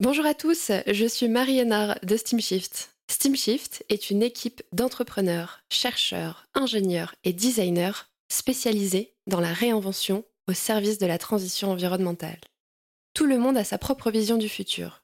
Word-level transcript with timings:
Bonjour 0.00 0.24
à 0.24 0.32
tous, 0.32 0.72
je 0.86 1.04
suis 1.04 1.28
Marie 1.28 1.58
Hénard 1.58 1.98
de 2.02 2.16
SteamShift. 2.16 2.96
SteamShift 3.10 3.84
est 3.90 4.08
une 4.08 4.22
équipe 4.22 4.62
d'entrepreneurs, 4.72 5.60
chercheurs, 5.68 6.46
ingénieurs 6.54 7.14
et 7.22 7.34
designers 7.34 8.08
spécialisés 8.32 9.12
dans 9.26 9.40
la 9.40 9.52
réinvention 9.52 10.24
au 10.48 10.54
service 10.54 10.96
de 10.96 11.04
la 11.04 11.18
transition 11.18 11.70
environnementale. 11.70 12.40
Tout 13.12 13.26
le 13.26 13.36
monde 13.36 13.58
a 13.58 13.64
sa 13.64 13.76
propre 13.76 14.10
vision 14.10 14.38
du 14.38 14.48
futur, 14.48 15.02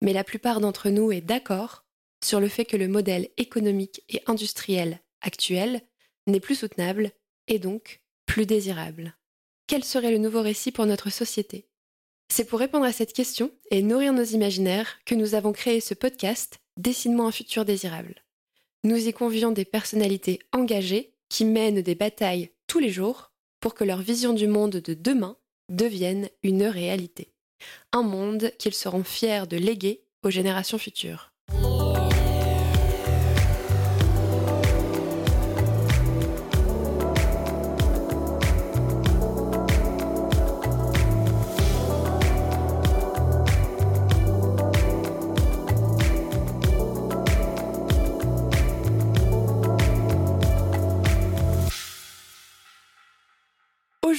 mais 0.00 0.14
la 0.14 0.24
plupart 0.24 0.60
d'entre 0.60 0.88
nous 0.88 1.12
est 1.12 1.20
d'accord 1.20 1.84
sur 2.24 2.40
le 2.40 2.48
fait 2.48 2.64
que 2.64 2.78
le 2.78 2.88
modèle 2.88 3.28
économique 3.36 4.02
et 4.08 4.22
industriel 4.24 5.00
actuel 5.20 5.82
n'est 6.26 6.40
plus 6.40 6.54
soutenable 6.54 7.12
et 7.48 7.58
donc 7.58 8.00
plus 8.24 8.46
désirable. 8.46 9.14
Quel 9.66 9.84
serait 9.84 10.10
le 10.10 10.16
nouveau 10.16 10.40
récit 10.40 10.72
pour 10.72 10.86
notre 10.86 11.10
société? 11.10 11.68
C'est 12.28 12.44
pour 12.44 12.58
répondre 12.58 12.84
à 12.84 12.92
cette 12.92 13.12
question 13.12 13.50
et 13.70 13.82
nourrir 13.82 14.12
nos 14.12 14.24
imaginaires 14.24 14.98
que 15.04 15.14
nous 15.14 15.34
avons 15.34 15.52
créé 15.52 15.80
ce 15.80 15.94
podcast 15.94 16.58
Dessine-moi 16.76 17.26
un 17.26 17.32
futur 17.32 17.64
désirable. 17.64 18.22
Nous 18.84 19.08
y 19.08 19.12
convions 19.12 19.50
des 19.50 19.64
personnalités 19.64 20.38
engagées 20.52 21.14
qui 21.28 21.44
mènent 21.44 21.82
des 21.82 21.96
batailles 21.96 22.50
tous 22.68 22.78
les 22.78 22.90
jours 22.90 23.32
pour 23.60 23.74
que 23.74 23.82
leur 23.82 24.00
vision 24.00 24.32
du 24.32 24.46
monde 24.46 24.76
de 24.76 24.94
demain 24.94 25.36
devienne 25.68 26.28
une 26.42 26.64
réalité. 26.64 27.32
Un 27.92 28.02
monde 28.02 28.52
qu'ils 28.58 28.74
seront 28.74 29.02
fiers 29.02 29.46
de 29.48 29.56
léguer 29.56 30.04
aux 30.22 30.30
générations 30.30 30.78
futures. 30.78 31.32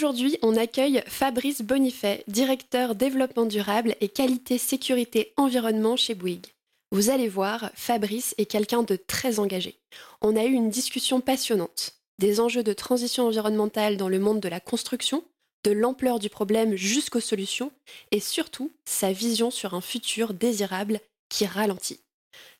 Aujourd'hui, 0.09 0.39
on 0.41 0.57
accueille 0.57 1.03
Fabrice 1.05 1.61
Bonifay, 1.61 2.23
directeur 2.27 2.95
développement 2.95 3.45
durable 3.45 3.95
et 4.01 4.09
qualité 4.09 4.57
sécurité 4.57 5.33
environnement 5.37 5.97
chez 5.97 6.15
Bouygues. 6.15 6.47
Vous 6.91 7.11
allez 7.11 7.27
voir, 7.27 7.69
Fabrice 7.75 8.33
est 8.39 8.47
quelqu'un 8.47 8.81
de 8.81 8.95
très 8.95 9.37
engagé. 9.37 9.77
On 10.21 10.35
a 10.35 10.45
eu 10.45 10.51
une 10.53 10.71
discussion 10.71 11.21
passionnante 11.21 11.93
des 12.17 12.39
enjeux 12.39 12.63
de 12.63 12.73
transition 12.73 13.27
environnementale 13.27 13.97
dans 13.97 14.09
le 14.09 14.17
monde 14.17 14.39
de 14.39 14.49
la 14.49 14.59
construction, 14.59 15.23
de 15.63 15.69
l'ampleur 15.69 16.17
du 16.17 16.31
problème 16.31 16.75
jusqu'aux 16.75 17.19
solutions 17.19 17.71
et 18.09 18.19
surtout 18.19 18.71
sa 18.85 19.11
vision 19.11 19.51
sur 19.51 19.75
un 19.75 19.81
futur 19.81 20.33
désirable 20.33 21.01
qui 21.29 21.45
ralentit. 21.45 21.99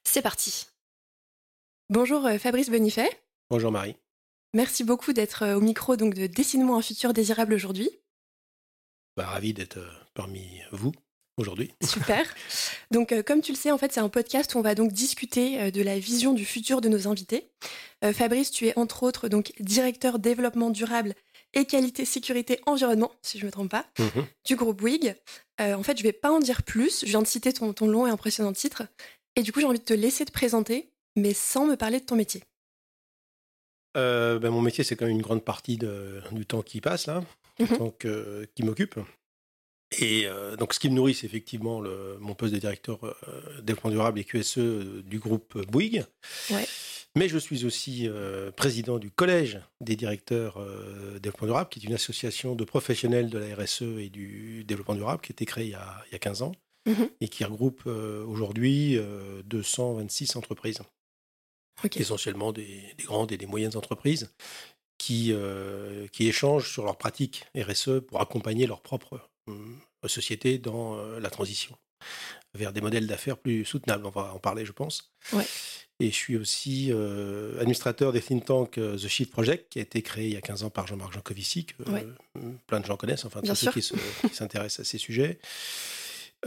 C'est 0.03 0.21
parti. 0.21 0.67
Bonjour 1.89 2.27
euh, 2.27 2.37
Fabrice 2.37 2.69
Bonifay. 2.69 3.09
Bonjour 3.49 3.71
Marie. 3.71 3.95
Merci 4.53 4.83
beaucoup 4.83 5.13
d'être 5.13 5.43
euh, 5.43 5.55
au 5.55 5.61
micro 5.61 5.95
donc 5.95 6.15
de 6.15 6.27
Dessine-moi 6.27 6.77
un 6.77 6.81
futur 6.81 7.13
désirable 7.13 7.53
aujourd'hui. 7.53 7.89
Bah, 9.15 9.27
ravi 9.27 9.53
d'être 9.53 9.77
euh, 9.77 9.89
parmi 10.13 10.61
vous 10.71 10.91
aujourd'hui. 11.37 11.71
Super. 11.83 12.33
Donc, 12.91 13.11
euh, 13.11 13.21
comme 13.21 13.41
tu 13.41 13.51
le 13.51 13.57
sais, 13.57 13.71
en 13.71 13.77
fait, 13.77 13.93
c'est 13.93 13.99
un 13.99 14.09
podcast 14.09 14.55
où 14.55 14.57
on 14.57 14.61
va 14.61 14.75
donc 14.75 14.91
discuter 14.91 15.71
de 15.71 15.81
la 15.81 15.97
vision 15.99 16.33
du 16.33 16.43
futur 16.43 16.81
de 16.81 16.89
nos 16.89 17.07
invités. 17.07 17.49
Fabrice, 18.13 18.51
tu 18.51 18.67
es 18.67 18.77
entre 18.77 19.03
autres 19.03 19.29
donc 19.29 19.53
directeur 19.59 20.19
développement 20.19 20.69
durable 20.69 21.13
et 21.53 21.65
qualité 21.65 22.03
sécurité 22.03 22.59
environnement, 22.65 23.11
si 23.21 23.37
je 23.37 23.43
ne 23.43 23.47
me 23.47 23.51
trompe 23.51 23.69
pas, 23.69 23.85
mhm. 23.99 24.25
du 24.45 24.55
groupe 24.55 24.77
Bouygues. 24.77 25.15
en 25.59 25.83
fait, 25.83 25.97
je 25.97 26.03
ne 26.03 26.07
vais 26.07 26.13
pas 26.13 26.31
en 26.31 26.39
dire 26.39 26.63
plus. 26.63 27.01
Je 27.01 27.11
viens 27.11 27.21
de 27.21 27.27
citer 27.27 27.53
ton, 27.53 27.71
ton 27.73 27.87
long 27.87 28.07
et 28.07 28.09
impressionnant 28.09 28.53
titre. 28.53 28.83
Et 29.35 29.43
du 29.43 29.51
coup, 29.53 29.59
j'ai 29.59 29.65
envie 29.65 29.79
de 29.79 29.83
te 29.85 29.93
laisser 29.93 30.25
te 30.25 30.31
présenter, 30.31 30.91
mais 31.15 31.33
sans 31.33 31.65
me 31.65 31.75
parler 31.75 31.99
de 31.99 32.05
ton 32.05 32.15
métier. 32.15 32.43
Euh, 33.97 34.39
ben, 34.39 34.49
mon 34.51 34.61
métier, 34.61 34.83
c'est 34.83 34.95
quand 34.95 35.05
même 35.05 35.15
une 35.15 35.21
grande 35.21 35.43
partie 35.43 35.77
du 35.77 36.45
temps 36.45 36.61
qui 36.61 36.81
passe, 36.81 37.07
là, 37.07 37.23
du 37.59 37.65
mhm. 37.65 37.77
temps 37.77 37.93
qui 38.55 38.63
m'occupe. 38.63 38.99
Et 39.97 40.27
euh, 40.27 40.55
donc, 40.55 40.73
ce 40.73 40.79
qui 40.79 40.89
me 40.89 40.95
nourrit, 40.95 41.15
c'est 41.15 41.25
effectivement 41.25 41.81
mon 42.19 42.35
poste 42.35 42.53
de 42.53 42.59
directeur 42.59 43.03
euh, 43.03 43.61
développement 43.61 43.89
durable 43.89 44.19
et 44.19 44.23
QSE 44.23 44.59
du 45.03 45.19
groupe 45.19 45.57
Bouygues. 45.67 46.05
Mais 47.15 47.27
je 47.27 47.39
suis 47.39 47.65
aussi 47.65 48.07
président 48.55 48.99
du 48.99 49.09
collège 49.09 49.59
des 49.81 49.95
directeurs 49.95 50.63
développement 51.19 51.47
durable, 51.47 51.69
qui 51.69 51.79
est 51.79 51.83
une 51.83 51.95
association 51.95 52.53
de 52.53 52.63
professionnels 52.63 53.31
de 53.31 53.39
la 53.39 53.55
RSE 53.55 53.81
et 53.81 54.09
du 54.09 54.63
développement 54.63 54.93
durable 54.93 55.21
qui 55.21 55.31
a 55.31 55.33
été 55.33 55.45
créée 55.45 55.65
il 55.65 55.71
y 55.71 55.73
a, 55.73 56.03
il 56.07 56.11
y 56.11 56.15
a 56.15 56.19
15 56.19 56.43
ans 56.43 56.51
mhm. 56.85 57.09
et 57.19 57.27
qui 57.27 57.43
regroupe 57.43 57.87
aujourd'hui 57.87 58.99
226 59.45 60.35
entreprises 60.35 60.81
essentiellement 61.95 62.51
des, 62.51 62.95
grandes 62.99 63.31
et 63.31 63.37
des 63.37 63.45
moyennes 63.45 63.75
entreprises, 63.75 64.31
qui, 64.97 65.31
euh, 65.31 66.07
qui 66.09 66.27
échangent 66.27 66.71
sur 66.71 66.85
leurs 66.85 66.97
pratiques 66.97 67.45
RSE 67.55 68.01
pour 68.07 68.21
accompagner 68.21 68.67
leur 68.67 68.81
propre 68.81 69.21
euh, 69.47 69.55
société 70.07 70.59
dans 70.59 70.97
euh, 70.97 71.19
la 71.19 71.29
transition 71.29 71.75
vers 72.53 72.73
des 72.73 72.81
modèles 72.81 73.07
d'affaires 73.07 73.37
plus 73.37 73.65
soutenables. 73.65 74.05
On 74.05 74.09
va 74.09 74.33
en 74.33 74.39
parler, 74.39 74.65
je 74.65 74.71
pense. 74.71 75.11
Et 76.01 76.11
je 76.11 76.15
suis 76.15 76.37
aussi 76.37 76.93
administrateur 77.59 78.13
des 78.13 78.21
think 78.21 78.45
tank 78.45 78.71
The 78.71 79.07
Shift 79.07 79.31
Project, 79.31 79.69
qui 79.69 79.79
a 79.79 79.81
été 79.81 80.01
créé 80.01 80.27
il 80.27 80.33
y 80.33 80.37
a 80.37 80.41
15 80.41 80.63
ans 80.63 80.69
par 80.69 80.87
Jean-Marc 80.87 81.11
Jancovici, 81.11 81.65
que 81.65 81.75
plein 82.67 82.79
de 82.79 82.85
gens 82.85 82.95
connaissent, 82.95 83.25
enfin 83.25 83.41
tous 83.41 83.53
ceux 83.53 83.71
qui 83.71 83.81
s'intéressent 84.31 84.79
à 84.79 84.83
ces 84.89 84.97
sujets. 84.97 85.39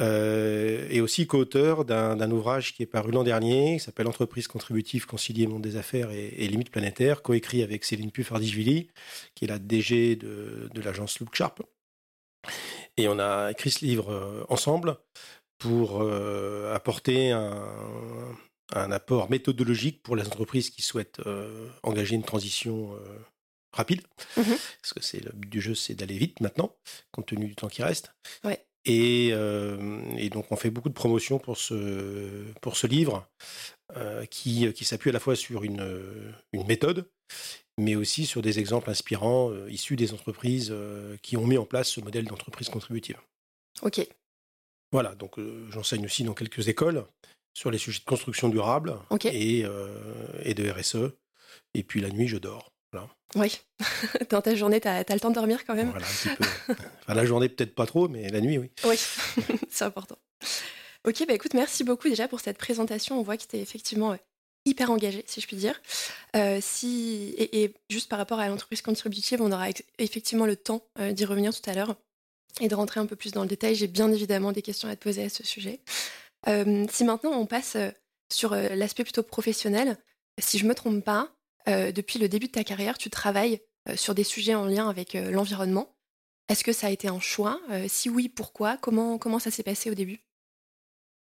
Euh, 0.00 0.86
et 0.88 1.02
aussi 1.02 1.26
co-auteur 1.26 1.84
d'un 1.84 2.30
ouvrage 2.30 2.74
qui 2.74 2.82
est 2.82 2.86
paru 2.86 3.12
l'an 3.12 3.24
dernier, 3.24 3.76
qui 3.76 3.84
s'appelle 3.84 4.06
Entreprise 4.06 4.48
contributive, 4.48 5.06
concilier 5.06 5.46
monde 5.46 5.62
des 5.62 5.76
affaires 5.76 6.10
et, 6.10 6.48
limites 6.48 6.70
planétaires, 6.70 7.22
coécrit 7.22 7.62
avec 7.62 7.84
Céline 7.84 8.10
Puffardishvili, 8.10 8.88
qui 9.34 9.44
est 9.44 9.48
la 9.48 9.58
DG 9.58 10.16
de, 10.16 10.70
l'agence 10.82 11.20
Look 11.20 11.34
Sharp. 11.34 11.62
Et 12.96 13.08
on 13.08 13.18
a 13.18 13.50
écrit 13.50 13.70
ce 13.70 13.84
livre 13.84 14.10
euh, 14.10 14.44
ensemble 14.48 14.96
pour 15.58 16.02
euh, 16.02 16.74
apporter 16.74 17.30
un, 17.30 18.34
apport 18.74 19.30
méthodologique 19.30 20.02
pour 20.02 20.16
les 20.16 20.26
entreprises 20.26 20.70
qui 20.70 20.80
souhaitent 20.80 21.20
engager 21.82 22.14
une 22.14 22.24
transition 22.24 22.96
rapide. 23.70 24.00
Mm-hmm. 24.38 24.58
Parce 24.80 24.94
que 24.94 25.02
c'est 25.02 25.22
le 25.22 25.30
but 25.34 25.50
du 25.50 25.60
jeu, 25.60 25.74
c'est 25.74 25.94
d'aller 25.94 26.16
vite 26.16 26.40
maintenant, 26.40 26.74
compte 27.10 27.26
tenu 27.26 27.46
du 27.46 27.54
temps 27.54 27.68
qui 27.68 27.82
reste. 27.82 28.14
Ouais. 28.44 28.64
Euh, 28.88 30.02
et, 30.16 30.28
donc 30.28 30.50
on 30.50 30.56
fait 30.56 30.70
beaucoup 30.70 30.88
de 30.88 30.94
promotion 30.94 31.38
pour 31.38 31.56
ce, 31.56 32.44
pour 32.60 32.76
ce 32.76 32.86
livre 32.86 33.28
euh, 33.96 34.24
qui, 34.26 34.72
qui 34.72 34.84
s'appuie 34.84 35.10
à 35.10 35.12
la 35.12 35.20
fois 35.20 35.36
sur 35.36 35.62
une, 35.62 36.34
une, 36.52 36.66
méthode, 36.66 37.08
mais 37.78 37.94
aussi 37.94 38.26
sur 38.26 38.42
des 38.42 38.58
exemples 38.58 38.90
inspirants 38.90 39.50
euh, 39.50 39.70
issus 39.70 39.96
des 39.96 40.12
entreprises 40.12 40.74
qui 41.22 41.36
ont 41.36 41.46
mis 41.46 41.58
en 41.58 41.64
place 41.64 41.90
ce 41.90 42.00
modèle 42.00 42.24
d'entreprise 42.24 42.68
contributive. 42.68 43.18
Ok. 43.82 44.06
Voilà, 44.90 45.14
donc 45.14 45.36
j'enseigne 45.70 46.04
aussi 46.04 46.22
dans 46.24 46.34
quelques 46.34 46.68
écoles 46.68 47.06
sur 47.54 47.70
les 47.70 47.78
sujets 47.78 48.00
de 48.00 48.04
construction 48.04 48.48
durable 48.48 48.98
et, 49.24 49.64
et 50.42 50.54
de 50.54 50.70
RSE. 50.70 51.14
Et 51.74 51.82
puis 51.82 52.02
la 52.02 52.10
nuit, 52.10 52.28
je 52.28 52.36
dors. 52.36 52.72
Oui, 53.34 53.60
dans 54.30 54.42
ta 54.42 54.54
journée, 54.54 54.80
tu 54.80 54.88
as, 54.88 55.02
le 55.08 55.20
temps 55.20 55.30
de 55.30 55.34
dormir 55.34 55.64
quand 55.64 55.74
même 55.74 55.90
Voilà, 55.90 56.06
un 56.06 56.10
petit 56.10 56.28
peu. 56.28 56.74
Enfin, 57.02 57.14
la 57.14 57.24
journée, 57.24 57.48
peut-être 57.48 57.74
pas 57.74 57.86
trop, 57.86 58.08
mais 58.08 58.28
la 58.28 58.40
nuit, 58.40 58.58
oui. 58.58 58.70
Oui, 58.84 58.96
c'est 59.70 59.84
important. 59.84 60.18
Ok, 61.04 61.24
bah 61.26 61.34
écoute, 61.34 61.54
merci 61.54 61.82
beaucoup 61.82 62.08
déjà 62.08 62.28
pour 62.28 62.40
cette 62.40 62.58
présentation. 62.58 63.18
On 63.18 63.22
voit 63.22 63.36
que 63.36 63.44
tu 63.44 63.56
es 63.56 63.60
effectivement 63.60 64.12
euh, 64.12 64.16
hyper 64.66 64.90
engagé, 64.90 65.24
si 65.26 65.40
je 65.40 65.46
puis 65.46 65.56
dire. 65.56 65.80
Euh, 66.36 66.58
si, 66.60 67.34
et, 67.38 67.74
juste 67.90 68.08
par 68.08 68.18
rapport 68.18 68.38
à 68.38 68.48
l'entreprise 68.48 68.82
contributive, 68.82 69.40
on 69.40 69.50
aura 69.50 69.68
effectivement 69.98 70.46
le 70.46 70.56
temps 70.56 70.82
euh, 71.00 71.12
d'y 71.12 71.24
revenir 71.24 71.54
tout 71.58 71.68
à 71.70 71.74
l'heure 71.74 71.96
et 72.60 72.68
de 72.68 72.74
rentrer 72.74 73.00
un 73.00 73.06
peu 73.06 73.16
plus 73.16 73.32
dans 73.32 73.42
le 73.42 73.48
détail. 73.48 73.74
J'ai 73.74 73.86
bien 73.86 74.12
évidemment 74.12 74.52
des 74.52 74.62
questions 74.62 74.88
à 74.88 74.94
te 74.94 75.02
poser 75.02 75.24
à 75.24 75.28
ce 75.30 75.42
sujet. 75.42 75.80
si 76.46 77.04
maintenant 77.04 77.32
on 77.32 77.46
passe 77.46 77.78
sur 78.30 78.54
l'aspect 78.54 79.04
plutôt 79.04 79.22
professionnel, 79.22 79.96
si 80.38 80.58
je 80.58 80.66
me 80.66 80.74
trompe 80.74 81.02
pas, 81.02 81.34
euh, 81.68 81.92
depuis 81.92 82.18
le 82.18 82.28
début 82.28 82.46
de 82.46 82.52
ta 82.52 82.64
carrière, 82.64 82.98
tu 82.98 83.10
travailles 83.10 83.60
euh, 83.88 83.96
sur 83.96 84.14
des 84.14 84.24
sujets 84.24 84.54
en 84.54 84.66
lien 84.66 84.88
avec 84.88 85.14
euh, 85.14 85.30
l'environnement. 85.30 85.94
Est-ce 86.48 86.64
que 86.64 86.72
ça 86.72 86.88
a 86.88 86.90
été 86.90 87.08
un 87.08 87.20
choix? 87.20 87.60
Si 87.86 88.10
oui, 88.10 88.28
pourquoi? 88.28 88.76
Comment, 88.76 89.16
comment 89.16 89.38
ça 89.38 89.50
s'est 89.50 89.62
passé 89.62 89.90
au 89.90 89.94
début? 89.94 90.20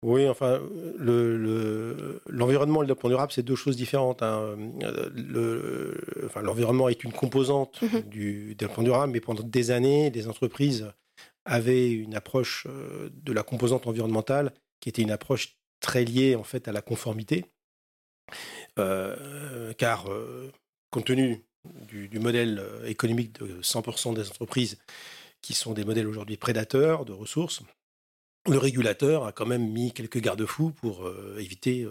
Oui, 0.02 0.26
enfin, 0.26 0.60
l'environnement 0.96 2.80
le, 2.80 2.84
et 2.84 2.86
le 2.86 2.86
développement 2.86 3.10
durable, 3.10 3.32
c'est 3.32 3.42
deux 3.42 3.56
choses 3.56 3.76
différentes. 3.76 4.22
Hein. 4.22 4.56
L'environnement 6.40 6.88
est 6.88 7.04
une 7.04 7.12
composante 7.12 7.82
mmh 7.82 7.98
du 8.08 8.54
développement 8.54 8.84
durable, 8.84 9.12
mais 9.12 9.20
pendant 9.20 9.42
des 9.42 9.72
années, 9.72 10.10
les 10.10 10.26
entreprises 10.26 10.90
avaient 11.44 11.90
une 11.90 12.14
approche 12.14 12.66
de 13.12 13.32
la 13.32 13.42
composante 13.42 13.86
environnementale 13.88 14.54
qui 14.78 14.88
était 14.88 15.02
une 15.02 15.10
approche 15.10 15.58
très 15.80 16.04
liée 16.04 16.36
en 16.36 16.44
fait 16.44 16.68
à 16.68 16.72
la 16.72 16.82
conformité. 16.82 17.44
Euh, 18.78 19.72
car 19.74 20.10
euh, 20.10 20.50
compte 20.90 21.06
tenu 21.06 21.44
du, 21.64 22.18
modèle 22.18 22.58
euh, 22.58 22.86
économique 22.86 23.40
de 23.40 23.60
100% 23.62 24.14
des 24.14 24.28
entreprises 24.28 24.78
qui 25.42 25.54
sont 25.54 25.72
des 25.72 25.84
modèles 25.84 26.06
aujourd'hui 26.06 26.36
prédateurs 26.36 27.04
de 27.04 27.12
ressources, 27.12 27.62
le 28.48 28.58
régulateur 28.58 29.24
a 29.26 29.32
quand 29.32 29.46
même 29.46 29.70
mis 29.70 29.92
quelques 29.92 30.20
garde-fous 30.20 30.70
pour 30.70 31.10
éviter 31.38 31.86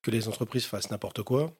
que 0.00 0.10
les 0.10 0.26
entreprises 0.28 0.64
fassent 0.64 0.90
n'importe 0.90 1.22
quoi, 1.22 1.52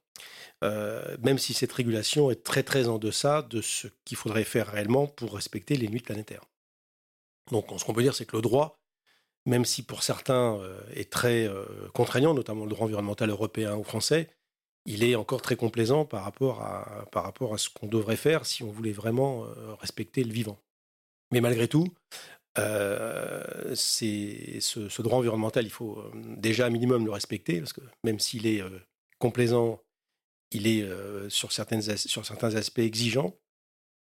même 0.63 1.39
si 1.39 1.55
cette 1.55 1.73
régulation 1.73 2.31
est 2.31 2.43
très 2.43 2.65
très 2.65 2.89
en 2.89 2.99
deçà 2.99 3.43
de 3.43 3.61
ce 3.61 3.89
qu'il 4.05 4.17
faudrait 4.17 4.45
faire 4.45 4.69
réellement 4.69 5.07
pour 5.07 5.35
respecter 5.35 5.77
les 5.77 5.87
limites 5.87 6.05
planétaires. 6.05 6.45
Donc 7.53 7.67
ce 7.77 7.85
qu'on 7.85 7.93
peut 7.93 8.03
dire, 8.03 8.15
c'est 8.15 8.27
que 8.27 8.37
le 8.37 8.43
droit, 8.43 8.81
même 9.47 9.65
si 9.65 9.85
pour 9.85 10.03
certains 10.03 10.61
est 10.95 11.11
très 11.11 11.49
contraignant, 11.95 12.35
notamment 12.35 12.65
le 12.65 12.71
droit 12.71 12.87
environnemental 12.87 13.31
européen 13.31 13.77
ou 13.77 13.85
français, 13.85 14.29
il 14.87 15.05
est 15.05 15.15
encore 15.15 15.43
très 15.43 15.57
complaisant 15.57 16.05
par 16.05 16.25
rapport 16.25 16.63
à, 16.63 17.07
par 17.13 17.25
rapport 17.25 17.55
à 17.55 17.59
ce 17.59 17.71
qu'on 17.71 17.87
devrait 17.87 18.17
faire 18.17 18.47
si 18.47 18.63
on 18.63 18.71
voulait 18.71 18.93
vraiment 18.93 19.47
respecter 19.81 20.25
le 20.25 20.33
vivant. 20.33 20.59
Mais 21.31 21.41
malgré 21.41 21.69
tout, 21.69 21.87
euh, 22.59 23.75
ce, 23.75 25.03
droit 25.03 25.19
environnemental, 25.19 25.65
il 25.65 25.71
faut 25.71 25.99
euh, 25.99 26.11
déjà 26.37 26.67
un 26.67 26.71
minimum 26.71 27.07
le 27.07 27.11
respecter, 27.11 27.59
parce 27.61 27.73
que 27.73 27.81
même 28.05 28.19
s'il 28.19 28.47
est 28.47 28.61
euh, 28.61 28.79
complaisant, 29.19 29.81
il 30.51 30.67
est 30.67 30.87
sur, 31.31 31.51
sur 31.51 32.27
certains 32.27 32.55
aspects 32.57 32.79
exigeant. 32.79 33.35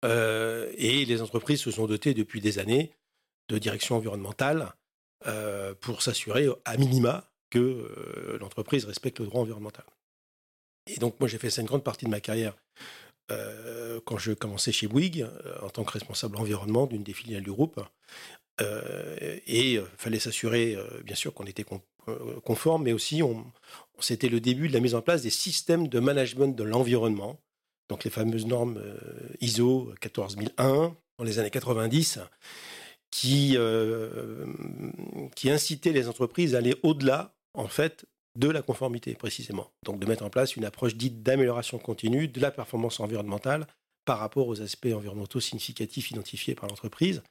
et 0.02 1.04
les 1.04 1.22
entreprises 1.22 1.60
se 1.60 1.70
sont 1.70 1.86
dotées 1.86 2.14
depuis 2.14 2.40
des 2.40 2.58
années 2.58 2.90
de 3.48 3.58
direction 3.58 3.94
environnementale 3.94 4.74
pour 5.80 6.02
s'assurer 6.02 6.48
à 6.64 6.76
minima 6.76 7.30
que 7.48 8.36
l'entreprise 8.40 8.86
respecte 8.86 9.20
le 9.20 9.26
droit 9.26 9.42
environnemental. 9.42 9.84
Et 10.86 10.96
donc 10.96 11.18
moi 11.20 11.28
j'ai 11.28 11.38
fait 11.38 11.50
ça 11.50 11.60
une 11.60 11.66
grande 11.66 11.84
partie 11.84 12.04
de 12.04 12.10
ma 12.10 12.20
carrière 12.20 12.54
euh, 13.30 14.00
quand 14.04 14.18
je 14.18 14.32
commençais 14.32 14.72
chez 14.72 14.88
Bouygues 14.88 15.22
euh, 15.22 15.58
en 15.62 15.70
tant 15.70 15.84
que 15.84 15.92
responsable 15.92 16.36
environnement 16.36 16.86
d'une 16.86 17.02
des 17.02 17.12
filiales 17.12 17.42
du 17.42 17.52
groupe. 17.52 17.80
Euh, 18.60 19.38
et 19.46 19.74
il 19.74 19.84
fallait 19.96 20.18
s'assurer, 20.18 20.76
bien 21.04 21.16
sûr, 21.16 21.32
qu'on 21.32 21.44
était 21.44 21.64
conforme, 22.44 22.84
mais 22.84 22.92
aussi 22.92 23.22
on, 23.22 23.46
c'était 24.00 24.28
le 24.28 24.40
début 24.40 24.68
de 24.68 24.74
la 24.74 24.80
mise 24.80 24.94
en 24.94 25.02
place 25.02 25.22
des 25.22 25.30
systèmes 25.30 25.88
de 25.88 26.00
management 26.00 26.54
de 26.54 26.64
l'environnement, 26.64 27.40
donc 27.88 28.04
les 28.04 28.10
fameuses 28.10 28.46
normes 28.46 28.82
ISO 29.40 29.94
14001 30.00 30.94
dans 31.18 31.24
les 31.24 31.38
années 31.38 31.50
90, 31.50 32.18
qui, 33.10 33.56
qui 35.34 35.50
incitaient 35.50 35.92
les 35.92 36.08
entreprises 36.08 36.54
à 36.54 36.58
aller 36.58 36.76
au-delà, 36.82 37.34
en 37.54 37.68
fait, 37.68 38.04
de 38.36 38.48
la 38.48 38.62
conformité 38.62 39.14
précisément. 39.14 39.70
Donc 39.84 39.98
de 39.98 40.06
mettre 40.06 40.24
en 40.24 40.30
place 40.30 40.56
une 40.56 40.64
approche 40.64 40.94
dite 40.94 41.22
d'amélioration 41.22 41.78
continue 41.78 42.28
de 42.28 42.40
la 42.40 42.50
performance 42.50 43.00
environnementale 43.00 43.66
par 44.04 44.18
rapport 44.18 44.48
aux 44.48 44.60
aspects 44.60 44.88
environnementaux 44.92 45.40
significatifs 45.40 46.10
identifiés 46.10 46.54
par 46.54 46.68
l'entreprise. 46.68 47.22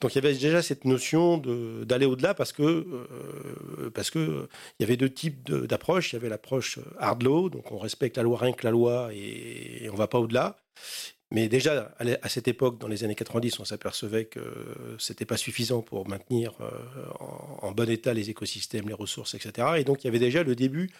Donc 0.00 0.12
il 0.12 0.16
y 0.16 0.18
avait 0.18 0.34
déjà 0.34 0.60
cette 0.62 0.84
notion 0.84 1.38
d'aller 1.38 2.06
au-delà 2.06 2.34
parce 2.34 2.52
que 2.52 2.62
euh, 2.62 3.90
parce 3.94 4.10
que 4.10 4.48
il 4.78 4.82
y 4.82 4.84
avait 4.84 4.96
deux 4.96 5.10
types 5.10 5.50
d'approches. 5.50 6.12
Il 6.12 6.16
y 6.16 6.18
avait 6.18 6.28
l'approche 6.28 6.78
hard 6.98 7.22
law, 7.22 7.48
donc 7.48 7.70
on 7.70 7.78
respecte 7.78 8.16
la 8.16 8.22
loi 8.22 8.38
rien 8.38 8.52
que 8.52 8.64
la 8.64 8.72
loi 8.72 9.10
et, 9.12 9.84
et 9.84 9.90
on 9.90 9.94
va 9.94 10.08
pas 10.08 10.18
au-delà. 10.18 10.56
Mais 11.32 11.48
déjà, 11.48 11.94
à 12.22 12.28
cette 12.28 12.48
époque, 12.48 12.78
dans 12.78 12.88
les 12.88 13.04
années 13.04 13.14
90, 13.14 13.60
on 13.60 13.64
s'apercevait 13.64 14.24
que 14.24 14.40
c'était 14.98 15.24
pas 15.24 15.36
suffisant 15.36 15.80
pour 15.80 16.08
maintenir 16.08 16.54
euh, 16.60 16.70
en, 17.62 17.70
bon 17.70 17.88
état 17.88 18.12
les 18.12 18.30
écosystèmes, 18.30 18.88
les 18.88 18.94
ressources, 18.94 19.34
etc. 19.34 19.68
Et 19.78 19.84
donc, 19.84 20.02
il 20.02 20.06
y 20.06 20.08
avait 20.08 20.18
déjà 20.18 20.42
le 20.42 20.56
début 20.56 20.90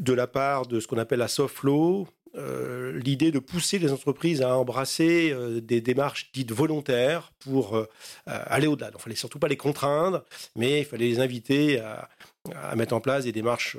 de 0.00 0.12
la 0.12 0.26
part 0.26 0.66
de 0.66 0.80
ce 0.80 0.88
qu'on 0.88 0.98
appelle 0.98 1.20
la 1.20 1.28
soft 1.28 1.62
law, 1.62 2.08
euh, 2.36 2.98
l'idée 2.98 3.30
de 3.30 3.38
pousser 3.38 3.78
les 3.78 3.92
entreprises 3.92 4.42
à 4.42 4.56
embrasser 4.56 5.30
euh, 5.30 5.60
des 5.60 5.80
démarches 5.80 6.30
dites 6.32 6.50
volontaires 6.50 7.30
pour 7.38 7.86
aller 8.26 8.66
au-delà. 8.66 8.90
Donc, 8.90 9.00
il 9.00 9.04
fallait 9.04 9.16
surtout 9.16 9.38
pas 9.38 9.48
les 9.48 9.56
contraindre, 9.56 10.24
mais 10.56 10.80
il 10.80 10.84
fallait 10.84 11.06
les 11.06 11.20
inviter 11.20 11.78
à, 11.78 12.08
à 12.52 12.74
mettre 12.74 12.94
en 12.94 13.00
place 13.00 13.24
des 13.24 13.32
démarches 13.32 13.76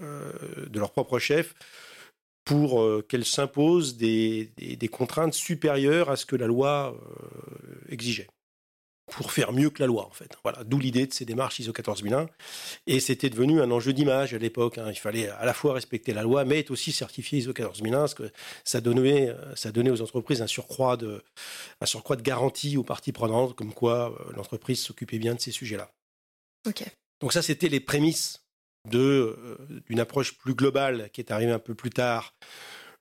de 0.00 0.78
leur 0.78 0.92
propre 0.92 1.18
chef 1.18 1.54
pour 2.44 2.80
euh, 2.80 3.04
qu'elle 3.08 3.24
s'impose 3.24 3.96
des, 3.96 4.52
contraintes 4.90 5.34
supérieures 5.34 6.10
à 6.10 6.16
ce 6.16 6.26
que 6.26 6.36
la 6.36 6.46
loi 6.46 6.96
euh, 6.96 7.92
exigeait 7.92 8.28
pour 9.10 9.30
faire 9.30 9.52
mieux 9.52 9.68
que 9.68 9.80
la 9.80 9.86
loi, 9.86 10.06
en 10.06 10.10
fait. 10.10 10.36
Voilà, 10.42 10.64
d'où 10.64 10.78
l'idée 10.78 11.06
de 11.06 11.12
ces 11.12 11.26
démarches 11.26 11.58
ISO 11.58 11.72
14001. 11.72 12.28
Et 12.86 12.98
c'était 12.98 13.28
devenu 13.28 13.60
un 13.60 13.70
enjeu 13.70 13.92
d'image 13.92 14.32
à 14.32 14.38
l'époque. 14.38 14.78
Hein. 14.78 14.86
Il 14.90 14.98
fallait 14.98 15.28
à 15.28 15.44
la 15.44 15.52
fois 15.52 15.74
respecter 15.74 16.14
la 16.14 16.22
loi, 16.22 16.44
mais 16.44 16.60
être 16.60 16.70
aussi 16.70 16.92
certifié 16.92 17.38
ISO 17.40 17.52
14001, 17.52 17.98
parce 17.98 18.14
que 18.14 18.30
ça 18.64 18.80
donnait, 18.80 19.28
euh, 19.28 19.54
ça 19.54 19.70
donnait 19.70 19.90
aux 19.90 20.00
entreprises 20.00 20.40
un 20.40 20.46
surcroît 20.46 20.96
de, 20.96 21.22
un 21.80 21.86
surcroît 21.86 22.16
de 22.16 22.22
garantie 22.22 22.76
aux 22.76 22.84
parties 22.84 23.12
prenantes, 23.12 23.54
comme 23.54 23.74
quoi 23.74 24.16
l'entreprise 24.34 24.80
s'occupait 24.80 25.18
bien 25.18 25.34
de 25.34 25.40
ces 25.40 25.50
sujets-là. 25.50 25.90
Ok. 26.66 26.84
Donc 27.20 27.32
ça, 27.32 27.42
c'était 27.42 27.68
les 27.68 27.80
prémices 27.80 28.42
de 28.88 28.98
euh, 28.98 29.56
d'une 29.88 30.00
approche 30.00 30.36
plus 30.38 30.54
globale 30.54 31.10
qui 31.12 31.20
est 31.20 31.30
arrivée 31.30 31.52
un 31.52 31.58
peu 31.58 31.74
plus 31.74 31.90
tard 31.90 32.34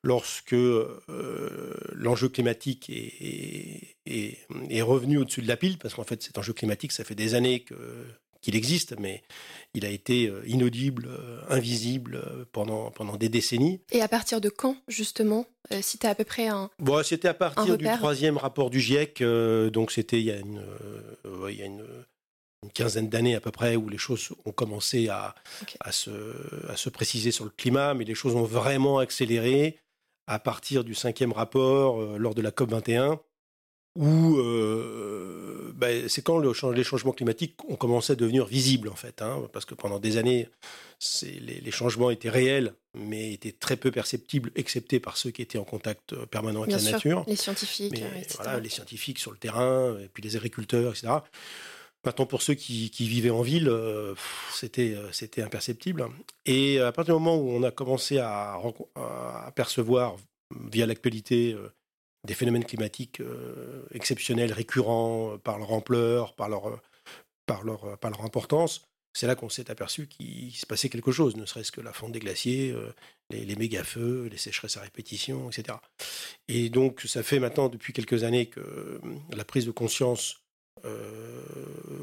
lorsque 0.03 0.53
euh, 0.53 1.75
l'enjeu 1.93 2.27
climatique 2.29 2.89
est, 2.89 3.95
est, 4.07 4.81
revenu 4.81 5.19
au-dessus 5.19 5.43
de 5.43 5.47
la 5.47 5.57
pile, 5.57 5.77
parce 5.77 5.93
qu'en 5.93 6.03
fait 6.03 6.23
cet 6.23 6.39
enjeu 6.39 6.53
climatique, 6.53 6.91
ça 6.91 7.03
fait 7.03 7.13
des 7.13 7.35
années 7.35 7.65
qu'il 8.41 8.55
existe, 8.55 8.95
mais 8.99 9.21
il 9.75 9.85
a 9.85 9.89
été 9.89 10.27
euh, 10.27 10.41
inaudible, 10.47 11.07
invisible 11.49 12.47
pendant, 12.51 12.89
pendant 12.89 13.15
des 13.15 13.29
décennies. 13.29 13.81
Et 13.91 14.01
à 14.01 14.07
partir 14.07 14.41
de 14.41 14.49
quand, 14.49 14.75
justement 14.87 15.45
Si 15.81 15.99
tu 15.99 16.07
à 16.07 16.15
peu 16.15 16.23
près 16.23 16.47
un. 16.47 16.71
Bon, 16.79 17.03
c'était 17.03 17.27
à 17.27 17.35
partir 17.35 17.77
du 17.77 17.85
troisième 17.85 18.37
rapport 18.37 18.71
du 18.71 18.79
GIEC, 18.79 19.23
donc 19.71 19.91
c'était 19.91 20.19
il 20.19 20.25
y 20.25 20.31
a 20.31 20.37
une, 20.37 20.63
il 21.47 21.55
y 21.55 21.61
a 21.61 21.65
une 21.65 21.85
une 22.63 22.71
quinzaine 22.71 23.09
d'années 23.09 23.35
à 23.35 23.41
peu 23.41 23.51
près 23.51 23.75
où 23.75 23.89
les 23.89 23.97
choses 23.97 24.29
ont 24.45 24.51
commencé 24.51 25.09
à, 25.09 25.33
à, 25.79 25.91
se, 25.91 26.11
à, 26.69 26.77
se, 26.77 26.89
préciser 26.89 27.31
sur 27.31 27.43
le 27.43 27.49
climat, 27.49 27.93
mais 27.93 28.05
les 28.05 28.13
choses 28.13 28.35
ont 28.35 28.43
vraiment 28.43 28.99
accéléré 28.99 29.79
à 30.27 30.37
partir 30.37 30.83
du 30.83 30.93
cinquième 30.93 31.31
rapport 31.31 31.99
euh, 31.99 32.17
lors 32.17 32.35
de 32.35 32.41
la 32.41 32.51
COP 32.51 32.69
21, 32.69 33.19
où 33.97 34.37
euh, 34.37 35.73
ben, 35.75 36.07
c'est 36.07 36.21
quand 36.21 36.37
le, 36.37 36.53
les 36.73 36.83
changements 36.83 37.11
climatiques 37.11 37.55
ont 37.67 37.75
commencé 37.75 38.13
à 38.13 38.15
devenir 38.15 38.45
visibles 38.45 38.89
en 38.89 38.95
fait, 38.95 39.21
hein, 39.21 39.49
parce 39.51 39.65
que 39.65 39.73
pendant 39.73 39.99
des 39.99 40.17
années, 40.17 40.47
les, 41.23 41.59
les, 41.59 41.71
changements 41.71 42.11
étaient 42.11 42.29
réels, 42.29 42.73
mais 42.93 43.33
étaient 43.33 43.51
très 43.51 43.75
peu 43.75 43.91
perceptibles, 43.91 44.51
excepté 44.55 44.99
par 44.99 45.17
ceux 45.17 45.31
qui 45.31 45.41
étaient 45.41 45.57
en 45.57 45.63
contact 45.63 46.13
euh, 46.13 46.27
permanent 46.27 46.61
avec 46.61 46.75
la 46.75 46.91
nature. 46.91 47.25
Les 47.27 47.35
scientifiques, 47.35 48.01
Voilà, 48.35 48.59
les 48.59 48.69
scientifiques 48.69 49.19
sur 49.19 49.31
le 49.31 49.37
terrain, 49.37 49.97
et 49.99 50.07
puis 50.07 50.21
les 50.21 50.35
agriculteurs, 50.35 50.91
etc. 50.91 51.15
Maintenant, 52.03 52.25
pour 52.25 52.41
ceux 52.41 52.55
qui, 52.55 52.89
vivaient 52.97 53.29
en 53.29 53.43
ville, 53.43 53.69
euh, 53.69 54.15
c'était, 54.51 54.95
euh, 54.95 55.11
c'était 55.11 55.43
imperceptible. 55.43 56.07
Et 56.45 56.79
à 56.79 56.91
partir 56.91 57.15
du 57.15 57.23
moment 57.23 57.37
où 57.37 57.51
on 57.51 57.61
a 57.61 57.69
commencé 57.69 58.17
à, 58.17 58.59
percevoir, 59.55 60.15
via 60.71 60.87
l'actualité, 60.87 61.53
euh, 61.53 61.69
des 62.25 62.33
phénomènes 62.33 62.65
climatiques 62.65 63.21
exceptionnels, 63.91 64.53
récurrents, 64.53 65.37
par 65.39 65.57
leur 65.57 65.71
ampleur, 65.71 66.35
par 66.35 66.49
leur, 66.49 66.81
importance, 68.23 68.83
c'est 69.13 69.25
là 69.25 69.35
qu'on 69.35 69.49
s'est 69.49 69.71
aperçu 69.71 70.07
qu'il 70.07 70.55
se 70.55 70.67
passait 70.67 70.89
quelque 70.89 71.11
chose, 71.11 71.35
ne 71.35 71.45
serait-ce 71.45 71.71
que 71.71 71.81
la 71.81 71.93
fonte 71.93 72.11
des 72.11 72.19
glaciers, 72.19 72.75
les, 73.31 73.43
les 73.43 73.55
méga-feux, 73.55 74.27
les 74.29 74.37
sécheresses 74.37 74.77
à 74.77 74.81
répétition, 74.81 75.49
etc. 75.49 75.79
Et 76.47 76.69
donc, 76.69 77.01
ça 77.07 77.23
fait 77.23 77.39
maintenant 77.39 77.69
depuis 77.69 77.91
quelques 77.91 78.23
années 78.23 78.45
que 78.45 79.01
la 79.33 79.43
prise 79.43 79.65
de 79.65 79.71
conscience 79.71 80.35
euh, 80.35 80.40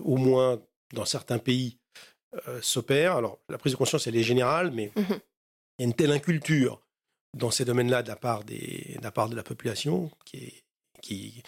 au 0.04 0.16
moins 0.16 0.60
dans 0.92 1.04
certains 1.04 1.38
pays, 1.38 1.78
euh, 2.46 2.60
s'opère. 2.60 3.16
Alors, 3.16 3.38
la 3.48 3.56
prise 3.56 3.72
de 3.72 3.78
conscience, 3.78 4.06
elle 4.06 4.16
est 4.16 4.22
générale, 4.22 4.70
mais 4.70 4.92
mhm. 4.96 5.04
il 5.78 5.80
y 5.80 5.82
a 5.82 5.84
une 5.84 5.94
telle 5.94 6.12
inculture 6.12 6.82
dans 7.34 7.50
ces 7.50 7.64
domaines-là 7.64 8.02
de, 8.02 8.08
la 8.08 8.16
part 8.16 8.44
des, 8.44 8.96
de 8.98 9.02
la 9.02 9.10
part 9.10 9.30
de 9.30 9.36
la 9.36 9.42
population 9.42 10.10
qui, 10.26 10.62
qui, 11.00 11.42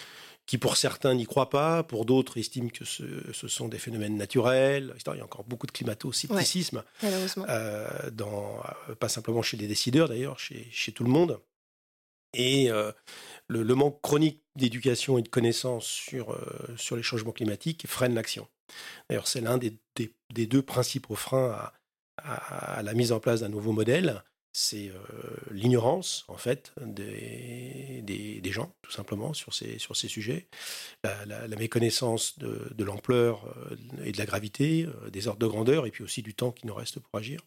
qui 0.46 0.56
pour 0.56 0.78
certains 0.78 1.14
n'y 1.14 1.26
croient 1.26 1.50
pas, 1.50 1.82
pour 1.82 2.06
d'autres 2.06 2.38
estiment 2.38 2.70
que 2.70 2.86
ce, 2.86 3.04
ce, 3.34 3.46
sont 3.46 3.68
des 3.68 3.78
phénomènes 3.78 4.16
naturels. 4.16 4.94
Il 5.06 5.16
y 5.18 5.20
a 5.20 5.24
encore 5.24 5.44
beaucoup 5.44 5.66
de 5.66 5.72
climato-scepticisme, 5.72 6.82
euh, 7.04 8.10
pas 8.98 9.08
simplement 9.10 9.42
chez 9.42 9.58
les 9.58 9.66
décideurs 9.66 10.08
d'ailleurs, 10.08 10.38
chez, 10.38 10.66
chez 10.70 10.92
tout 10.92 11.04
le 11.04 11.10
monde. 11.10 11.40
Et 12.34 12.70
le, 13.50 13.74
manque 13.74 14.00
chronique 14.00 14.42
d'éducation 14.56 15.18
et 15.18 15.22
de 15.22 15.28
connaissances 15.28 15.86
sur, 15.86 16.32
euh, 16.32 16.74
sur 16.76 16.96
les 16.96 17.02
changements 17.02 17.32
climatiques 17.32 17.86
freine 17.86 18.14
l'action. 18.14 18.48
D'ailleurs, 19.08 19.26
c'est 19.26 19.40
l'un 19.40 19.58
des, 19.58 19.76
des, 19.96 20.46
deux 20.46 20.62
principaux 20.62 21.16
freins 21.16 21.50
à, 22.18 22.76
à, 22.78 22.82
la 22.82 22.94
mise 22.94 23.12
en 23.12 23.20
place 23.20 23.40
d'un 23.40 23.48
nouveau 23.48 23.72
modèle. 23.72 24.22
C'est 24.52 24.88
euh, 24.88 24.98
l'ignorance, 25.50 26.24
en 26.26 26.36
fait, 26.36 26.72
des, 26.80 28.02
des, 28.02 28.52
gens, 28.52 28.74
tout 28.82 28.90
simplement, 28.90 29.32
sur 29.32 29.54
ces, 29.54 29.78
sur 29.78 29.96
ces 29.96 30.08
sujets. 30.08 30.48
La, 31.04 31.46
la, 31.46 31.56
méconnaissance 31.56 32.38
de, 32.38 32.68
de 32.74 32.84
l'ampleur 32.84 33.46
euh, 33.46 33.76
et 34.04 34.12
de 34.12 34.18
la 34.18 34.26
gravité, 34.26 34.88
des 35.12 35.28
ordres 35.28 35.40
de 35.40 35.46
grandeur, 35.46 35.86
et 35.86 35.90
puis 35.90 36.02
aussi 36.02 36.22
du 36.22 36.34
temps 36.34 36.50
qui 36.50 36.66
nous 36.66 36.74
reste 36.74 36.98
pour 36.98 37.18
agir. 37.18 37.40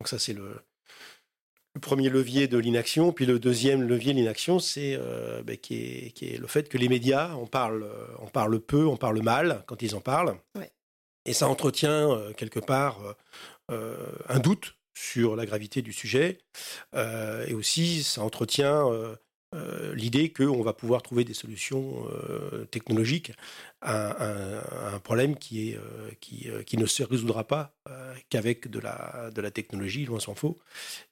Donc 0.00 0.08
ça, 0.08 0.20
c'est 0.20 0.32
le, 0.32 0.62
le 1.74 1.80
premier 1.80 2.08
levier 2.08 2.48
de 2.48 2.58
l'inaction. 2.58 3.12
Puis 3.12 3.26
le 3.26 3.38
deuxième 3.38 3.82
levier 3.82 4.12
de 4.12 4.18
l'inaction, 4.18 4.58
c'est 4.58 4.98
ben, 5.44 5.56
qui, 5.56 6.12
est, 6.20 6.38
le 6.38 6.46
fait 6.46 6.68
que 6.68 6.78
les 6.78 6.88
médias, 6.88 7.34
on 7.36 7.46
parle, 7.46 7.88
on 8.18 8.26
parle 8.26 8.60
peu, 8.60 8.86
on 8.86 8.96
parle 8.96 9.22
mal 9.22 9.64
quand 9.66 9.82
ils 9.82 9.94
en 9.94 10.00
parlent. 10.00 10.36
Et 11.26 11.32
ça 11.32 11.48
entretient 11.48 12.18
quelque 12.36 12.60
part 12.60 13.16
un 13.68 14.38
doute 14.40 14.74
sur 14.94 15.36
la 15.36 15.46
gravité 15.46 15.80
du 15.82 15.92
sujet. 15.92 16.38
et 16.94 17.54
aussi, 17.54 18.02
ça 18.02 18.22
entretient 18.22 18.90
euh, 19.52 19.96
l'idée 19.96 20.32
qu'on 20.32 20.62
va 20.62 20.72
pouvoir 20.72 21.02
trouver 21.02 21.24
des 21.24 21.34
solutions 21.34 22.06
euh, 22.08 22.66
technologiques 22.66 23.32
à, 23.80 24.94
un 24.94 25.00
problème 25.00 25.34
euh, 25.52 26.10
qui, 26.20 26.76
ne 26.76 26.86
se 26.86 27.02
résoudra 27.02 27.44
pas 27.44 27.74
qu'avec 28.28 28.68
de 28.68 28.78
la, 28.78 29.50
technologie, 29.50 30.04
loin 30.04 30.20
s'en 30.20 30.36
faut, 30.36 30.58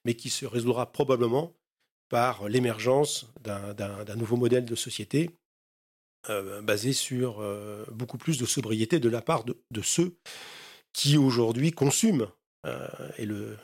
mais 0.05 0.15
qui 0.15 0.31
se 0.31 0.47
résoudra 0.47 0.93
probablement 0.93 1.53
par 2.09 2.49
l'émergence 2.49 3.27
d'un 3.41 4.17
nouveau 4.17 4.37
modèle 4.37 4.65
de 4.65 4.77
société 4.77 5.31
basé 6.63 6.93
sur 6.93 7.43
beaucoup 7.91 8.19
plus 8.19 8.39
de 8.39 8.47
sobriété 8.47 9.01
de 9.01 9.09
la 9.09 9.21
part 9.21 9.45
de, 9.45 9.83
ceux 9.83 10.17
qui 10.93 11.17
aujourd'hui 11.17 11.73
consument 11.73 12.31
et 13.19 13.27
le, 13.27 13.57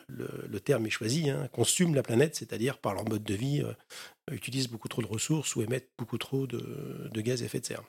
terme 0.61 0.87
est 0.87 0.91
choisi, 0.91 1.31
hein, 1.31 1.49
consument 1.53 1.95
la 1.95 2.03
planète, 2.03 2.37
c'est-à-dire 2.37 2.79
par 2.79 2.95
leur 2.95 3.09
mode 3.09 3.25
de 3.25 3.35
vie, 3.35 3.63
euh, 3.63 4.35
utilisent 4.35 4.69
beaucoup 4.69 4.89
trop 4.89 5.03
de 5.03 5.07
ressources 5.07 5.57
ou 5.57 5.63
émettent 5.63 5.91
beaucoup 5.99 6.19
trop 6.19 6.47
de, 6.47 7.21
gaz 7.21 7.43
à 7.43 7.47
effet 7.47 7.61
de 7.61 7.67
serre. 7.67 7.83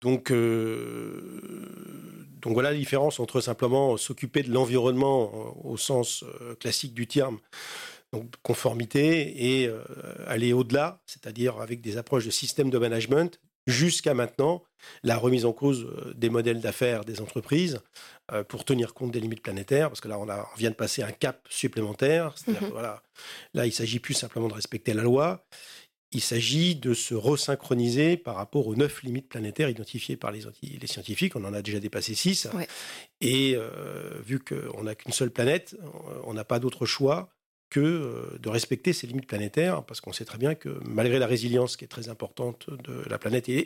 Donc, 0.00 0.30
euh, 0.30 1.40
donc 2.40 2.52
voilà 2.52 2.70
la 2.70 2.76
différence 2.76 3.18
entre 3.18 3.40
simplement 3.40 3.96
s'occuper 3.96 4.42
de 4.42 4.52
l'environnement 4.52 5.56
au 5.66 5.76
sens 5.76 6.24
classique 6.60 6.94
du 6.94 7.06
terme, 7.06 7.40
donc 8.12 8.30
conformité, 8.42 9.62
et 9.62 9.70
aller 10.26 10.52
au-delà, 10.52 11.02
c'est-à-dire 11.06 11.58
avec 11.60 11.80
des 11.80 11.96
approches 11.96 12.26
de 12.26 12.30
système 12.30 12.70
de 12.70 12.78
management 12.78 13.40
jusqu'à 13.68 14.14
maintenant 14.14 14.64
la 15.02 15.16
remise 15.16 15.44
en 15.44 15.52
cause 15.52 15.84
euh, 15.84 16.14
des 16.14 16.30
modèles 16.30 16.60
d'affaires 16.60 17.04
des 17.04 17.20
entreprises 17.20 17.80
euh, 18.32 18.42
pour 18.42 18.64
tenir 18.64 18.94
compte 18.94 19.10
des 19.10 19.20
limites 19.20 19.42
planétaires, 19.42 19.88
parce 19.88 20.00
que 20.00 20.08
là, 20.08 20.18
on, 20.18 20.26
vient 20.56 20.70
de 20.70 20.74
passer 20.74 21.02
un 21.02 21.12
cap 21.12 21.46
supplémentaire. 21.48 22.34
Mhm. 22.46 22.68
voilà, 22.72 23.02
là, 23.54 23.66
il 23.66 23.72
s'agit 23.72 23.98
plus 23.98 24.14
simplement 24.14 24.48
de 24.48 24.54
respecter 24.54 24.94
la 24.94 25.02
loi. 25.02 25.44
Il 26.10 26.22
s'agit 26.22 26.74
de 26.74 26.94
se 26.94 27.14
resynchroniser 27.14 28.16
par 28.16 28.36
rapport 28.36 28.66
aux 28.66 28.74
neuf 28.74 29.02
limites 29.02 29.28
planétaires 29.28 29.68
identifiées 29.68 30.16
par 30.16 30.32
les, 30.32 30.40
les 30.62 30.86
scientifiques. 30.86 31.36
On 31.36 31.44
en 31.44 31.52
a 31.52 31.60
déjà 31.60 31.80
dépassé 31.80 32.14
six. 32.14 32.48
Et 33.20 33.54
euh, 33.54 34.18
vu 34.24 34.38
qu'on 34.38 34.84
n'a 34.84 34.94
qu'une 34.94 35.12
seule 35.12 35.30
planète, 35.30 35.76
on 36.24 36.32
n'a 36.32 36.44
pas 36.44 36.60
d'autre 36.60 36.86
choix 36.86 37.28
que 37.70 37.80
euh, 37.80 38.38
de 38.38 38.48
respecter 38.48 38.92
ces 38.92 39.06
limites 39.06 39.26
planétaires, 39.26 39.84
parce 39.84 40.00
qu'on 40.00 40.12
sait 40.12 40.24
très 40.24 40.38
bien 40.38 40.54
que 40.54 40.80
malgré 40.84 41.18
la 41.18 41.26
résilience 41.26 41.76
qui 41.76 41.84
est 41.84 41.88
très 41.88 42.08
importante 42.08 42.70
de 42.70 43.02
la 43.08 43.18
planète 43.18 43.48
et, 43.48 43.64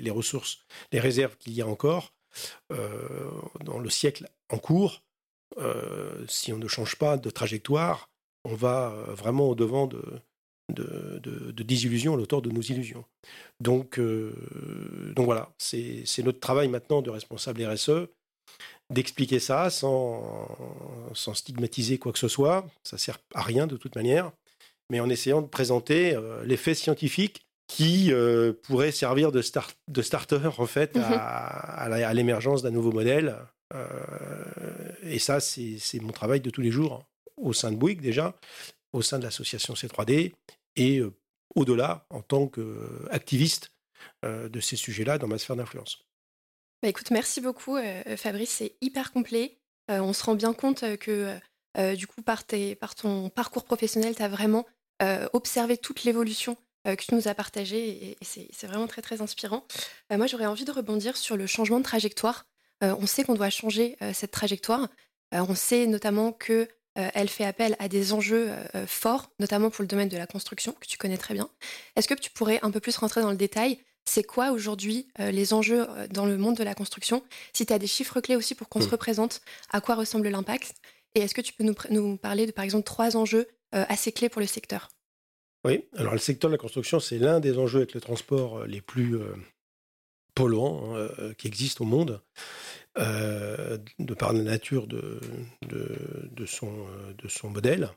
les, 0.00 0.10
ressources, 0.10 0.58
les 0.92 1.00
réserves 1.00 1.36
qu'il 1.38 1.54
y 1.54 1.62
a 1.62 1.66
encore, 1.66 2.12
euh, 2.72 3.30
dans 3.64 3.78
le 3.78 3.90
siècle 3.90 4.28
en 4.50 4.58
cours, 4.58 5.02
euh, 5.58 6.24
si 6.28 6.52
on 6.52 6.58
ne 6.58 6.68
change 6.68 6.96
pas 6.96 7.16
de 7.16 7.30
trajectoire, 7.30 8.10
on 8.44 8.54
va 8.54 8.94
vraiment 9.08 9.48
au-devant 9.48 9.86
de, 9.86 10.02
de, 10.72 11.18
de, 11.18 11.62
désillusions 11.62 12.14
à 12.14 12.16
l'auteur 12.16 12.42
de 12.42 12.50
nos 12.50 12.60
illusions. 12.60 13.04
Donc, 13.60 13.98
donc 13.98 15.24
voilà, 15.24 15.52
c'est 15.58 16.22
notre 16.22 16.40
travail 16.40 16.68
maintenant 16.68 17.02
de 17.02 17.10
responsable 17.10 17.64
RSE 17.64 18.08
d'expliquer 18.90 19.38
ça 19.38 19.70
sans, 19.70 20.48
sans, 21.14 21.34
stigmatiser 21.34 21.98
quoi 21.98 22.12
que 22.12 22.18
ce 22.18 22.28
soit. 22.28 22.66
Ça 22.82 22.98
sert 22.98 23.18
à 23.34 23.42
rien 23.42 23.66
de 23.66 23.76
toute 23.76 23.96
manière, 23.96 24.32
mais 24.90 25.00
en 25.00 25.08
essayant 25.08 25.42
de 25.42 25.46
présenter 25.46 26.14
euh, 26.14 26.44
les 26.44 26.56
faits 26.56 26.76
scientifiques 26.76 27.46
qui 27.66 28.12
euh, 28.12 28.54
pourraient 28.62 28.92
servir 28.92 29.30
de, 29.30 29.42
start, 29.42 29.76
de 29.88 30.00
starter 30.00 30.50
en 30.56 30.66
fait 30.66 30.96
à, 30.96 31.86
mhm. 31.88 31.92
à 31.92 32.14
l'émergence 32.14 32.62
d'un 32.62 32.70
nouveau 32.70 32.92
modèle. 32.92 33.36
Euh, 33.74 33.86
et 35.02 35.18
ça, 35.18 35.40
c'est 35.40 36.00
mon 36.00 36.12
travail 36.12 36.40
de 36.40 36.48
tous 36.48 36.62
les 36.62 36.70
jours 36.70 37.04
au 37.36 37.52
sein 37.52 37.70
de 37.70 37.76
Bouygues 37.76 38.00
déjà, 38.00 38.34
au 38.94 39.02
sein 39.02 39.18
de 39.18 39.24
l'association 39.24 39.74
C3D 39.74 40.32
et 40.76 41.02
au-delà 41.54 42.06
en 42.08 42.22
tant 42.22 42.48
qu'activiste 42.48 43.70
de 44.24 44.60
ces 44.60 44.76
sujets-là 44.76 45.18
dans 45.18 45.28
ma 45.28 45.38
sphère 45.38 45.56
d'influence. 45.56 46.07
Bah, 46.82 46.88
écoute, 46.88 47.10
merci 47.10 47.40
beaucoup 47.40 47.76
euh, 47.76 48.16
Fabrice, 48.16 48.50
c'est 48.50 48.76
hyper 48.80 49.10
complet. 49.12 49.58
Euh, 49.90 49.98
on 49.98 50.12
se 50.12 50.22
rend 50.22 50.34
bien 50.34 50.52
compte 50.52 50.84
euh, 50.84 50.96
que 50.96 51.36
du 51.94 52.08
coup, 52.08 52.22
par, 52.22 52.42
par 52.80 52.94
ton 52.96 53.30
parcours 53.30 53.64
professionnel, 53.64 54.16
tu 54.16 54.22
as 54.22 54.28
vraiment 54.28 54.66
observé 55.32 55.76
toute 55.76 56.02
l'évolution 56.02 56.56
que 56.84 57.00
tu 57.00 57.14
nous 57.14 57.28
as 57.28 57.34
partagée 57.34 58.10
et, 58.10 58.18
c'est 58.22 58.66
vraiment 58.66 58.88
très 58.88 59.00
très 59.00 59.22
inspirant. 59.22 59.64
moi, 60.10 60.26
j'aurais 60.26 60.46
envie 60.46 60.64
de 60.64 60.72
rebondir 60.72 61.16
sur 61.16 61.36
le 61.36 61.46
changement 61.46 61.78
de 61.78 61.84
trajectoire. 61.84 62.46
on 62.80 63.06
sait 63.06 63.22
qu'on 63.22 63.34
doit 63.34 63.50
changer 63.50 63.96
cette 64.12 64.32
trajectoire. 64.32 64.88
on 65.30 65.54
sait 65.54 65.86
notamment 65.86 66.32
que 66.32 66.66
elle 66.96 67.28
fait 67.28 67.44
appel 67.44 67.76
à 67.78 67.86
des 67.86 68.12
enjeux 68.12 68.50
forts, 68.88 69.30
notamment 69.38 69.70
pour 69.70 69.82
le 69.82 69.88
domaine 69.88 70.08
de 70.08 70.18
la 70.18 70.26
construction, 70.26 70.72
que 70.72 70.86
tu 70.88 70.98
connais 70.98 71.18
très 71.18 71.34
bien. 71.34 71.48
Est-ce 71.94 72.08
que 72.08 72.14
tu 72.14 72.30
pourrais 72.30 72.58
un 72.62 72.72
peu 72.72 72.80
plus 72.80 72.96
rentrer 72.96 73.20
dans 73.20 73.30
le 73.30 73.36
détail 73.36 73.78
c'est 74.08 74.24
quoi 74.24 74.52
aujourd'hui 74.52 75.06
euh, 75.20 75.30
les 75.30 75.52
enjeux 75.52 75.86
euh, 75.88 76.08
dans 76.08 76.26
le 76.26 76.36
monde 76.38 76.56
de 76.56 76.64
la 76.64 76.74
construction? 76.74 77.22
Si 77.52 77.66
tu 77.66 77.72
as 77.72 77.78
des 77.78 77.86
chiffres 77.86 78.20
clés 78.20 78.36
aussi 78.36 78.54
pour 78.54 78.68
qu'on 78.68 78.80
se 78.80 78.86
hmm. 78.86 78.92
représente 78.92 79.40
à 79.70 79.80
quoi 79.80 79.94
ressemble 79.94 80.28
l'impact? 80.28 80.74
Et 81.14 81.20
est-ce 81.20 81.34
que 81.34 81.40
tu 81.40 81.52
peux 81.52 81.64
nous, 81.90 82.16
parler 82.16 82.46
de, 82.46 82.52
par 82.52 82.64
exemple, 82.64 82.84
trois 82.84 83.16
enjeux 83.16 83.46
euh, 83.74 83.84
assez 83.88 84.12
clés 84.12 84.28
pour 84.28 84.40
le 84.40 84.46
secteur? 84.46 84.88
Oui, 85.64 85.84
alors 85.96 86.12
le 86.12 86.18
secteur 86.18 86.50
de 86.50 86.54
la 86.54 86.58
construction, 86.58 87.00
c'est 87.00 87.18
l'un 87.18 87.40
des 87.40 87.58
enjeux 87.58 87.78
avec 87.78 87.92
les 87.92 88.00
transports 88.00 88.64
les 88.64 88.80
plus 88.80 89.18
polluants 90.34 90.96
hein, 90.96 91.08
qui 91.36 91.48
existent 91.48 91.84
au 91.84 91.88
monde. 91.88 92.22
de 92.96 94.14
par 94.14 94.32
la 94.32 94.42
nature 94.42 94.86
de, 94.86 95.20
de, 95.62 96.46
son, 96.46 96.72
de 97.18 97.28
son 97.28 97.50
modèle 97.50 97.90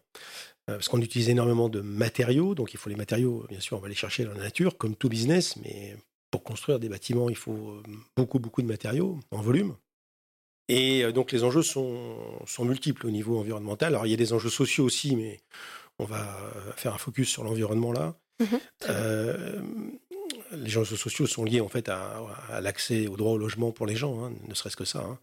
parce 0.65 0.87
qu'on 0.87 1.01
utilise 1.01 1.29
énormément 1.29 1.69
de 1.69 1.81
matériaux, 1.81 2.55
donc 2.55 2.73
il 2.73 2.77
faut 2.77 2.89
les 2.89 2.95
matériaux, 2.95 3.45
bien 3.49 3.59
sûr, 3.59 3.77
on 3.77 3.81
va 3.81 3.89
les 3.89 3.95
chercher 3.95 4.25
dans 4.25 4.33
la 4.33 4.43
nature, 4.43 4.77
comme 4.77 4.95
tout 4.95 5.09
business, 5.09 5.57
mais 5.57 5.95
pour 6.31 6.43
construire 6.43 6.79
des 6.79 6.89
bâtiments, 6.89 7.29
il 7.29 7.35
faut 7.35 7.51
euh, 7.51 7.83
beaucoup, 8.15 8.39
beaucoup 8.39 8.61
de 8.61 8.67
matériaux 8.67 9.19
en 9.31 9.41
volume. 9.41 9.75
Et 10.69 11.03
euh, 11.03 11.11
donc 11.11 11.31
les 11.33 11.43
enjeux 11.43 11.61
sont, 11.61 12.17
sont 12.45 12.63
multiples 12.63 13.05
au 13.05 13.11
niveau 13.11 13.37
environnemental. 13.37 13.93
Alors 13.93 14.07
il 14.07 14.11
y 14.11 14.13
a 14.13 14.17
des 14.17 14.33
enjeux 14.33 14.49
sociaux 14.49 14.85
aussi, 14.85 15.15
mais 15.15 15.41
on 15.99 16.05
va 16.05 16.39
faire 16.77 16.93
un 16.93 16.97
focus 16.97 17.29
sur 17.29 17.43
l'environnement 17.43 17.91
là. 17.91 18.15
Mhm. 18.39 18.59
Les 20.53 20.77
enjeux 20.77 20.95
sociaux 20.95 21.27
sont 21.27 21.43
liés 21.43 21.61
en 21.61 21.67
fait 21.67 21.89
à, 21.89 22.61
l'accès 22.61 23.07
au 23.07 23.17
droit 23.17 23.33
au 23.33 23.37
logement 23.37 23.71
pour 23.71 23.85
les 23.85 23.95
gens, 23.95 24.23
hein, 24.23 24.31
ne 24.47 24.53
serait-ce 24.53 24.77
que 24.77 24.85
ça. 24.85 24.99
Hein. 24.99 25.19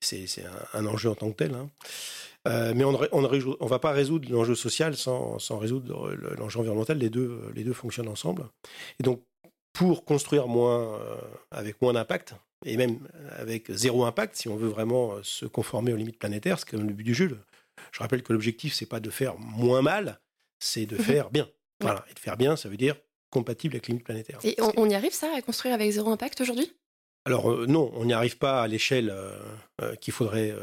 C'est 0.00 0.26
un, 0.72 0.86
enjeu 0.86 1.10
en 1.10 1.14
tant 1.14 1.30
que 1.30 1.36
tel. 1.36 1.54
Hein. 1.54 1.68
Euh, 2.48 2.72
mais 2.74 2.84
on 2.84 2.92
ne 2.92 3.68
va 3.68 3.78
pas 3.78 3.92
résoudre 3.92 4.30
l'enjeu 4.30 4.54
social 4.54 4.96
sans, 4.96 5.38
résoudre 5.58 6.14
l'enjeu 6.38 6.60
environnemental. 6.60 6.98
Les 6.98 7.10
deux, 7.10 7.40
les 7.54 7.64
deux 7.64 7.74
fonctionnent 7.74 8.08
ensemble. 8.08 8.46
Et 8.98 9.02
donc, 9.02 9.22
pour 9.72 10.04
construire 10.04 10.46
moins, 10.46 10.94
euh, 11.00 11.16
avec 11.50 11.80
moins 11.82 11.92
d'impact, 11.92 12.34
et 12.64 12.76
même 12.76 12.98
avec 13.38 13.70
zéro 13.70 14.04
impact, 14.04 14.36
si 14.36 14.48
on 14.48 14.56
veut 14.56 14.68
vraiment 14.68 15.12
euh, 15.12 15.20
se 15.22 15.46
conformer 15.46 15.92
aux 15.92 15.96
limites 15.96 16.18
planétaires, 16.18 16.58
c'est 16.58 16.68
comme 16.68 16.86
le 16.86 16.92
but 16.92 17.04
du 17.04 17.14
jeu. 17.14 17.38
Je 17.92 18.00
rappelle 18.00 18.22
que 18.22 18.32
l'objectif, 18.32 18.74
c'est 18.74 18.86
pas 18.86 19.00
de 19.00 19.10
faire 19.10 19.38
moins 19.38 19.82
mal, 19.82 20.20
c'est 20.58 20.86
de 20.86 20.96
mhm. 20.96 21.02
faire 21.02 21.30
bien. 21.30 21.48
Voilà. 21.80 22.04
Et 22.10 22.14
de 22.14 22.18
faire 22.18 22.36
bien, 22.36 22.56
ça 22.56 22.68
veut 22.68 22.76
dire 22.76 22.96
compatible 23.30 23.74
avec 23.74 23.88
les 23.88 23.92
limites 23.92 24.04
planétaires. 24.04 24.38
Et 24.44 24.56
on 24.76 24.88
y 24.88 24.94
arrive 24.94 25.12
ça, 25.12 25.32
à 25.34 25.42
construire 25.42 25.74
avec 25.74 25.90
zéro 25.90 26.10
impact 26.10 26.40
aujourd'hui? 26.40 26.72
Alors 27.26 27.50
euh, 27.50 27.66
non, 27.66 27.90
on 27.94 28.06
n'y 28.06 28.12
arrive 28.12 28.38
pas 28.38 28.62
à 28.62 28.68
l'échelle 28.68 29.10
euh, 29.10 29.38
euh, 29.82 29.94
qu'il 29.96 30.12
faudrait, 30.12 30.54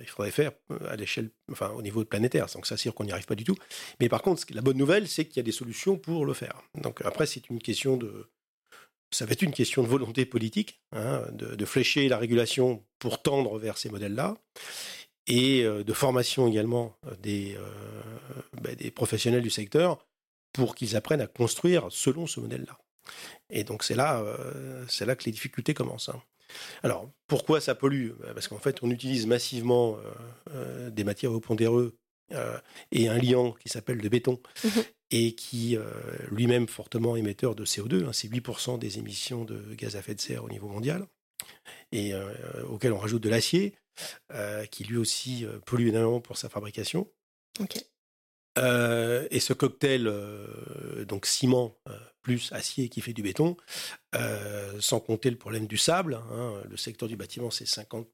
il 0.00 0.06
faudrait 0.06 0.30
faire, 0.30 0.52
à 0.88 0.96
l'échelle, 0.96 1.30
enfin 1.50 1.70
au 1.70 1.82
niveau 1.82 2.04
planétaire. 2.04 2.46
Donc 2.54 2.66
ça, 2.66 2.76
c'est 2.76 2.92
qu'on 2.92 3.04
n'y 3.04 3.12
arrive 3.12 3.26
pas 3.26 3.34
du 3.34 3.44
tout. 3.44 3.56
Mais 4.00 4.08
par 4.08 4.22
contre, 4.22 4.44
la 4.50 4.60
bonne 4.60 4.76
nouvelle, 4.76 5.08
c'est 5.08 5.24
qu'il 5.24 5.38
y 5.38 5.40
a 5.40 5.44
des 5.44 5.52
solutions 5.52 5.96
pour 5.96 6.26
le 6.26 6.34
faire. 6.34 6.62
Donc 6.74 7.00
après, 7.04 7.26
c'est 7.26 7.48
une 7.48 7.60
question 7.60 7.96
de, 7.96 8.30
ça 9.10 9.24
va 9.24 9.32
être 9.32 9.42
une 9.42 9.52
question 9.52 9.82
de 9.82 9.88
volonté 9.88 10.26
politique, 10.26 10.82
hein, 10.92 11.22
de, 11.32 11.64
flécher 11.64 12.08
la 12.08 12.18
régulation 12.18 12.84
pour 12.98 13.22
tendre 13.22 13.58
vers 13.58 13.78
ces 13.78 13.88
modèles-là, 13.88 14.36
et 15.26 15.62
de 15.62 15.92
formation 15.92 16.46
également 16.48 16.96
des, 17.20 17.58
ben, 18.62 18.74
des 18.74 18.90
professionnels 18.90 19.42
du 19.42 19.50
secteur 19.50 20.07
pour 20.52 20.74
qu'ils 20.74 20.96
apprennent 20.96 21.20
à 21.20 21.26
construire 21.26 21.86
selon 21.90 22.26
ce 22.26 22.40
modèle-là. 22.40 22.78
Et 23.50 23.64
donc 23.64 23.84
c'est 23.84 23.94
là, 23.94 24.20
euh, 24.20 24.84
c'est 24.88 25.06
là 25.06 25.16
que 25.16 25.24
les 25.24 25.32
difficultés 25.32 25.74
commencent. 25.74 26.08
Hein. 26.08 26.22
Alors 26.82 27.10
pourquoi 27.26 27.60
ça 27.60 27.74
pollue? 27.74 28.10
Bah, 28.20 28.34
Parce 28.34 28.48
qu'en 28.48 28.58
fait 28.58 28.82
on 28.82 28.90
utilise 28.90 29.26
massivement 29.26 29.96
euh, 29.96 30.00
euh, 30.54 30.90
des 30.90 31.04
matières 31.04 31.32
au 31.32 31.40
pondéreux 31.40 31.96
et 32.92 33.08
un 33.08 33.16
liant 33.16 33.52
qui 33.52 33.70
s'appelle 33.70 33.96
le 33.96 34.08
béton 34.10 34.38
mhm. 34.62 34.84
et 35.12 35.34
qui 35.34 35.78
lui-même 36.30 36.68
fortement 36.68 37.16
émetteur 37.16 37.54
de 37.54 37.64
CO2. 37.64 38.04
Hein, 38.04 38.12
c'est 38.12 38.28
8% 38.28 38.78
des 38.78 38.98
émissions 38.98 39.46
de 39.46 39.74
gaz 39.74 39.96
à 39.96 40.00
effet 40.00 40.14
de 40.14 40.20
serre 40.20 40.44
au 40.44 40.50
niveau 40.50 40.68
mondial 40.68 41.06
et 41.90 42.12
auquel 42.68 42.92
on 42.92 42.98
rajoute 42.98 43.22
de 43.22 43.30
l'acier 43.30 43.72
qui 44.70 44.84
lui 44.84 44.98
aussi 44.98 45.46
pollue 45.64 45.88
énormément 45.88 46.20
pour 46.20 46.36
sa 46.36 46.50
fabrication. 46.50 47.08
Et 48.58 49.40
ce 49.40 49.52
cocktail, 49.52 50.12
donc 51.06 51.26
ciment 51.26 51.76
plus 52.22 52.52
acier 52.52 52.88
qui 52.88 53.00
fait 53.00 53.12
du 53.12 53.22
béton, 53.22 53.56
sans 54.80 55.00
compter 55.00 55.30
le 55.30 55.36
problème 55.36 55.66
du 55.66 55.76
sable. 55.76 56.20
Hein. 56.32 56.62
le 56.68 56.76
secteur 56.76 57.08
du 57.08 57.16
bâtiment, 57.16 57.50
c'est 57.50 57.66
50 57.66 58.08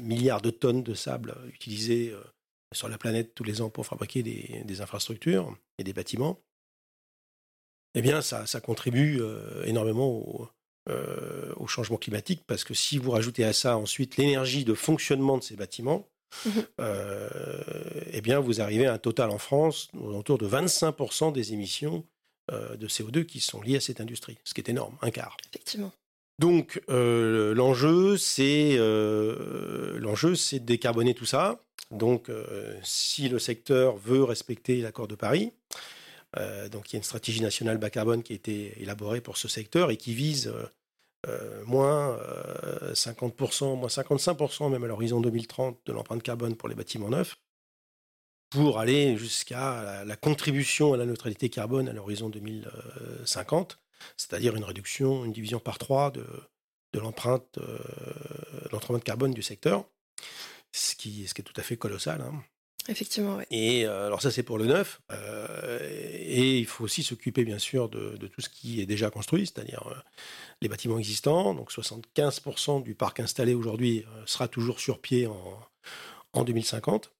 milliards 0.00 0.42
de 0.42 0.50
tonnes 0.50 0.82
de 0.82 0.94
sable 0.94 1.34
utilisées 1.48 2.14
sur 2.72 2.88
la 2.88 2.98
planète 2.98 3.34
tous 3.34 3.44
les 3.44 3.60
ans 3.60 3.70
pour 3.70 3.86
fabriquer 3.86 4.22
des, 4.22 4.80
infrastructures 4.80 5.56
et 5.78 5.84
des 5.84 5.92
bâtiments. 5.92 6.40
Eh 7.94 8.02
bien, 8.02 8.20
ça, 8.20 8.60
contribue 8.60 9.20
énormément 9.64 10.50
au 11.56 11.66
changement 11.66 11.96
climatique 11.96 12.44
parce 12.46 12.64
que 12.64 12.74
si 12.74 12.98
vous 12.98 13.10
rajoutez 13.10 13.44
à 13.44 13.52
ça 13.52 13.76
ensuite 13.76 14.16
l'énergie 14.16 14.64
de 14.64 14.74
fonctionnement 14.74 15.38
de 15.38 15.42
ces 15.42 15.56
bâtiments, 15.56 16.08
mmh 16.44 16.50
eh 18.12 18.20
bien, 18.20 18.40
vous 18.40 18.60
arrivez 18.60 18.86
à 18.86 18.94
un 18.94 18.98
total 18.98 19.30
en 19.30 19.38
France 19.38 19.88
autour 19.94 20.38
de 20.38 20.48
25% 20.48 21.32
des 21.32 21.52
émissions 21.52 22.04
de 22.50 22.86
CO2 22.86 23.24
qui 23.24 23.40
sont 23.40 23.60
liées 23.60 23.76
à 23.76 23.80
cette 23.80 24.00
industrie, 24.00 24.38
ce 24.44 24.54
qui 24.54 24.60
est 24.60 24.68
énorme, 24.68 24.96
un 25.02 25.10
quart. 25.10 25.36
Effectivement. 25.50 25.92
Donc, 26.38 26.80
l'enjeu, 26.88 28.16
c'est 28.16 28.76
l'enjeu, 28.78 30.34
c'est 30.34 30.60
de 30.60 30.64
décarboner 30.64 31.14
tout 31.14 31.26
ça. 31.26 31.60
Donc, 31.90 32.30
si 32.82 33.28
le 33.28 33.38
secteur 33.38 33.96
veut 33.96 34.24
respecter 34.24 34.80
l'accord 34.80 35.08
de 35.08 35.14
Paris, 35.14 35.52
donc 36.70 36.90
il 36.90 36.94
y 36.94 36.96
a 36.96 36.98
une 36.98 37.04
stratégie 37.04 37.40
nationale 37.40 37.78
bas 37.78 37.90
carbone 37.90 38.22
qui 38.22 38.32
a 38.32 38.36
été 38.36 38.80
élaborée 38.80 39.20
pour 39.20 39.36
ce 39.36 39.48
secteur 39.48 39.90
et 39.90 39.96
qui 39.96 40.14
vise 40.14 40.52
euh, 41.26 41.64
moins 41.64 42.18
50%, 42.92 43.72
euh, 43.72 43.76
moins 43.76 43.88
55% 43.88 44.70
même 44.70 44.84
à 44.84 44.86
l'horizon 44.86 45.20
2030 45.20 45.78
de 45.84 45.92
l'empreinte 45.92 46.22
carbone 46.22 46.56
pour 46.56 46.68
les 46.68 46.74
bâtiments 46.74 47.10
neufs, 47.10 47.36
pour 48.50 48.78
aller 48.78 49.16
jusqu'à 49.16 50.04
la, 50.04 50.16
contribution 50.16 50.92
à 50.92 50.96
la 50.96 51.06
neutralité 51.06 51.48
carbone 51.48 51.88
à 51.88 51.92
l'horizon 51.92 52.28
2050, 52.28 53.80
c'est-à-dire 54.16 54.56
une 54.56 54.64
réduction, 54.64 55.24
une 55.24 55.32
division 55.32 55.58
par 55.58 55.78
trois 55.78 56.10
de, 56.10 56.24
de 56.92 57.00
l'empreinte 57.00 57.58
euh, 57.58 58.98
carbone 59.04 59.34
du 59.34 59.42
secteur, 59.42 59.84
ce 60.72 60.94
qui, 60.94 61.26
ce 61.26 61.34
qui 61.34 61.40
est 61.40 61.44
tout 61.44 61.58
à 61.60 61.62
fait 61.62 61.76
colossal. 61.76 62.20
Hein. 62.20 62.42
Effectivement, 62.88 63.36
oui. 63.36 63.44
Et 63.50 63.84
alors 63.86 64.22
ça, 64.22 64.30
c'est 64.30 64.42
pour 64.42 64.58
le 64.58 64.66
neuf. 64.66 65.00
et 66.30 66.58
il 66.58 66.66
faut 66.66 66.84
aussi 66.84 67.02
s'occuper, 67.02 67.44
bien 67.44 67.58
sûr, 67.58 67.88
de, 67.88 68.16
de, 68.16 68.26
tout 68.26 68.40
ce 68.40 68.48
qui 68.48 68.80
est 68.80 68.86
déjà 68.86 69.10
construit, 69.10 69.46
c'est-à-dire 69.46 69.82
les 70.62 70.68
bâtiments 70.68 70.98
existants. 70.98 71.54
Donc 71.54 71.70
75% 71.70 72.82
du 72.82 72.94
parc 72.94 73.20
installé 73.20 73.54
aujourd'hui 73.54 74.04
euh, 74.08 74.22
sera 74.26 74.48
toujours 74.48 74.80
sur 74.80 75.00
pied 75.00 75.26
en, 75.26 76.44
2050. 76.44 77.12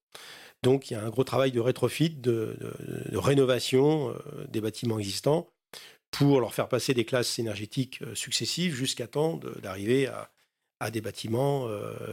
Donc 0.62 0.90
il 0.90 0.94
y 0.94 0.96
a 0.96 1.02
un 1.02 1.08
gros 1.08 1.24
travail 1.24 1.52
de 1.52 1.60
rétrofit, 1.60 2.10
de, 2.10 2.56
rénovation 3.14 4.10
euh, 4.10 4.46
des 4.48 4.60
bâtiments 4.60 4.98
existants 4.98 5.48
pour 6.10 6.40
leur 6.40 6.54
faire 6.54 6.68
passer 6.68 6.92
des 6.92 7.04
classes 7.04 7.38
énergétiques 7.38 8.02
euh, 8.02 8.14
successives 8.14 8.74
jusqu'à 8.74 9.06
temps 9.06 9.40
d'arriver 9.62 10.06
à, 10.06 10.30
des 10.92 11.00
bâtiments 11.00 11.68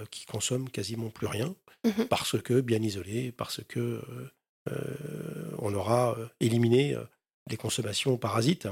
qui 0.09 0.25
consomment 0.25 0.69
quasiment 0.69 1.09
plus 1.09 1.27
rien, 1.27 1.55
mmh 1.83 2.05
parce 2.09 2.41
que 2.41 2.61
bien 2.61 2.81
isolés, 2.81 3.31
parce 3.31 3.61
que 3.67 4.01
on 5.59 5.73
aura 5.73 6.17
éliminé 6.39 6.95
des 7.47 7.57
consommations 7.57 8.17
parasites 8.17 8.67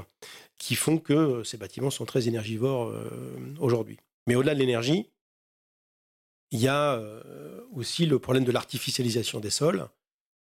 qui 0.58 0.74
font 0.74 0.98
que 0.98 1.12
euh, 1.12 1.44
ces 1.44 1.56
bâtiments 1.56 1.90
sont 1.90 2.04
très 2.04 2.28
énergivores 2.28 2.88
euh, 2.88 3.10
aujourd'hui. 3.58 3.98
Mais 4.26 4.34
au-delà 4.34 4.54
de 4.54 4.60
l'énergie, 4.60 5.10
il 6.50 6.60
y 6.60 6.68
a 6.68 6.94
euh, 6.94 7.60
aussi 7.72 8.06
le 8.06 8.18
problème 8.18 8.44
de 8.44 8.52
l'artificialisation 8.52 9.40
des 9.40 9.50
sols. 9.50 9.88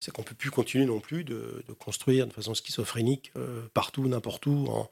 C'est 0.01 0.13
qu'on 0.13 0.23
ne 0.23 0.27
peut 0.27 0.35
plus 0.35 0.51
continuer 0.51 0.87
non 0.87 1.01
plus 1.01 1.25
de, 1.25 1.65
construire 1.79 2.29
de 2.29 2.33
façon 2.33 2.55
schizophrénique 2.55 3.33
partout, 3.75 4.07
n'importe 4.07 4.47
où, 4.47 4.67
en, 4.69 4.89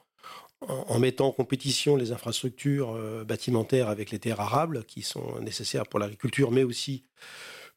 mettant 0.99 1.29
en 1.29 1.33
compétition 1.33 1.97
les 1.97 2.13
infrastructures 2.13 2.99
bâtimentaires 3.25 3.89
avec 3.89 4.11
les 4.11 4.19
terres 4.19 4.41
arables 4.41 4.85
qui 4.85 5.03
sont 5.03 5.41
nécessaires 5.41 5.87
pour 5.87 5.99
l'agriculture, 5.99 6.51
mais 6.51 6.65
aussi 6.65 7.05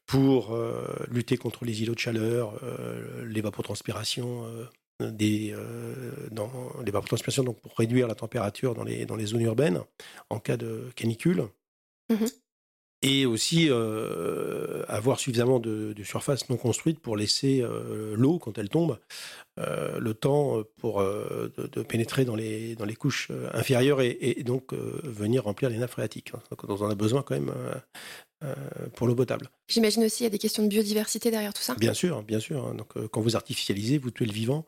pour 0.06 0.56
lutter 1.10 1.36
contre 1.36 1.64
les 1.64 1.82
îlots 1.82 1.94
de 1.94 2.00
chaleur, 2.00 2.58
euh, 2.62 3.24
l'évapotranspiration 6.84 7.44
donc 7.44 7.60
pour 7.60 7.76
réduire 7.76 8.06
la 8.06 8.14
température 8.14 8.74
dans 8.74 8.84
les, 8.84 9.26
zones 9.26 9.42
urbaines 9.42 9.80
en 10.28 10.38
cas 10.38 10.56
de 10.56 10.90
canicule. 10.94 11.46
Mmh 12.08 12.26
Et 13.02 13.24
aussi 13.24 13.68
euh, 13.70 14.84
avoir 14.88 15.18
suffisamment 15.18 15.58
de, 15.58 15.94
surface 16.04 16.48
non 16.50 16.56
construite 16.56 16.98
pour 16.98 17.16
laisser 17.16 17.62
euh, 17.62 18.14
l'eau, 18.16 18.38
quand 18.38 18.58
elle 18.58 18.68
tombe, 18.68 18.98
le 19.56 20.12
temps 20.14 20.62
pour, 20.78 21.02
de, 21.02 21.82
pénétrer 21.82 22.24
dans 22.24 22.34
les, 22.34 22.74
dans 22.76 22.86
les 22.86 22.96
couches 22.96 23.30
inférieures 23.52 24.00
et, 24.00 24.42
donc 24.42 24.72
venir 24.72 25.44
remplir 25.44 25.68
les 25.68 25.76
nappes 25.76 25.90
phréatiques. 25.90 26.32
Donc 26.50 26.64
on 26.64 26.82
en 26.82 26.88
a 26.88 26.94
besoin 26.94 27.22
quand 27.22 27.34
même 27.34 27.52
euh, 28.42 28.54
pour 28.94 29.06
l'eau 29.06 29.14
potable. 29.14 29.50
J'imagine 29.68 30.02
aussi 30.04 30.18
qu'il 30.18 30.24
y 30.24 30.26
a 30.26 30.30
des 30.30 30.38
questions 30.38 30.62
de 30.62 30.68
biodiversité 30.68 31.30
derrière 31.30 31.52
tout 31.52 31.60
ça. 31.60 31.74
Bien 31.74 31.92
sûr, 31.92 32.22
bien 32.22 32.40
sûr. 32.40 32.66
Hein. 32.66 32.74
Donc, 32.74 32.96
euh, 32.96 33.06
quand 33.06 33.20
vous 33.20 33.36
artificialisez, 33.36 33.98
vous 33.98 34.10
tuez 34.10 34.24
le 34.24 34.32
vivant. 34.32 34.64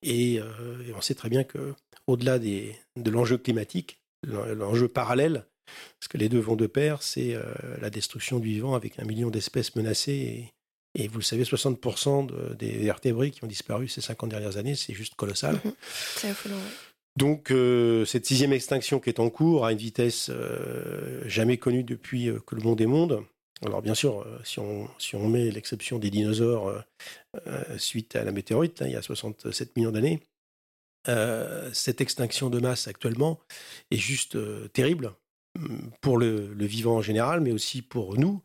Et, 0.00 0.38
euh, 0.38 0.92
on 0.96 1.00
sait 1.00 1.16
très 1.16 1.28
bien 1.28 1.42
que, 1.42 1.74
au-delà 2.06 2.38
des, 2.38 2.76
de 2.94 3.10
l'enjeu 3.10 3.36
climatique, 3.36 3.98
l'enjeu 4.22 4.86
parallèle, 4.86 5.44
parce 5.98 6.08
que 6.08 6.18
les 6.18 6.28
deux 6.28 6.38
vont 6.38 6.56
de 6.56 6.66
pair, 6.66 7.02
c'est 7.02 7.36
la 7.80 7.90
destruction 7.90 8.38
du 8.38 8.48
vivant 8.48 8.74
avec 8.74 8.98
un 8.98 9.04
million 9.04 9.30
d'espèces 9.30 9.74
menacées. 9.76 10.52
Et, 10.94 11.08
vous 11.08 11.18
le 11.18 11.24
savez, 11.24 11.42
60% 11.42 12.56
des 12.56 12.72
vertébrés 12.78 13.30
qui 13.30 13.44
ont 13.44 13.48
disparu 13.48 13.88
ces 13.88 14.00
50 14.00 14.30
dernières 14.30 14.56
années, 14.56 14.74
c'est 14.74 14.94
juste 14.94 15.14
colossal. 15.14 15.60
Mhm. 15.64 15.72
C'est 16.16 16.30
affolant, 16.30 16.56
donc 17.16 17.50
euh, 17.50 18.04
cette 18.04 18.26
sixième 18.26 18.52
extinction 18.52 19.00
qui 19.00 19.08
est 19.08 19.20
en 19.20 19.30
cours 19.30 19.64
à 19.64 19.72
une 19.72 19.78
vitesse 19.78 20.28
euh, 20.30 21.22
jamais 21.26 21.56
connue 21.56 21.82
depuis 21.82 22.28
euh, 22.28 22.38
que 22.46 22.54
le 22.54 22.62
monde 22.62 22.80
est 22.80 22.86
monde. 22.86 23.24
Alors 23.64 23.80
bien 23.80 23.94
sûr, 23.94 24.26
si 24.44 24.58
on, 24.58 24.86
si 24.98 25.16
on 25.16 25.28
met 25.28 25.50
l'exception 25.50 25.98
des 25.98 26.10
dinosaures 26.10 26.84
suite 27.78 28.14
à 28.14 28.22
la 28.22 28.30
météorite, 28.30 28.82
hein, 28.82 28.86
il 28.86 28.92
y 28.92 28.96
a 28.96 29.00
67 29.00 29.74
millions 29.76 29.92
d'années, 29.92 30.20
cette 31.72 32.02
extinction 32.02 32.50
de 32.50 32.60
masse 32.60 32.86
actuellement 32.86 33.40
est 33.90 33.96
juste 33.96 34.36
terrible 34.74 35.14
pour 36.00 36.18
le, 36.18 36.52
vivant 36.58 36.96
en 36.96 37.02
général, 37.02 37.40
mais 37.40 37.52
aussi 37.52 37.82
pour 37.82 38.18
nous, 38.18 38.42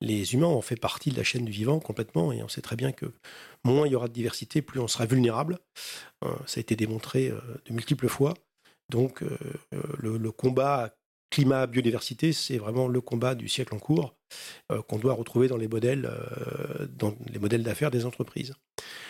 les 0.00 0.34
humains. 0.34 0.46
On 0.46 0.62
fait 0.62 0.76
partie 0.76 1.10
de 1.10 1.16
la 1.16 1.24
chaîne 1.24 1.44
du 1.44 1.52
vivant 1.52 1.80
complètement, 1.80 2.32
et 2.32 2.42
on 2.42 2.48
sait 2.48 2.60
très 2.60 2.76
bien 2.76 2.92
que 2.92 3.06
moins 3.64 3.86
il 3.86 3.92
y 3.92 3.96
aura 3.96 4.08
de 4.08 4.12
diversité, 4.12 4.62
plus 4.62 4.80
on 4.80 4.88
sera 4.88 5.06
vulnérable. 5.06 5.58
Euh, 6.24 6.28
ça 6.46 6.58
a 6.58 6.60
été 6.60 6.76
démontré 6.76 7.28
euh, 7.28 7.40
de 7.66 7.72
multiples 7.72 8.08
fois. 8.08 8.34
Donc 8.90 9.22
euh, 9.22 9.38
le, 9.98 10.30
combat 10.30 10.94
climat-biodiversité, 11.30 12.32
c'est 12.32 12.58
vraiment 12.58 12.86
le 12.86 13.00
combat 13.00 13.34
du 13.34 13.48
siècle 13.48 13.74
en 13.74 13.78
cours 13.78 14.14
qu'on 14.88 14.98
doit 14.98 15.14
retrouver 15.14 15.48
dans 15.48 15.56
les 15.56 15.68
modèles, 15.68 16.10
dans 16.90 17.14
les 17.32 17.38
modèles 17.38 17.62
d'affaires 17.62 17.90
des 17.90 18.04
entreprises. 18.04 18.54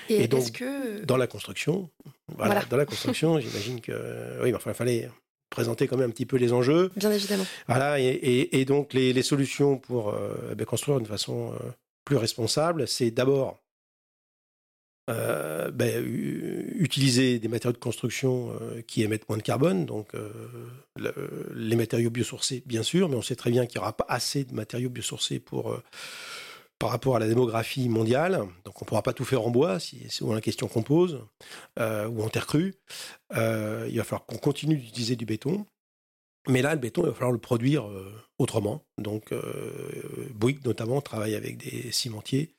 Et, 0.08 0.28
donc, 0.28 0.52
que... 0.52 1.04
dans 1.04 1.16
la 1.16 1.26
construction, 1.26 1.90
voilà, 2.28 2.62
dans 2.66 2.76
la 2.76 2.84
construction, 2.84 3.40
j'imagine 3.40 3.80
que 3.80 4.42
oui, 4.42 4.54
enfin, 4.54 4.70
il 4.70 4.74
fallait 4.74 5.10
présenter 5.50 5.86
quand 5.86 5.96
même 5.96 6.08
un 6.08 6.12
petit 6.12 6.26
peu 6.26 6.36
les 6.36 6.52
enjeux. 6.52 6.90
Bien 6.96 7.12
évidemment. 7.12 7.46
Voilà, 7.68 7.98
et, 8.00 8.64
donc 8.64 8.92
les, 8.92 9.22
solutions 9.22 9.78
pour 9.78 10.14
eh 10.50 10.54
ben, 10.54 10.64
construire 10.64 10.98
d'une 10.98 11.06
façon 11.06 11.52
plus 12.04 12.16
responsable, 12.16 12.86
c'est 12.88 13.10
d'abord 13.10 13.58
euh, 15.10 15.70
ben, 15.70 16.02
utiliser 16.06 17.38
des 17.38 17.48
matériaux 17.48 17.74
de 17.74 17.78
construction 17.78 18.56
euh, 18.58 18.80
qui 18.86 19.02
émettent 19.02 19.28
moins 19.28 19.36
de 19.36 19.42
carbone, 19.42 19.84
donc 19.84 20.14
euh, 20.14 20.30
les 21.54 21.76
matériaux 21.76 22.08
biosourcés, 22.08 22.62
bien 22.64 22.82
sûr, 22.82 23.10
mais 23.10 23.16
on 23.16 23.22
sait 23.22 23.36
très 23.36 23.50
bien 23.50 23.66
qu'il 23.66 23.78
n'y 23.78 23.82
aura 23.82 23.94
pas 23.94 24.06
assez 24.08 24.44
de 24.44 24.54
matériaux 24.54 24.88
biosourcés 24.88 25.40
pour, 25.40 25.78
par 26.84 26.90
rapport 26.90 27.16
à 27.16 27.18
la 27.18 27.26
démographie 27.26 27.88
mondiale. 27.88 28.46
Donc 28.66 28.82
on 28.82 28.84
ne 28.84 28.86
pourra 28.86 29.02
pas 29.02 29.14
tout 29.14 29.24
faire 29.24 29.40
en 29.40 29.48
bois, 29.50 29.80
si 29.80 30.00
c'est 30.02 30.10
souvent 30.10 30.34
la 30.34 30.42
question 30.42 30.68
qu'on 30.68 30.82
pose, 30.82 31.24
ou 31.80 32.22
en 32.22 32.28
terre 32.28 32.46
crue. 32.46 32.74
il 33.32 33.96
va 33.96 34.04
falloir 34.04 34.26
qu'on 34.26 34.36
continue 34.36 34.76
d'utiliser 34.76 35.16
du 35.16 35.24
béton. 35.24 35.64
Mais 36.46 36.60
là, 36.60 36.74
le 36.74 36.80
béton, 36.80 37.02
il 37.02 37.06
va 37.06 37.14
falloir 37.14 37.32
le 37.32 37.38
produire 37.38 37.88
euh, 37.88 38.12
autrement. 38.38 38.84
Donc, 38.98 39.32
euh, 39.32 40.28
Bouygues, 40.34 40.64
notamment, 40.66 41.00
travaille 41.00 41.34
avec 41.34 41.56
des 41.56 41.90
cimentiers 41.90 42.54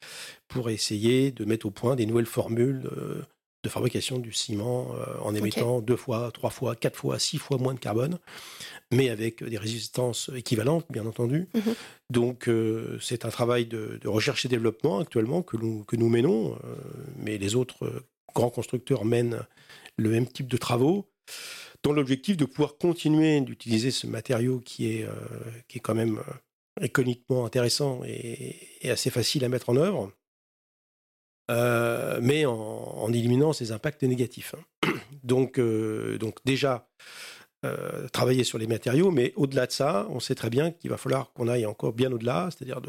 pour 0.48 0.72
essayer 0.72 1.32
de 1.32 1.46
mettre 1.46 1.68
au 1.68 1.72
point 1.72 1.96
des 1.96 2.08
nouvelles 2.08 2.26
formules 2.26 2.82
de, 2.82 3.70
fabrication 3.70 4.20
du 4.20 4.32
ciment 4.32 4.94
euh, 4.94 5.06
en 5.22 5.34
émettant 5.34 5.82
deux 5.82 5.96
fois, 5.96 6.32
trois 6.32 6.52
fois, 6.52 6.76
quatre 6.76 6.96
fois, 6.96 7.18
six 7.18 7.40
fois 7.40 7.58
moins 7.58 7.74
de 7.74 7.80
carbone, 7.80 8.20
mais 8.93 9.10
avec 9.10 9.43
des 9.43 9.58
résistances 9.58 10.30
équivalentes, 10.36 10.86
bien 10.89 11.06
entendu. 11.06 11.48
Mhm. 11.54 11.76
Donc, 12.12 12.50
c'est 13.02 13.26
un 13.26 13.30
travail 13.30 13.65
de, 13.65 14.00
recherche 14.06 14.45
et 14.45 14.48
développement 14.48 15.00
actuellement 15.00 15.41
que 15.41 15.58
nous, 15.58 15.84
que 15.86 15.95
nous 15.95 16.10
menons, 16.10 16.58
mais 17.17 17.38
les 17.38 17.56
autres 17.56 18.06
grands 18.36 18.50
constructeurs 18.50 19.06
mènent 19.06 19.41
le 19.98 20.10
même 20.10 20.28
type 20.28 20.48
de 20.48 20.58
travaux 20.58 21.10
dans 21.86 21.93
l'objectif 21.93 22.36
de 22.36 22.45
pouvoir 22.45 22.78
continuer 22.78 23.39
d'utiliser 23.41 23.91
ce 23.91 24.08
matériau 24.08 24.60
qui 24.60 24.88
est, 24.91 25.04
euh, 25.04 25.12
qui 25.67 25.78
est 25.78 25.82
quand 25.82 25.93
même 25.93 26.17
euh, 26.17 26.84
économiquement 26.84 27.45
intéressant 27.45 28.02
et, 28.06 28.89
assez 28.89 29.12
facile 29.12 29.45
à 29.45 29.50
mettre 29.50 29.69
en 29.69 29.78
œuvre, 29.78 30.12
mais 32.21 32.45
en, 32.45 33.12
éliminant 33.13 33.54
ces 33.54 33.71
impacts 33.71 34.04
négatifs. 34.04 34.56
Donc, 35.24 35.60
donc 35.60 36.38
déjà, 36.45 36.88
travailler 38.12 38.43
sur 38.43 38.58
les 38.58 38.67
matériaux, 38.67 39.12
mais 39.12 39.34
au-delà 39.36 39.67
de 39.67 39.71
ça, 39.71 40.08
on 40.10 40.19
sait 40.19 40.36
très 40.36 40.49
bien 40.49 40.71
qu'il 40.71 40.89
va 40.89 40.97
falloir 40.97 41.32
qu'on 41.34 41.47
aille 41.47 41.65
encore 41.65 41.93
bien 41.93 42.12
au-delà, 42.12 42.49
c'est-à-dire 42.51 42.82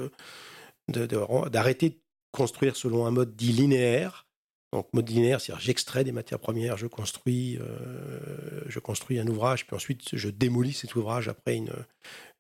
d'arrêter 0.88 1.88
de, 1.90 1.94
de, 1.94 2.00
construire 2.32 2.76
selon 2.76 3.06
un 3.06 3.10
mode 3.10 3.34
dit 3.34 3.52
linéaire, 3.52 4.26
donc 4.72 4.92
mode 4.92 5.08
linéaire, 5.08 5.40
c'est-à-dire 5.40 5.64
j'extrais 5.64 6.04
des 6.04 6.12
matières 6.12 6.38
premières, 6.38 6.76
je 6.76 6.86
construis, 6.86 7.58
euh, 7.58 8.60
je 8.66 8.78
construis 8.78 9.18
un 9.18 9.26
ouvrage, 9.26 9.66
puis 9.66 9.76
ensuite 9.76 10.02
je 10.12 10.28
démolis 10.28 10.74
cet 10.74 10.94
ouvrage 10.96 11.28
après 11.28 11.56
une, 11.56 11.72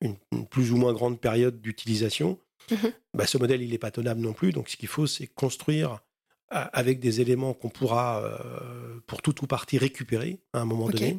une, 0.00 0.46
plus 0.46 0.72
ou 0.72 0.76
moins 0.76 0.92
grande 0.92 1.20
période 1.20 1.60
d'utilisation. 1.60 2.38
Mhm. 2.70 2.92
Bah, 3.14 3.26
ce 3.26 3.38
modèle, 3.38 3.62
il 3.62 3.70
n'est 3.70 3.78
pas 3.78 3.90
tenable 3.90 4.20
non 4.20 4.32
plus. 4.32 4.52
Donc 4.52 4.68
ce 4.68 4.76
qu'il 4.76 4.88
faut, 4.88 5.06
c'est 5.06 5.28
construire 5.28 6.00
avec 6.48 7.00
des 7.00 7.20
éléments 7.20 7.54
qu'on 7.54 7.70
pourra, 7.70 8.22
euh, 8.22 9.00
pour 9.06 9.22
tout 9.22 9.42
ou 9.42 9.46
partie, 9.46 9.78
récupérer 9.78 10.38
à 10.52 10.60
un 10.60 10.64
moment 10.64 10.88
donné. 10.88 11.18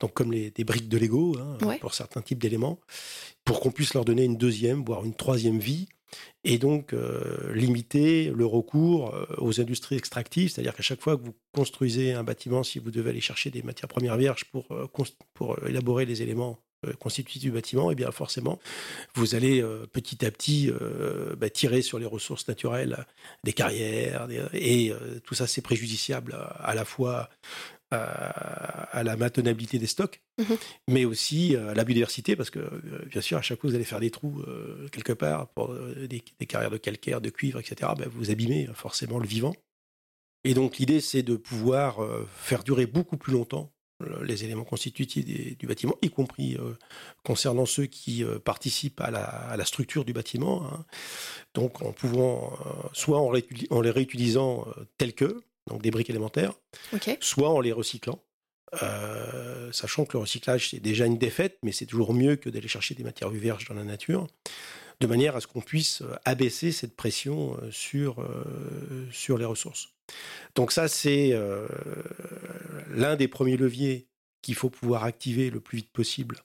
Donc 0.00 0.14
comme 0.14 0.32
les, 0.32 0.50
des 0.50 0.64
briques 0.64 0.88
de 0.88 0.98
Lego, 0.98 1.36
hein, 1.38 1.76
pour 1.80 1.94
certains 1.94 2.22
types 2.22 2.38
d'éléments, 2.38 2.78
pour 3.44 3.60
qu'on 3.60 3.70
puisse 3.70 3.94
leur 3.94 4.04
donner 4.04 4.24
une 4.24 4.36
deuxième, 4.36 4.84
voire 4.84 5.04
une 5.04 5.14
troisième 5.14 5.58
vie 5.58 5.88
et 6.44 6.58
donc 6.58 6.92
euh, 6.92 7.52
limiter 7.54 8.30
le 8.34 8.46
recours 8.46 9.14
euh, 9.14 9.26
aux 9.38 9.60
industries 9.60 9.96
extractives, 9.96 10.50
c'est-à-dire 10.50 10.74
qu'à 10.74 10.82
chaque 10.82 11.00
fois 11.00 11.16
que 11.16 11.22
vous 11.22 11.34
construisez 11.52 12.12
un 12.12 12.24
bâtiment, 12.24 12.62
si 12.62 12.78
vous 12.78 12.90
devez 12.90 13.10
aller 13.10 13.20
chercher 13.20 13.50
des 13.50 13.62
matières 13.62 13.88
premières 13.88 14.16
vierges 14.16 14.44
pour, 14.44 14.66
euh, 14.70 14.86
pour 15.34 15.56
élaborer 15.66 16.06
les 16.06 16.22
éléments 16.22 16.58
constitutifs 17.00 17.42
du 17.42 17.50
bâtiment, 17.50 17.90
et 17.90 17.94
eh 17.94 17.96
bien 17.96 18.12
forcément, 18.12 18.60
vous 19.14 19.34
allez 19.34 19.64
petit 19.92 20.24
à 20.24 20.30
petit 20.30 20.70
bah, 21.36 21.50
tirer 21.50 21.82
sur 21.82 21.98
les 21.98 22.06
ressources 22.06 22.46
naturelles 22.46 23.06
des 23.42 23.54
carrières, 23.54 24.28
et 24.52 24.92
tout 25.24 25.34
ça 25.34 25.48
c'est 25.48 25.62
préjudiciable 25.62 26.36
à 26.60 26.74
la 26.74 26.84
fois 26.84 27.28
à, 27.90 29.02
la 29.04 29.16
maintenabilité 29.16 29.78
des 29.78 29.86
stocks, 29.86 30.20
mhm. 30.38 30.56
mais 30.88 31.04
aussi 31.04 31.56
à 31.56 31.74
la 31.74 31.84
biodiversité, 31.84 32.36
parce 32.36 32.50
que 32.50 32.58
euh, 32.58 33.04
bien 33.06 33.20
sûr, 33.20 33.38
à 33.38 33.42
chaque 33.42 33.60
fois 33.60 33.70
vous 33.70 33.76
allez 33.76 33.84
faire 33.84 34.00
des 34.00 34.10
trous 34.10 34.40
euh, 34.40 34.88
quelque 34.90 35.12
part 35.12 35.48
pour 35.48 35.72
euh, 35.72 36.06
des, 36.08 36.20
carrières 36.46 36.70
de 36.70 36.78
calcaire, 36.78 37.20
de 37.20 37.30
cuivre, 37.30 37.60
etc., 37.60 37.92
ben, 37.96 38.08
vous 38.08 38.30
abîmez 38.30 38.68
forcément 38.74 39.18
le 39.18 39.26
vivant. 39.26 39.54
Et 40.44 40.54
donc 40.54 40.78
l'idée, 40.78 41.00
c'est 41.00 41.22
de 41.22 41.36
pouvoir 41.36 41.98
faire 42.36 42.62
durer 42.62 42.86
beaucoup 42.86 43.16
plus 43.16 43.32
longtemps 43.32 43.72
les 44.22 44.44
éléments 44.44 44.62
constitutifs 44.62 45.24
du 45.24 45.66
bâtiment, 45.66 45.96
y 46.02 46.10
compris 46.10 46.56
concernant 47.24 47.66
ceux 47.66 47.86
qui 47.86 48.24
participent 48.44 49.00
à 49.00 49.10
la, 49.10 49.64
structure 49.64 50.04
du 50.04 50.12
bâtiment. 50.12 50.64
Hein. 50.66 50.84
Donc 51.54 51.82
en 51.82 51.92
pouvant, 51.92 52.56
soit 52.92 53.18
en, 53.18 53.32
en 53.70 53.80
les 53.80 53.90
réutilisant 53.90 54.68
tels 54.98 55.14
que, 55.14 55.42
donc 55.66 55.82
des 55.82 55.90
briques 55.90 56.10
élémentaires, 56.10 56.52
soit 57.20 57.50
en 57.50 57.60
les 57.60 57.72
recyclant. 57.72 58.20
Euh, 58.82 59.70
sachant 59.72 60.04
que 60.04 60.14
le 60.14 60.20
recyclage, 60.20 60.70
c'est 60.70 60.80
déjà 60.80 61.06
une 61.06 61.18
défaite, 61.18 61.58
mais 61.62 61.72
c'est 61.72 61.86
toujours 61.86 62.12
mieux 62.12 62.36
que 62.36 62.50
d'aller 62.50 62.68
chercher 62.68 62.94
des 62.94 63.04
matières 63.04 63.30
vierges 63.30 63.68
dans 63.68 63.74
la 63.74 63.84
nature, 63.84 64.26
de 65.00 65.06
manière 65.06 65.36
à 65.36 65.40
ce 65.40 65.46
qu'on 65.46 65.60
puisse 65.60 66.02
euh, 66.02 66.16
abaisser 66.24 66.72
cette 66.72 66.96
pression 66.96 67.56
euh, 67.62 67.70
sur, 67.70 69.38
les 69.38 69.44
ressources. 69.44 69.90
Donc 70.54 70.72
ça, 70.72 70.88
c'est 70.88 71.32
l'un 72.90 73.16
des 73.16 73.26
premiers 73.26 73.56
leviers 73.56 74.08
qu'il 74.40 74.54
faut 74.54 74.70
pouvoir 74.70 75.02
activer 75.02 75.50
le 75.50 75.58
plus 75.60 75.78
vite 75.78 75.90
possible 75.90 76.38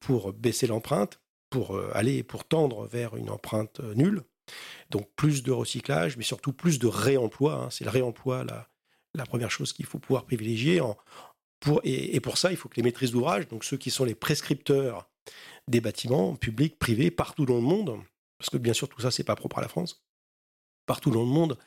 pour 0.00 0.32
baisser 0.32 0.66
l'empreinte, 0.66 1.20
pour 1.50 1.78
aller, 1.94 2.22
pour 2.22 2.44
tendre 2.44 2.86
vers 2.86 3.16
une 3.16 3.28
empreinte 3.28 3.80
nulle. 3.94 4.22
Donc 4.90 5.08
plus 5.16 5.42
de 5.42 5.52
recyclage, 5.52 6.16
mais 6.16 6.24
surtout 6.24 6.52
plus 6.52 6.78
de 6.78 6.86
réemploi. 6.86 7.54
Hein. 7.54 7.70
C'est 7.70 7.84
le 7.84 7.90
réemploi 7.90 8.44
la, 8.44 9.26
première 9.26 9.50
chose 9.50 9.72
qu'il 9.72 9.86
faut 9.86 9.98
pouvoir 9.98 10.24
privilégier. 10.24 10.80
et, 11.84 12.20
pour 12.20 12.36
ça, 12.36 12.50
il 12.50 12.56
faut 12.56 12.68
que 12.68 12.76
les 12.76 12.82
maîtrises 12.82 13.12
d'ouvrage, 13.12 13.48
donc 13.48 13.64
ceux 13.64 13.76
qui 13.76 13.90
sont 13.90 14.04
les 14.04 14.14
prescripteurs 14.14 15.08
des 15.68 15.80
bâtiments 15.80 16.34
publics, 16.36 16.78
privés, 16.78 17.10
partout 17.10 17.46
dans 17.46 17.54
le 17.54 17.62
monde, 17.62 17.98
parce 18.38 18.50
que 18.50 18.58
bien 18.58 18.74
sûr 18.74 18.88
tout 18.88 19.00
ça, 19.00 19.10
c'est 19.10 19.24
pas 19.24 19.36
propre 19.36 19.58
à 19.58 19.62
la 19.62 19.68
France, 19.68 20.04
partout 20.86 21.10
dans 21.10 21.22
le 21.22 21.28
monde, 21.28 21.58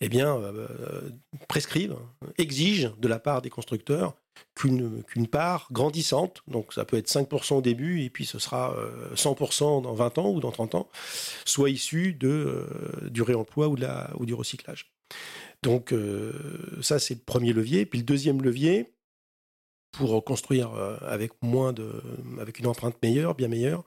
eh 0.00 0.08
bien, 0.08 0.36
euh, 0.36 0.68
euh, 0.80 1.10
prescrivent, 1.48 1.96
exigent 2.38 2.92
de 2.98 3.08
la 3.08 3.18
part 3.18 3.40
des 3.40 3.50
constructeurs 3.50 4.14
qu'une 4.56 5.26
part 5.30 5.68
grandissante, 5.70 6.42
donc 6.48 6.72
ça 6.72 6.84
peut 6.84 6.96
être 6.96 7.08
5% 7.08 7.56
au 7.56 7.60
début 7.60 8.02
et 8.02 8.10
puis 8.10 8.24
ce 8.24 8.38
sera 8.38 8.74
100% 9.14 9.78
euh, 9.78 9.80
dans 9.82 9.94
20 9.94 10.18
ans 10.18 10.30
ou 10.30 10.40
dans 10.40 10.50
30 10.50 10.74
ans, 10.76 10.88
soit 11.44 11.70
issu 11.70 12.14
de, 12.14 12.28
euh, 12.28 13.10
du 13.10 13.22
réemploi 13.22 13.68
ou, 13.68 13.76
de 13.76 13.82
la, 13.82 14.10
ou 14.18 14.24
du 14.24 14.34
recyclage. 14.34 14.90
Donc 15.62 15.92
euh, 15.92 16.32
ça 16.80 16.98
c'est 16.98 17.14
le 17.14 17.20
premier 17.20 17.52
levier. 17.52 17.84
Puis 17.84 17.98
le 17.98 18.04
deuxième 18.04 18.42
levier, 18.42 18.92
pour 19.92 20.24
construire 20.24 20.72
avec 21.00 21.32
moins 21.40 21.72
de, 21.72 22.02
avec 22.38 22.58
une 22.58 22.66
empreinte 22.66 23.02
meilleure, 23.02 23.34
bien 23.34 23.48
meilleure, 23.48 23.82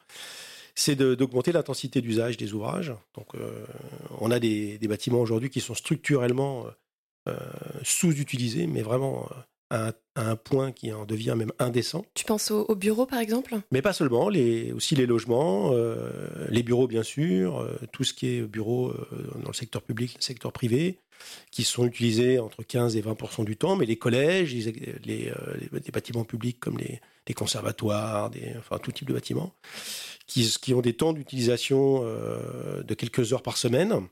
c'est 0.73 0.95
d'augmenter 0.95 1.51
l'intensité 1.51 2.01
d'usage 2.01 2.35
des 2.35 2.53
ouvrages. 2.53 2.95
Donc 3.13 3.33
on 4.19 4.31
a 4.31 4.39
des, 4.39 4.79
des 4.79 4.87
bâtiments 4.87 5.19
aujourd'hui 5.19 5.51
qui 5.51 5.61
sont 5.61 5.75
structurellement 5.75 6.65
sous-utilisés, 7.83 8.65
mais 8.65 8.81
vraiment 8.81 9.29
à 9.69 9.93
un, 10.15 10.35
point 10.35 10.71
qui 10.71 10.91
en 10.91 11.05
devient 11.05 11.35
même 11.37 11.51
indécent. 11.59 12.03
Tu 12.13 12.25
penses 12.25 12.51
aux, 12.51 12.75
bureaux, 12.75 13.05
par 13.05 13.19
exemple? 13.19 13.55
Mais 13.71 13.81
pas 13.81 13.93
seulement, 13.93 14.29
les, 14.29 14.71
aussi 14.73 14.95
les 14.95 15.05
logements, 15.05 15.71
euh, 15.73 16.11
les 16.49 16.63
bureaux, 16.63 16.87
bien 16.87 17.03
sûr, 17.03 17.59
euh, 17.59 17.79
tout 17.91 18.03
ce 18.03 18.13
qui 18.13 18.27
est 18.27 18.41
bureaux 18.41 18.89
euh, 18.89 19.05
dans 19.41 19.49
le 19.49 19.53
secteur 19.53 19.81
public, 19.81 20.15
le 20.17 20.21
secteur 20.21 20.51
privé, 20.51 20.99
qui 21.51 21.63
sont 21.63 21.85
utilisés 21.85 22.39
entre 22.39 22.63
15 22.63 22.95
et 22.95 23.01
20% 23.01 23.45
du 23.45 23.57
temps, 23.57 23.75
mais 23.75 23.85
les 23.85 23.97
collèges, 23.97 24.53
les, 24.53 25.31
les, 25.73 25.91
bâtiments 25.91 26.23
publics 26.23 26.59
comme 26.59 26.77
les, 26.77 26.99
conservatoires, 27.33 28.31
des, 28.31 28.55
enfin 28.57 28.79
tout 28.79 28.91
type 28.91 29.07
de 29.07 29.13
bâtiments, 29.13 29.53
qui, 30.25 30.49
qui 30.61 30.73
ont 30.73 30.81
des 30.81 30.93
temps 30.93 31.13
d'utilisation 31.13 32.03
de 32.03 32.93
quelques 32.95 33.33
heures 33.33 33.43
par 33.43 33.57
semaine 33.57 34.07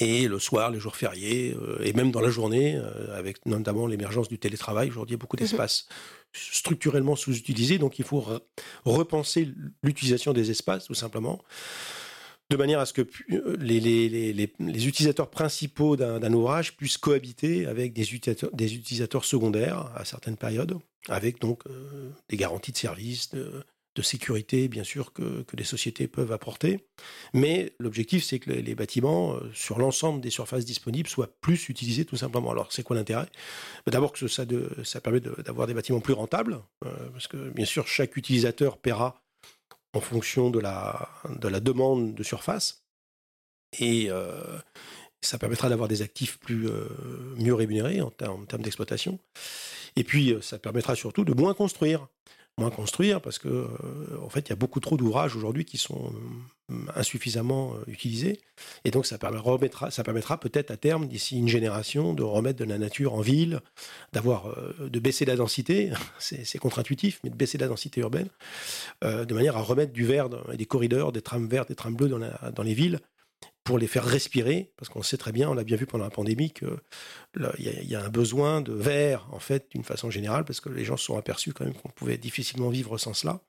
et 0.00 0.28
le 0.28 0.38
soir, 0.38 0.70
les 0.70 0.80
jours 0.80 0.96
fériés, 0.96 1.54
euh, 1.60 1.78
et 1.84 1.92
même 1.92 2.10
dans 2.10 2.20
la 2.20 2.30
journée, 2.30 2.76
euh, 2.76 3.16
avec 3.16 3.44
notamment 3.46 3.86
l'émergence 3.86 4.28
du 4.28 4.38
télétravail, 4.38 4.88
aujourd'hui 4.88 5.12
il 5.12 5.18
y 5.18 5.20
a 5.20 5.22
beaucoup 5.22 5.36
mhm. 5.36 5.42
d'espaces 5.42 5.86
structurellement 6.32 7.16
sous-utilisés, 7.16 7.78
donc 7.78 7.98
il 7.98 8.04
faut 8.04 8.24
repenser 8.84 9.48
l'utilisation 9.82 10.32
des 10.32 10.50
espaces, 10.50 10.84
tout 10.84 10.94
simplement, 10.94 11.42
de 12.50 12.56
manière 12.56 12.80
à 12.80 12.86
ce 12.86 12.92
que 12.92 13.02
euh, 13.32 13.56
les, 13.58 13.80
les, 13.80 14.08
les, 14.08 14.52
les 14.58 14.88
utilisateurs 14.88 15.28
principaux 15.28 15.96
d'un 15.96 16.32
ouvrage 16.32 16.76
puissent 16.76 16.98
cohabiter 16.98 17.66
avec 17.66 17.92
des 17.92 18.14
utilisateurs, 18.14 18.50
des 18.52 18.74
utilisateurs, 18.74 19.24
secondaires 19.24 19.90
à 19.96 20.04
certaines 20.04 20.36
périodes, 20.36 20.78
avec 21.08 21.40
donc 21.40 21.64
des 22.28 22.36
garanties 22.36 22.72
de 22.72 22.76
service, 22.76 23.30
de, 23.30 23.64
de 23.96 24.02
sécurité, 24.02 24.68
bien 24.68 24.84
sûr, 24.84 25.12
que, 25.12 25.42
que, 25.42 25.56
les 25.56 25.64
sociétés 25.64 26.06
peuvent 26.06 26.32
apporter. 26.32 26.86
Mais 27.34 27.72
l'objectif, 27.80 28.22
c'est 28.22 28.38
que 28.38 28.50
les, 28.50 28.74
bâtiments, 28.74 29.34
euh, 29.34 29.50
sur 29.52 29.78
l'ensemble 29.78 30.20
des 30.20 30.30
surfaces 30.30 30.64
disponibles, 30.64 31.08
soient 31.08 31.30
plus 31.40 31.68
utilisés 31.68 32.04
tout 32.04 32.16
simplement. 32.16 32.52
Alors, 32.52 32.72
c'est 32.72 32.84
quoi 32.84 32.94
l'intérêt? 32.94 33.26
Bah, 33.84 33.92
D'abord 33.92 34.12
que 34.12 34.28
ça, 34.28 34.46
permet 35.02 35.20
d'avoir 35.20 35.66
des 35.66 35.74
bâtiments 35.74 36.00
plus 36.00 36.14
rentables, 36.14 36.60
euh, 36.84 37.10
parce 37.12 37.26
que, 37.26 37.50
bien 37.50 37.64
sûr, 37.64 37.88
chaque 37.88 38.16
utilisateur 38.16 38.78
paiera 38.78 39.20
en 39.92 40.00
fonction 40.00 40.50
de 40.50 40.60
la, 40.60 41.08
de 41.28 41.48
la 41.48 41.58
demande 41.58 42.14
de 42.14 42.22
surface. 42.22 42.84
Et 43.80 44.06
euh, 44.08 44.58
ça 45.20 45.36
permettra 45.38 45.68
d'avoir 45.68 45.88
des 45.88 46.02
actifs 46.02 46.38
plus, 46.38 46.68
mieux 47.36 47.54
rémunérés 47.54 48.00
en 48.00 48.10
termes 48.10 48.46
d'exploitation. 48.62 49.18
Et 49.96 50.04
puis, 50.04 50.36
ça 50.40 50.60
permettra 50.60 50.94
surtout 50.94 51.24
de 51.24 51.34
moins 51.34 51.54
construire 51.54 52.06
construire 52.68 53.22
parce 53.22 53.38
que 53.38 53.48
euh, 53.48 53.68
en 54.22 54.28
fait 54.28 54.40
il 54.40 54.50
y 54.50 54.52
a 54.52 54.56
beaucoup 54.56 54.80
trop 54.80 54.98
d'ouvrages 54.98 55.34
aujourd'hui 55.34 55.64
qui 55.64 55.78
sont 55.78 56.12
euh, 56.70 56.74
insuffisamment 56.94 57.72
euh, 57.74 57.84
utilisés. 57.86 58.40
Et 58.84 58.90
donc 58.90 59.06
ça, 59.06 59.16
permettra, 59.16 59.90
ça 59.90 60.04
peut-être 60.04 60.70
à 60.70 60.76
terme 60.76 61.08
d'ici 61.08 61.38
une 61.38 61.48
génération 61.48 62.12
de 62.12 62.22
remettre 62.22 62.58
de 62.58 62.66
la 62.66 62.76
nature 62.76 63.14
en 63.14 63.22
ville, 63.22 63.60
d'avoir 64.12 64.54
de 64.78 64.98
baisser 65.00 65.24
la 65.24 65.36
densité, 65.36 65.90
c'est 66.18 66.58
contre-intuitif, 66.58 67.20
mais 67.24 67.30
de 67.30 67.36
baisser 67.36 67.56
la 67.56 67.68
densité 67.68 68.02
urbaine 68.02 68.28
de 69.02 69.34
manière 69.34 69.56
à 69.56 69.62
remettre 69.62 69.92
du 69.92 70.04
vert, 70.04 70.28
des 70.28 70.66
corridors, 70.66 71.12
des 71.12 71.22
trams 71.22 71.48
verts, 71.48 71.64
des 71.64 71.74
trams 71.74 71.94
bleus 71.94 72.08
dans, 72.08 72.20
dans 72.52 72.62
les 72.62 72.74
villes 72.74 73.00
pour 73.70 73.78
les 73.78 73.86
faire 73.86 74.04
respirer, 74.04 74.72
parce 74.76 74.88
qu'on 74.88 75.04
sait 75.04 75.16
très 75.16 75.30
bien, 75.30 75.48
on 75.48 75.54
l'a 75.54 75.62
bien 75.62 75.76
vu 75.76 75.86
pendant 75.86 76.02
la 76.02 76.10
pandémie, 76.10 76.50
qu'il 76.50 76.68
y, 77.60 77.86
y, 77.86 77.94
a 77.94 78.02
un 78.02 78.08
besoin 78.08 78.62
de 78.62 78.72
verre, 78.72 79.28
en 79.30 79.38
fait, 79.38 79.70
d'une 79.70 79.84
façon 79.84 80.10
générale, 80.10 80.44
parce 80.44 80.58
que 80.58 80.70
les 80.70 80.84
gens 80.84 80.96
se 80.96 81.04
sont 81.04 81.16
aperçus 81.16 81.52
quand 81.52 81.64
même 81.64 81.74
qu'on 81.74 81.88
pouvait 81.90 82.18
difficilement 82.18 82.68
vivre 82.68 82.98
sans 82.98 83.14
cela. 83.14 83.40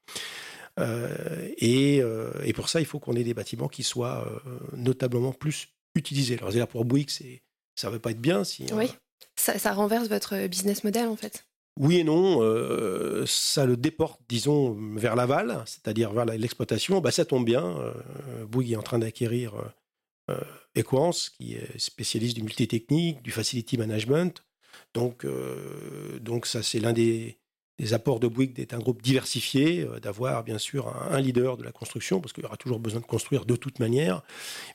Euh, 0.79 1.49
et, 1.57 2.03
euh, 2.03 2.29
et, 2.43 2.53
pour 2.53 2.69
ça, 2.69 2.81
il 2.81 2.85
faut 2.85 2.99
qu'on 2.99 3.15
ait 3.15 3.23
des 3.23 3.33
bâtiments 3.33 3.67
qui 3.67 3.81
soient 3.81 4.27
euh, 4.45 4.59
notablement 4.73 5.33
plus 5.33 5.69
utilisés. 5.95 6.37
Alors, 6.37 6.51
là, 6.51 6.67
pour 6.67 6.85
Bouygues, 6.85 7.09
ça 7.09 7.87
ne 7.87 7.93
veut 7.93 7.97
pas 7.99 8.11
être 8.11 8.21
bien. 8.21 8.43
Si, 8.43 8.67
oui, 8.73 8.91
ça, 9.35 9.57
ça, 9.57 9.73
renverse 9.73 10.07
votre 10.07 10.45
business 10.45 10.83
model, 10.83 11.07
en 11.07 11.15
fait. 11.15 11.47
Oui 11.79 11.97
et 11.97 12.03
non, 12.03 12.41
ça 13.25 13.65
le 13.65 13.75
déporte, 13.75 14.21
disons, 14.29 14.77
vers 14.97 15.15
l'aval, 15.15 15.63
c'est-à-dire 15.65 16.13
vers 16.13 16.25
l'exploitation. 16.25 17.01
Bah, 17.01 17.09
ça 17.09 17.25
tombe 17.25 17.43
bien. 17.43 17.75
Bouygues 18.47 18.73
est 18.73 18.75
en 18.75 18.83
train 18.83 18.99
d'acquérir 18.99 19.53
Equance, 20.75 21.29
qui 21.29 21.53
est 21.53 21.77
spécialiste 21.79 22.35
du 22.35 22.43
multitechnique, 22.43 23.21
du 23.21 23.31
facility 23.31 23.77
management. 23.77 24.43
Donc, 24.93 25.25
donc 26.21 26.45
ça, 26.45 26.63
c'est 26.63 26.79
l'un 26.79 26.93
des, 26.93 27.37
apports 27.91 28.19
de 28.19 28.27
Bouygues 28.27 28.53
d'être 28.53 28.73
un 28.73 28.79
groupe 28.79 29.01
diversifié, 29.01 29.85
d'avoir 30.01 30.43
bien 30.43 30.57
sûr 30.57 30.95
un, 31.09 31.19
leader 31.19 31.57
de 31.57 31.63
la 31.63 31.71
construction, 31.71 32.21
parce 32.21 32.31
qu'il 32.31 32.43
y 32.43 32.47
aura 32.47 32.57
toujours 32.57 32.79
besoin 32.79 33.01
de 33.01 33.05
construire 33.05 33.45
de 33.45 33.55
toute 33.55 33.79
manière, 33.79 34.21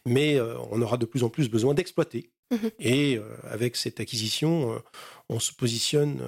mais 0.05 0.39
on 0.71 0.83
aura 0.83 0.97
de 0.97 1.07
plus 1.07 1.23
en 1.23 1.31
plus 1.31 1.49
besoin 1.49 1.73
d'exploiter. 1.73 2.31
Mmh 2.51 2.69
Et 2.79 3.19
avec 3.45 3.77
cette 3.77 4.01
acquisition, 4.01 4.83
on 5.29 5.41
se 5.41 5.53
positionne 5.53 6.21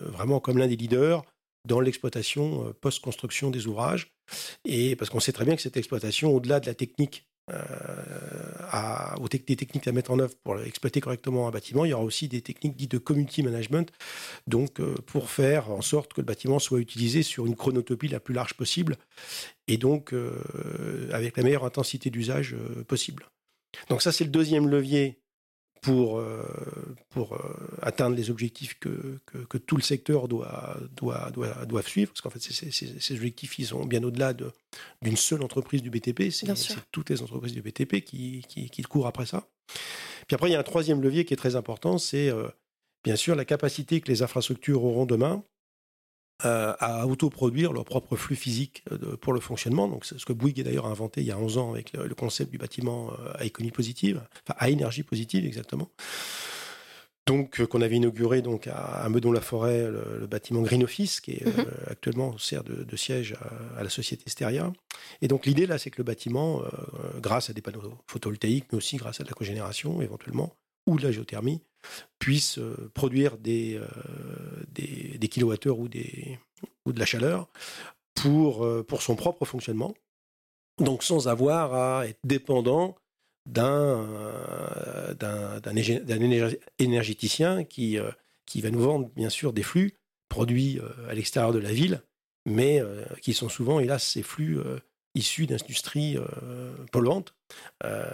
vraiment 0.00 0.40
comme 0.40 0.58
l'un 0.58 0.66
des 0.66 0.76
leaders 0.76 1.22
dans 1.66 1.80
l'exploitation 1.80 2.68
euh, 2.68 2.72
post-construction 2.72 3.50
des 3.50 3.66
ouvrages. 3.66 4.12
Et 4.64 4.96
parce 4.96 5.10
qu'on 5.10 5.20
sait 5.20 5.32
très 5.32 5.44
bien 5.44 5.56
que 5.56 5.62
cette 5.62 5.76
exploitation, 5.76 6.34
au-delà 6.34 6.60
de 6.60 6.66
la 6.66 6.74
technique, 6.74 7.26
euh, 7.50 7.56
à, 8.70 9.14
des 9.30 9.56
techniques 9.56 9.88
à 9.88 9.92
mettre 9.92 10.10
en 10.10 10.18
œuvre 10.18 10.34
pour 10.44 10.60
exploiter 10.60 11.00
correctement 11.00 11.48
un 11.48 11.50
bâtiment, 11.50 11.84
il 11.84 11.90
y 11.90 11.92
aura 11.92 12.04
aussi 12.04 12.28
des 12.28 12.40
techniques 12.40 12.76
dites 12.76 12.92
de 12.92 12.98
community 12.98 13.42
management, 13.42 13.92
donc 14.46 14.80
euh, 14.80 14.94
pour 15.06 15.30
faire 15.30 15.70
en 15.70 15.82
sorte 15.82 16.12
que 16.12 16.20
le 16.20 16.26
bâtiment 16.26 16.58
soit 16.58 16.78
utilisé 16.78 17.22
sur 17.22 17.46
une 17.46 17.56
chronotopie 17.56 18.08
la 18.08 18.20
plus 18.20 18.34
large 18.34 18.54
possible, 18.54 18.96
et 19.68 19.76
donc 19.76 20.14
avec 21.12 21.36
la 21.36 21.42
meilleure 21.42 21.64
intensité 21.64 22.10
d'usage 22.10 22.56
possible. 22.88 23.26
Donc 23.88 24.02
ça, 24.02 24.12
c'est 24.12 24.24
le 24.24 24.30
deuxième 24.30 24.68
levier 24.68 25.21
pour, 25.82 26.20
euh, 26.20 26.46
pour 27.10 27.34
euh, 27.34 27.38
atteindre 27.82 28.16
les 28.16 28.30
objectifs 28.30 28.78
que, 28.78 29.18
que, 29.26 29.58
tout 29.58 29.76
le 29.76 29.82
secteur 29.82 30.28
doit, 30.28 30.76
doit, 30.96 31.30
doit, 31.32 31.66
doit 31.66 31.82
suivre. 31.82 32.12
Parce 32.12 32.20
qu'en 32.20 32.30
fait, 32.30 32.40
ces 32.40 33.14
objectifs, 33.14 33.58
ils 33.58 33.66
sont 33.66 33.84
bien 33.84 34.02
au-delà 34.04 34.32
d'une 34.32 35.16
seule 35.16 35.42
entreprise 35.42 35.82
du 35.82 35.90
BTP. 35.90 36.30
C'est 36.30 36.46
toutes 36.92 37.10
les 37.10 37.20
entreprises 37.20 37.52
du 37.52 37.62
BTP 37.62 38.04
qui, 38.04 38.44
qui, 38.48 38.70
qui, 38.70 38.82
courent 38.82 39.08
après 39.08 39.26
ça. 39.26 39.48
Puis 40.28 40.36
après, 40.36 40.48
il 40.48 40.52
y 40.52 40.56
a 40.56 40.60
un 40.60 40.64
troisième 40.64 41.02
levier 41.02 41.24
qui 41.24 41.34
est 41.34 41.36
très 41.36 41.56
important, 41.56 41.98
c'est 41.98 42.28
euh, 42.28 42.48
bien 43.02 43.16
sûr 43.16 43.34
la 43.34 43.44
capacité 43.44 44.00
que 44.00 44.08
les 44.08 44.22
infrastructures 44.22 44.84
auront 44.84 45.04
demain 45.04 45.44
euh, 46.44 46.74
à 46.80 47.06
autoproduire 47.06 47.72
leur 47.72 47.84
propre 47.84 48.16
flux 48.16 48.34
physique 48.34 48.82
euh, 48.90 49.16
pour 49.16 49.32
le 49.32 49.38
fonctionnement. 49.38 49.86
Donc, 49.86 50.04
c'est 50.04 50.18
ce 50.18 50.26
que 50.26 50.32
Bouygues 50.32 50.60
a 50.60 50.64
d'ailleurs 50.64 50.86
inventé 50.86 51.20
il 51.20 51.26
y 51.26 51.30
a 51.30 51.38
11 51.38 51.58
ans 51.58 51.70
avec 51.70 51.92
le, 51.92 52.14
concept 52.16 52.50
du 52.50 52.58
bâtiment 52.58 53.12
euh, 53.12 53.32
à 53.34 53.44
économie 53.44 53.70
positive, 53.70 54.20
enfin 54.44 54.56
à 54.58 54.68
énergie 54.68 55.04
positive 55.04 55.44
exactement. 55.46 55.88
Donc, 57.26 57.64
qu'on 57.66 57.80
avait 57.80 57.94
inauguré 57.96 58.42
donc 58.42 58.66
à, 58.66 59.08
Meudon-la-Forêt 59.08 59.88
le, 59.88 60.26
bâtiment 60.26 60.62
Green 60.62 60.82
Office, 60.82 61.20
qui 61.20 61.32
est 61.32 61.46
mhm. 61.46 61.66
actuellement 61.88 62.36
sert 62.38 62.64
de, 62.64 62.96
siège 62.96 63.36
à, 63.76 63.84
la 63.84 63.90
société 63.90 64.28
Steria. 64.28 64.72
Et 65.20 65.28
donc, 65.28 65.46
l'idée 65.46 65.66
là, 65.66 65.78
c'est 65.78 65.90
que 65.90 65.98
le 65.98 66.04
bâtiment, 66.04 66.62
grâce 67.20 67.48
à 67.48 67.52
des 67.52 67.62
panneaux 67.62 67.94
photovoltaïques, 68.08 68.66
mais 68.72 68.78
aussi 68.78 68.96
grâce 68.96 69.20
à 69.20 69.22
de 69.22 69.28
la 69.28 69.34
cogénération 69.34 70.02
éventuellement, 70.02 70.56
ou 70.88 70.98
de 70.98 71.04
la 71.04 71.12
géothermie, 71.12 71.60
puisse 72.18 72.58
euh, 72.58 72.90
produire 72.94 73.38
des, 73.38 73.76
euh, 73.76 73.86
des, 74.68 75.18
des, 75.18 75.28
kilowattheures 75.28 75.78
ou, 75.78 75.88
des, 75.88 76.38
ou 76.86 76.92
de 76.92 76.98
la 76.98 77.06
chaleur 77.06 77.48
pour, 78.14 78.64
euh, 78.64 78.82
pour 78.82 79.02
son 79.02 79.16
propre 79.16 79.44
fonctionnement, 79.44 79.94
donc 80.78 81.02
sans 81.02 81.28
avoir 81.28 81.74
à 81.74 82.06
être 82.06 82.20
dépendant 82.24 82.96
d'un 83.46 84.06
d'un 85.18 85.74
énergéticien 86.78 87.64
qui, 87.64 87.98
qui 88.46 88.60
va 88.60 88.70
nous 88.70 88.80
vendre 88.80 89.10
bien 89.16 89.30
sûr 89.30 89.52
des 89.52 89.64
flux 89.64 89.98
produits 90.28 90.78
à 91.08 91.14
l'extérieur 91.14 91.52
de 91.52 91.58
la 91.58 91.72
ville, 91.72 92.04
mais 92.46 92.80
qui 93.20 93.34
sont 93.34 93.48
souvent, 93.48 93.80
hélas, 93.80 94.04
ces 94.04 94.22
flux 94.22 94.60
issus 95.14 95.46
d'industries 95.46 96.16
euh, 96.16 96.74
polluantes, 96.90 97.34
euh, 97.84 98.10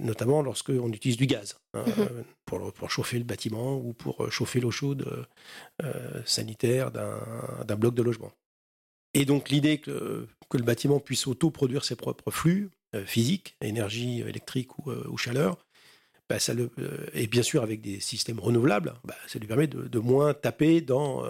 notamment 0.00 0.42
lorsqu'on 0.42 0.92
utilise 0.92 1.16
du 1.16 1.26
gaz 1.26 1.58
hein, 1.74 1.84
mhm. 1.86 1.92
euh, 1.98 2.22
pour, 2.44 2.72
pour, 2.72 2.90
chauffer 2.90 3.18
le 3.18 3.24
bâtiment 3.24 3.76
ou 3.76 3.92
pour 3.92 4.30
chauffer 4.30 4.60
l'eau 4.60 4.70
chaude 4.70 5.26
sanitaire 6.24 6.90
d'un 6.90 7.76
bloc 7.76 7.94
de 7.94 8.02
logement. 8.02 8.32
Et 9.14 9.24
donc 9.24 9.50
l'idée 9.50 9.78
que, 9.78 10.26
que, 10.48 10.58
le 10.58 10.64
bâtiment 10.64 11.00
puisse 11.00 11.26
auto-produire 11.26 11.84
ses 11.84 11.96
propres 11.96 12.30
flux 12.30 12.70
physiques, 13.04 13.56
énergie 13.60 14.20
électrique 14.20 14.78
ou, 14.78 15.16
chaleur, 15.16 15.58
bah, 16.28 16.38
ça 16.38 16.54
le, 16.54 16.70
et 17.14 17.26
bien 17.26 17.42
sûr 17.42 17.62
avec 17.62 17.80
des 17.80 18.00
systèmes 18.00 18.38
renouvelables, 18.38 18.94
bah, 19.04 19.14
ça 19.26 19.38
lui 19.38 19.46
permet 19.46 19.66
de, 19.66 19.88
de 19.88 19.98
moins 19.98 20.34
taper 20.34 20.80
dans, 20.80 21.24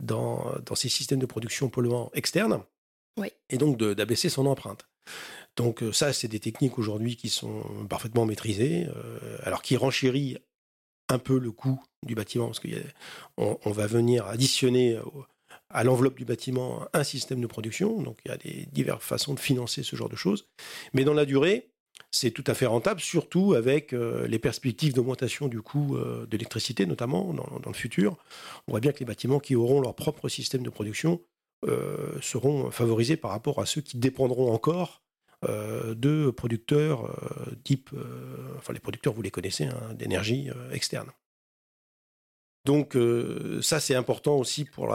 dans, 0.00 0.54
dans, 0.64 0.74
ces 0.74 0.88
systèmes 0.88 1.20
de 1.20 1.26
production 1.26 1.68
polluants 1.68 2.10
externes 2.14 2.62
et 3.48 3.58
donc 3.58 3.78
d'abaisser 3.78 4.28
son 4.28 4.46
empreinte. 4.46 4.86
Donc 5.56 5.82
euh, 5.82 5.92
ça, 5.92 6.12
c'est 6.12 6.28
des 6.28 6.40
techniques 6.40 6.78
aujourd'hui 6.78 7.16
qui 7.16 7.28
sont 7.28 7.62
parfaitement 7.88 8.26
maîtrisées, 8.26 8.86
euh, 8.88 9.38
alors 9.42 9.62
qui 9.62 9.76
renchérit 9.76 10.38
un 11.08 11.18
peu 11.18 11.38
le 11.38 11.50
coût 11.50 11.82
du 12.06 12.14
bâtiment, 12.14 12.46
parce 12.46 12.60
qu'on 12.60 13.58
on 13.64 13.70
va 13.70 13.86
venir 13.86 14.26
additionner 14.26 14.98
à 15.68 15.82
l'enveloppe 15.82 16.16
du 16.16 16.24
bâtiment 16.24 16.86
un 16.92 17.02
système 17.02 17.40
de 17.40 17.46
production, 17.48 18.00
donc 18.00 18.18
il 18.24 18.30
y 18.30 18.34
a 18.34 18.36
des 18.36 18.68
diverses 18.72 19.04
façons 19.04 19.34
de 19.34 19.40
financer 19.40 19.82
ce 19.82 19.96
genre 19.96 20.08
de 20.08 20.16
choses. 20.16 20.46
Mais 20.92 21.02
dans 21.02 21.14
la 21.14 21.24
durée, 21.24 21.72
c'est 22.12 22.30
tout 22.30 22.44
à 22.46 22.54
fait 22.54 22.66
rentable, 22.66 23.00
surtout 23.00 23.54
avec 23.54 23.92
euh, 23.92 24.26
les 24.28 24.38
perspectives 24.38 24.94
d'augmentation 24.94 25.48
du 25.48 25.60
coût 25.60 25.98
de 25.98 26.28
l'électricité, 26.30 26.86
notamment 26.86 27.34
dans, 27.34 27.60
le 27.66 27.74
futur. 27.74 28.16
On 28.68 28.72
voit 28.72 28.80
bien 28.80 28.92
que 28.92 29.00
les 29.00 29.06
bâtiments 29.06 29.40
qui 29.40 29.56
auront 29.56 29.80
leur 29.80 29.96
propre 29.96 30.28
système 30.28 30.62
de 30.62 30.70
production 30.70 31.14
euh, 31.14 31.29
seront 32.20 32.70
favorisés 32.70 33.16
par 33.16 33.30
rapport 33.30 33.60
à 33.60 33.66
ceux 33.66 33.80
qui 33.80 33.98
dépendront 33.98 34.52
encore 34.52 35.02
euh, 35.48 35.94
de 35.94 36.30
producteurs 36.30 37.06
euh, 37.06 37.54
type, 37.64 37.90
enfin 38.58 38.74
les 38.74 38.78
producteurs 38.78 39.14
vous 39.14 39.22
les 39.22 39.30
connaissez, 39.30 39.64
hein, 39.64 39.94
d'énergie 39.94 40.50
externe. 40.72 41.10
Donc 42.66 42.96
ça 43.62 43.80
c'est 43.80 43.94
important 43.94 44.36
aussi 44.36 44.66
pour 44.66 44.94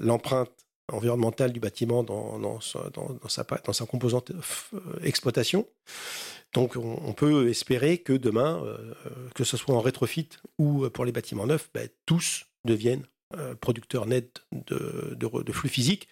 l'empreinte 0.00 0.50
environnementale 0.90 1.52
du 1.52 1.60
bâtiment 1.60 2.02
dans, 2.02 2.38
dans, 2.38 2.58
sa, 2.60 2.88
dans 2.88 3.72
sa, 3.72 3.86
composante 3.86 4.32
exploitation. 5.02 5.66
Donc 6.54 6.76
on, 6.76 7.12
peut 7.12 7.50
espérer 7.50 7.98
que 7.98 8.14
demain, 8.14 8.64
que 9.34 9.44
ce 9.44 9.58
soit 9.58 9.74
en 9.74 9.80
rétrofit 9.80 10.30
ou 10.58 10.88
pour 10.88 11.04
les 11.04 11.12
bâtiments 11.12 11.46
neufs, 11.46 11.68
ben, 11.74 11.86
tous 12.06 12.46
deviennent 12.64 13.04
euh, 13.36 13.54
producteur 13.54 14.06
net 14.06 14.42
de, 14.52 15.16
de, 15.16 15.52
flux 15.52 15.68
physiques. 15.68 16.08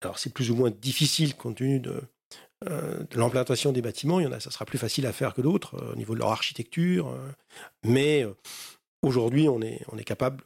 Alors 0.00 0.18
c'est 0.18 0.32
plus 0.32 0.50
ou 0.50 0.56
moins 0.56 0.70
difficile 0.70 1.36
compte 1.36 1.56
tenu 1.56 1.80
de, 1.80 2.00
euh, 2.68 3.04
de 3.10 3.18
l'implantation 3.18 3.72
des 3.72 3.82
bâtiments. 3.82 4.20
Il 4.20 4.24
y 4.24 4.26
en 4.26 4.32
a, 4.32 4.40
ça 4.40 4.50
sera 4.50 4.64
plus 4.64 4.78
facile 4.78 5.06
à 5.06 5.12
faire 5.12 5.34
que 5.34 5.42
d'autres 5.42 5.74
euh, 5.74 5.92
au 5.92 5.96
niveau 5.96 6.14
de 6.14 6.20
leur 6.20 6.30
architecture. 6.30 7.14
mais 7.84 8.26
aujourd'hui, 9.02 9.48
on 9.48 9.60
est, 9.60 9.82
on 9.92 9.98
est 9.98 10.04
capable 10.04 10.42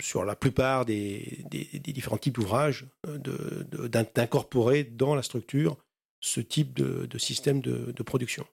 sur 0.00 0.24
la 0.24 0.36
plupart 0.36 0.84
des, 0.84 1.44
des, 1.50 1.92
différents 1.92 2.18
types 2.18 2.34
d'ouvrages 2.34 2.86
d'incorporer 3.04 4.84
dans 4.84 5.14
la 5.14 5.22
structure 5.22 5.76
ce 6.20 6.40
type 6.40 6.74
de, 6.74 7.18
système 7.18 7.60
de, 7.60 8.02
production. 8.02 8.46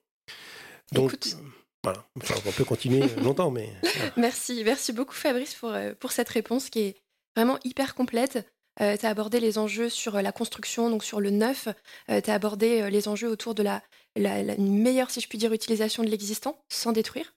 Donc, 0.92 1.18
voilà, 1.84 2.02
on 2.46 2.50
peut 2.50 2.64
continuer 2.64 3.02
longtemps, 3.22 3.50
mais. 3.50 3.68
Merci, 4.16 4.62
merci 4.64 4.92
beaucoup 4.94 5.12
Fabrice 5.12 5.54
pour, 5.54 5.68
euh, 5.68 5.92
pour 6.00 6.12
cette 6.12 6.30
réponse 6.30 6.70
qui 6.70 6.80
est 6.80 6.96
vraiment 7.36 7.58
hyper 7.62 7.94
complète. 7.94 8.50
Euh, 8.80 8.96
tu 8.96 9.04
as 9.04 9.10
abordé 9.10 9.38
les 9.38 9.58
enjeux 9.58 9.90
sur 9.90 10.20
la 10.20 10.32
construction, 10.32 10.88
donc 10.88 11.04
sur 11.04 11.20
le 11.20 11.28
neuf. 11.28 11.68
Euh, 12.10 12.22
tu 12.22 12.30
as 12.30 12.34
abordé 12.34 12.90
les 12.90 13.06
enjeux 13.06 13.28
autour 13.28 13.54
de 13.54 13.62
la, 13.62 13.82
la, 14.16 14.56
meilleure, 14.56 15.10
si 15.10 15.20
je 15.20 15.28
puis 15.28 15.36
dire, 15.36 15.52
utilisation 15.52 16.02
de 16.02 16.08
l'existant 16.08 16.58
sans 16.70 16.92
détruire. 16.92 17.34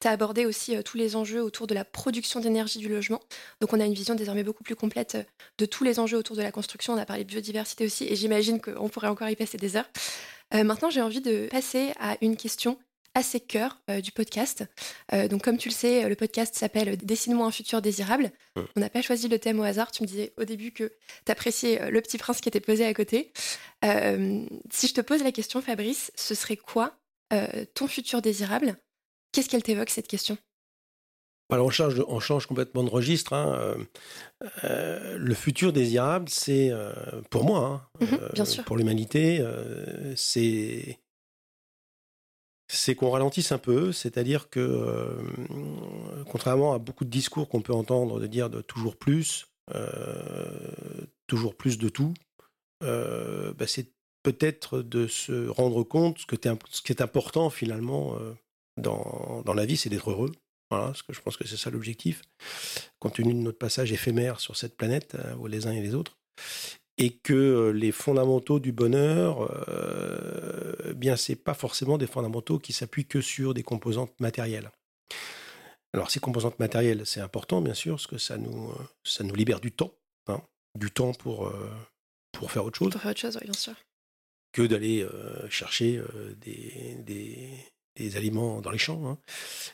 Tu 0.00 0.08
as 0.08 0.12
abordé 0.12 0.46
aussi 0.46 0.82
tous 0.82 0.96
les 0.96 1.14
enjeux 1.14 1.42
autour 1.42 1.66
de 1.66 1.74
la 1.74 1.84
production 1.84 2.40
d'énergie 2.40 2.78
du 2.78 2.88
logement. 2.88 3.20
Donc 3.60 3.74
on 3.74 3.80
a 3.80 3.84
une 3.84 3.92
vision 3.92 4.14
désormais 4.14 4.44
beaucoup 4.44 4.64
plus 4.64 4.76
complète 4.76 5.18
de 5.58 5.66
tous 5.66 5.84
les 5.84 6.00
enjeux 6.00 6.16
autour 6.16 6.36
de 6.36 6.42
la 6.42 6.50
construction. 6.50 6.94
On 6.94 6.98
a 6.98 7.04
parlé 7.04 7.24
de 7.24 7.28
biodiversité 7.28 7.84
aussi 7.84 8.06
et 8.06 8.16
j'imagine 8.16 8.62
qu'on 8.62 8.88
pourrait 8.88 9.08
encore 9.08 9.28
y 9.28 9.36
passer 9.36 9.58
des 9.58 9.76
heures. 9.76 9.90
maintenant, 10.52 10.88
j'ai 10.88 11.02
envie 11.02 11.20
de 11.20 11.48
passer 11.50 11.92
à 12.00 12.16
une 12.22 12.38
question 12.38 12.78
assez 13.14 13.40
cœur 13.40 13.80
euh, 13.90 14.00
du 14.00 14.12
podcast. 14.12 14.64
Euh, 15.12 15.28
donc, 15.28 15.42
comme 15.42 15.58
tu 15.58 15.68
le 15.68 15.74
sais, 15.74 16.08
le 16.08 16.14
podcast 16.14 16.54
s'appelle 16.54 16.96
Dessine-moi 16.96 17.46
un 17.46 17.50
futur 17.50 17.82
désirable. 17.82 18.30
On 18.56 18.80
n'a 18.80 18.90
pas 18.90 19.02
choisi 19.02 19.28
le 19.28 19.38
thème 19.38 19.60
au 19.60 19.64
hasard. 19.64 19.90
Tu 19.90 20.02
me 20.02 20.08
disais 20.08 20.32
au 20.36 20.44
début 20.44 20.72
que 20.72 20.92
tu 21.24 21.32
appréciais 21.32 21.82
euh, 21.82 21.90
le 21.90 22.00
petit 22.00 22.18
prince 22.18 22.40
qui 22.40 22.48
était 22.48 22.60
posé 22.60 22.84
à 22.84 22.94
côté. 22.94 23.32
si 23.82 24.86
je 24.86 24.94
te 24.94 25.00
pose 25.00 25.22
la 25.22 25.32
question, 25.32 25.60
Fabrice, 25.60 26.12
ce 26.14 26.34
serait 26.34 26.56
quoi 26.56 26.96
ton 27.74 27.86
futur 27.86 28.22
désirable? 28.22 28.76
Qu'est-ce 29.32 29.48
qu'elle 29.48 29.62
t'évoque, 29.62 29.90
cette 29.90 30.08
question? 30.08 30.36
Alors 31.52 31.66
on 31.66 31.70
change, 31.70 32.02
on 32.06 32.18
change 32.18 32.46
complètement 32.46 32.82
de 32.82 32.90
registre. 32.90 33.32
Hein. 33.32 33.76
le 34.64 35.34
futur 35.34 35.72
désirable, 35.72 36.28
c'est 36.28 36.72
pour 37.30 37.44
moi, 37.44 37.88
hein, 38.00 38.04
mhm, 38.04 38.28
bien 38.34 38.44
sûr. 38.44 38.64
pour 38.64 38.76
l'humanité, 38.76 39.44
c'est 40.16 40.98
c'est 42.72 42.94
qu'on 42.94 43.10
ralentisse 43.10 43.50
un 43.50 43.58
peu, 43.58 43.92
c'est-à-dire 43.92 44.48
que, 44.48 44.60
euh, 44.60 45.22
contrairement 46.30 46.72
à 46.72 46.78
beaucoup 46.78 47.04
de 47.04 47.10
discours 47.10 47.48
qu'on 47.48 47.62
peut 47.62 47.72
entendre 47.72 48.20
de 48.20 48.26
dire 48.28 48.48
de 48.48 48.60
toujours 48.60 48.96
plus, 48.96 49.48
euh, 49.74 51.06
toujours 51.26 51.56
plus 51.56 51.78
de 51.78 51.88
tout, 51.88 52.14
euh, 52.84 53.52
bah, 53.54 53.66
c'est 53.66 53.92
peut-être 54.22 54.82
de 54.82 55.08
se 55.08 55.48
rendre 55.48 55.82
compte 55.82 56.24
que 56.26 56.36
ce 56.70 56.82
qui 56.82 56.92
est 56.92 57.02
important 57.02 57.50
finalement 57.50 58.16
dans, 58.76 59.42
dans 59.44 59.54
la 59.54 59.66
vie, 59.66 59.76
c'est 59.76 59.88
d'être 59.88 60.10
heureux. 60.10 60.32
Voilà, 60.70 60.86
parce 60.86 61.02
que 61.02 61.12
je 61.12 61.20
pense 61.20 61.36
que 61.36 61.48
c'est 61.48 61.56
ça 61.56 61.70
l'objectif, 61.70 62.22
compte 63.00 63.14
tenu 63.14 63.32
de 63.34 63.38
notre 63.38 63.58
passage 63.58 63.90
éphémère 63.90 64.38
sur 64.38 64.56
cette 64.56 64.76
planète, 64.76 65.16
les 65.48 65.66
uns 65.66 65.72
et 65.72 65.80
les 65.80 65.96
autres 65.96 66.18
et 66.98 67.10
que 67.10 67.70
les 67.74 67.92
fondamentaux 67.92 68.60
du 68.60 68.72
bonheur, 68.72 69.50
euh, 69.68 70.92
bien, 70.94 71.16
c'est 71.16 71.36
pas 71.36 71.54
forcément 71.54 71.98
des 71.98 72.06
fondamentaux 72.06 72.58
qui 72.58 72.72
s'appuient 72.72 73.06
que 73.06 73.20
sur 73.20 73.54
des 73.54 73.62
composantes 73.62 74.18
matérielles. 74.20 74.70
Alors, 75.92 76.10
ces 76.10 76.20
composantes 76.20 76.58
matérielles, 76.58 77.04
c'est 77.04 77.20
important, 77.20 77.60
bien 77.60 77.74
sûr, 77.74 77.94
parce 77.94 78.06
que 78.06 78.18
ça 78.18 78.36
nous, 78.36 78.72
ça 79.02 79.24
nous 79.24 79.34
libère 79.34 79.60
du 79.60 79.72
temps, 79.72 79.92
hein, 80.28 80.40
du 80.78 80.90
temps 80.90 81.12
pour, 81.12 81.48
euh, 81.48 81.70
pour 82.32 82.52
faire 82.52 82.64
autre 82.64 82.78
chose. 82.78 82.92
Pour 82.92 83.00
faire 83.00 83.10
autre 83.10 83.20
chose, 83.20 83.36
oui, 83.40 83.44
bien 83.44 83.52
sûr. 83.52 83.74
Que 84.52 84.62
d'aller 84.62 85.02
euh, 85.02 85.48
chercher 85.48 85.96
euh, 85.96 86.34
des, 86.40 86.96
des, 87.00 87.48
des, 87.96 88.16
aliments 88.16 88.60
dans 88.60 88.70
les 88.70 88.78
champs. 88.78 89.08
Hein. 89.08 89.18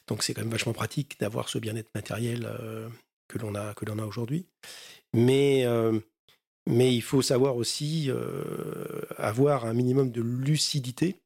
Donc, 0.07 0.22
c'est 0.22 0.33
quand 0.33 0.40
même 0.40 0.50
vachement 0.50 0.72
pratique 0.72 1.20
d'avoir 1.20 1.48
ce 1.50 1.59
bien-être 1.59 1.90
matériel 1.94 2.50
que 3.29 3.38
l'on 3.38 3.55
a, 3.55 3.74
que 3.74 3.85
l'on 3.85 3.98
a 3.98 4.07
aujourd'hui. 4.07 4.46
Mais 5.12 5.66
mais 6.66 6.94
il 6.94 7.02
faut 7.02 7.22
savoir 7.22 7.57
aussi 7.57 8.11
euh, 8.11 9.02
avoir 9.16 9.64
un 9.64 9.72
minimum 9.72 10.11
de 10.11 10.20
lucidité 10.20 11.20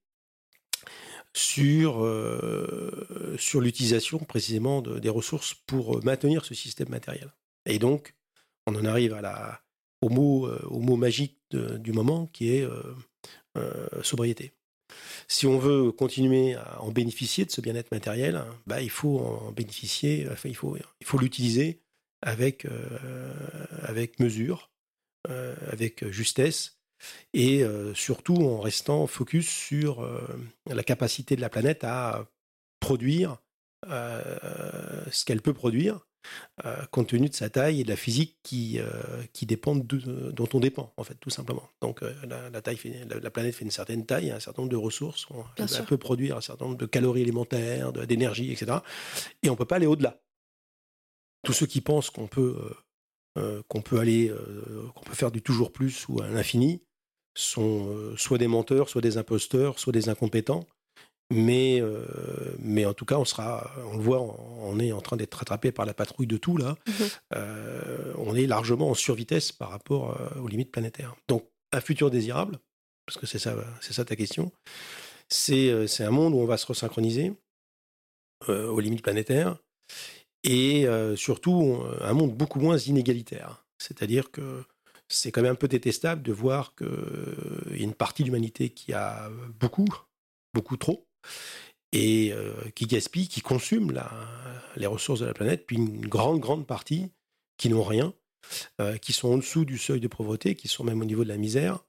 sur, 1.33 2.05
euh, 2.05 3.37
sur 3.39 3.61
l'utilisation 3.61 4.19
précisément 4.19 4.83
des 4.83 5.09
ressources 5.09 5.55
pour 5.55 6.05
maintenir 6.05 6.45
ce 6.45 6.55
système 6.55 6.89
matériel. 6.89 7.33
Et 7.67 7.79
donc, 7.79 8.15
on 8.67 8.75
en 8.75 8.85
arrive 8.85 9.19
au, 10.03 10.09
mot, 10.09 10.47
euh, 10.47 10.61
au 10.69 10.81
mot 10.81 10.97
magique 10.97 11.39
du 11.53 11.93
moment 11.93 12.27
qui 12.29 12.51
est 12.51 12.69
sobriété. 14.03 14.53
Si 15.27 15.47
on 15.47 15.59
veut 15.59 15.91
continuer 15.91 16.55
à 16.55 16.81
en 16.83 16.93
bénéficier 16.93 17.45
de 17.45 17.51
ce 17.51 17.61
bien-être 17.61 17.91
matériel, 17.91 18.45
bah, 18.69 18.83
il 18.83 18.91
faut 18.91 19.19
en 19.19 19.51
bénéficier, 19.51 20.29
il 20.45 20.55
faut 20.55 20.77
il 20.77 21.07
faut 21.07 21.19
l'utiliser 21.19 21.81
avec, 22.23 22.69
avec 23.83 24.21
mesure, 24.21 24.70
euh, 24.70 24.70
avec 25.29 26.09
justesse 26.11 26.81
et 27.33 27.63
euh, 27.63 27.95
surtout 27.95 28.37
en 28.37 28.61
restant 28.61 29.07
focus 29.07 29.49
sur 29.49 30.03
euh, 30.03 30.21
la 30.67 30.83
capacité 30.83 31.37
de 31.37 31.41
la 31.41 31.49
planète 31.49 31.85
à 31.85 32.27
produire 32.81 33.39
ce 33.87 35.25
qu'elle 35.25 35.41
peut 35.41 35.55
produire 35.55 36.07
compte 36.91 37.09
tenu 37.09 37.31
de 37.31 37.35
sa 37.35 37.49
taille 37.49 37.81
et 37.81 37.85
de 37.85 37.89
la 37.89 37.97
physique 37.97 38.37
qui, 38.43 38.79
qui 39.33 39.47
dépendent 39.47 39.87
dont 39.87 40.49
on 40.53 40.61
dépend, 40.61 40.93
en 40.99 41.05
fait, 41.05 41.15
tout 41.15 41.31
simplement. 41.31 41.67
Donc, 41.81 42.03
la, 42.03 42.61
taille 42.61 42.79
la, 43.09 43.31
planète 43.31 43.55
fait 43.55 43.65
une 43.65 43.71
certaine 43.71 44.05
taille, 44.05 44.31
un 44.31 44.41
certain 44.41 44.61
nombre 44.61 44.73
de 44.73 44.77
ressources. 44.77 45.27
elle, 45.57 45.85
peut 45.87 45.97
produire 45.97 46.37
un 46.37 46.41
certain 46.43 46.67
nombre 46.67 46.77
de 46.77 46.85
calories 46.85 47.23
élémentaires, 47.23 47.91
d'énergie, 47.93 48.53
etc. 48.53 48.79
Et 49.43 49.49
on 49.49 49.53
ne 49.53 49.59
peut 49.59 49.65
pas 49.65 49.77
aller 49.77 49.87
au-delà. 49.87 50.21
Tous 51.43 51.55
ceux 51.55 51.67
qui 51.67 51.81
pensent 51.81 52.11
qu'on 52.11 52.27
peut 52.27 52.57
euh, 52.61 52.75
qu'on 53.69 53.83
peut 53.83 53.99
aller, 53.99 54.29
euh, 54.29 54.89
qu'on 54.95 55.05
peut 55.05 55.15
faire 55.15 55.31
du 55.31 55.43
toujours 55.43 55.73
plus 55.73 56.07
ou 56.09 56.21
à 56.21 56.29
l'infini, 56.29 56.83
sont 57.37 57.89
euh, 57.89 58.17
soit 58.17 58.39
des 58.39 58.49
menteurs, 58.49 58.89
soit 58.89 59.01
des 59.01 59.19
imposteurs, 59.19 59.79
soit 59.79 59.93
des 59.93 60.09
incompétents. 60.09 60.67
Mais, 61.33 61.81
mais 62.59 62.85
en 62.85 62.93
tout 62.93 63.05
cas, 63.05 63.17
on 63.17 63.25
sera, 63.25 63.71
on 63.93 63.97
le 63.97 64.03
voit, 64.03 64.21
on 64.21 64.81
est 64.81 64.91
en 64.91 65.01
train 65.01 65.17
d'être 65.17 65.35
rattrapé 65.35 65.71
par 65.71 65.87
la 65.87 65.95
patrouille 65.95 66.27
de 66.27 66.37
tout 66.37 66.57
là. 66.57 66.75
Mmh 66.89 67.37
on 68.19 68.35
est 68.35 68.47
largement 68.47 68.91
en 68.91 68.95
survitesse 68.95 69.53
par 69.53 69.71
rapport 69.71 70.19
aux 70.43 70.49
limites 70.49 70.73
planétaires. 70.73 71.15
Donc, 71.29 71.49
un 71.71 71.81
futur 71.81 72.11
désirable, 72.11 72.59
parce 73.07 73.17
que 73.17 73.27
c'est 73.27 73.39
ça, 73.39 73.55
c'est 73.81 73.93
ça 73.93 74.05
ta 74.05 74.17
question. 74.17 74.51
C'est, 75.29 75.87
c'est 75.87 76.03
un 76.03 76.11
monde 76.11 76.35
où 76.35 76.39
on 76.39 76.47
va 76.47 76.57
se 76.57 76.67
resynchroniser 76.67 77.33
aux 78.49 78.81
limites 78.81 79.03
planétaires 79.03 79.57
et 80.45 80.87
surtout 81.17 81.83
un 82.01 82.13
monde 82.13 82.35
beaucoup 82.35 82.61
moins 82.61 82.79
inégalitaire. 82.79 83.65
C'est-à-dire 83.79 84.31
que 84.31 84.65
c'est 85.09 85.33
quand 85.33 85.43
même 85.43 85.53
un 85.53 85.57
peu 85.57 85.69
détestable 85.69 86.23
de 86.23 86.33
voir 86.33 86.75
qu'il 86.75 87.77
y 87.77 87.81
a 87.81 87.85
une 87.85 87.95
partie 87.95 88.23
de 88.23 88.29
l'humanité 88.29 88.71
qui 88.71 88.93
a 88.93 89.31
beaucoup, 89.59 89.89
beaucoup 90.55 90.77
trop, 90.77 91.07
et 91.93 92.33
qui 92.75 92.87
gaspille, 92.87 93.29
qui 93.29 93.41
consume 93.41 93.91
la, 93.91 94.11
les 94.77 94.87
ressources 94.87 95.21
de 95.21 95.27
la 95.27 95.35
planète, 95.35 95.67
puis 95.67 95.77
une 95.77 96.07
grande, 96.07 96.41
grande 96.41 96.67
partie 96.67 97.11
qui 97.57 97.69
n'ont 97.69 97.83
rien, 97.83 98.15
qui 99.03 99.13
sont 99.13 99.33
en 99.33 99.37
dessous 99.37 99.65
du 99.65 99.79
seuil 99.79 100.01
de 100.01 100.09
pauvreté, 100.09 100.55
qui 100.55 100.69
sont 100.69 100.85
même 100.85 101.01
au 101.01 101.05
niveau 101.05 101.25
de 101.25 101.29
la 101.29 101.37
misère. 101.37 101.85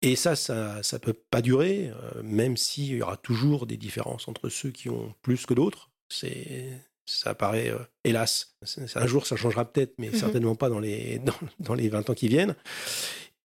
Et 0.00 0.16
ça, 0.16 0.34
ça 0.36 0.80
ne 0.80 0.98
peut 0.98 1.16
pas 1.30 1.42
durer, 1.42 1.92
même 2.22 2.56
s'il 2.56 2.96
y 2.96 3.02
aura 3.02 3.16
toujours 3.16 3.66
des 3.66 3.76
différences 3.76 4.28
entre 4.28 4.48
ceux 4.48 4.70
qui 4.70 4.88
ont 4.88 5.14
plus 5.22 5.46
que 5.46 5.54
d'autres. 5.54 5.90
C'est 6.08 6.80
ça 7.06 7.34
paraît, 7.34 7.70
euh, 7.70 7.78
hélas, 8.04 8.56
un 8.94 9.06
jour 9.06 9.26
ça 9.26 9.36
changera 9.36 9.70
peut-être, 9.70 9.94
mais 9.98 10.10
mmh 10.10 10.14
certainement 10.14 10.54
pas 10.54 10.68
dans 10.68 10.78
les, 10.80 11.20
dans, 11.60 11.74
les 11.74 11.88
20 11.88 12.10
ans 12.10 12.14
qui 12.14 12.28
viennent. 12.28 12.54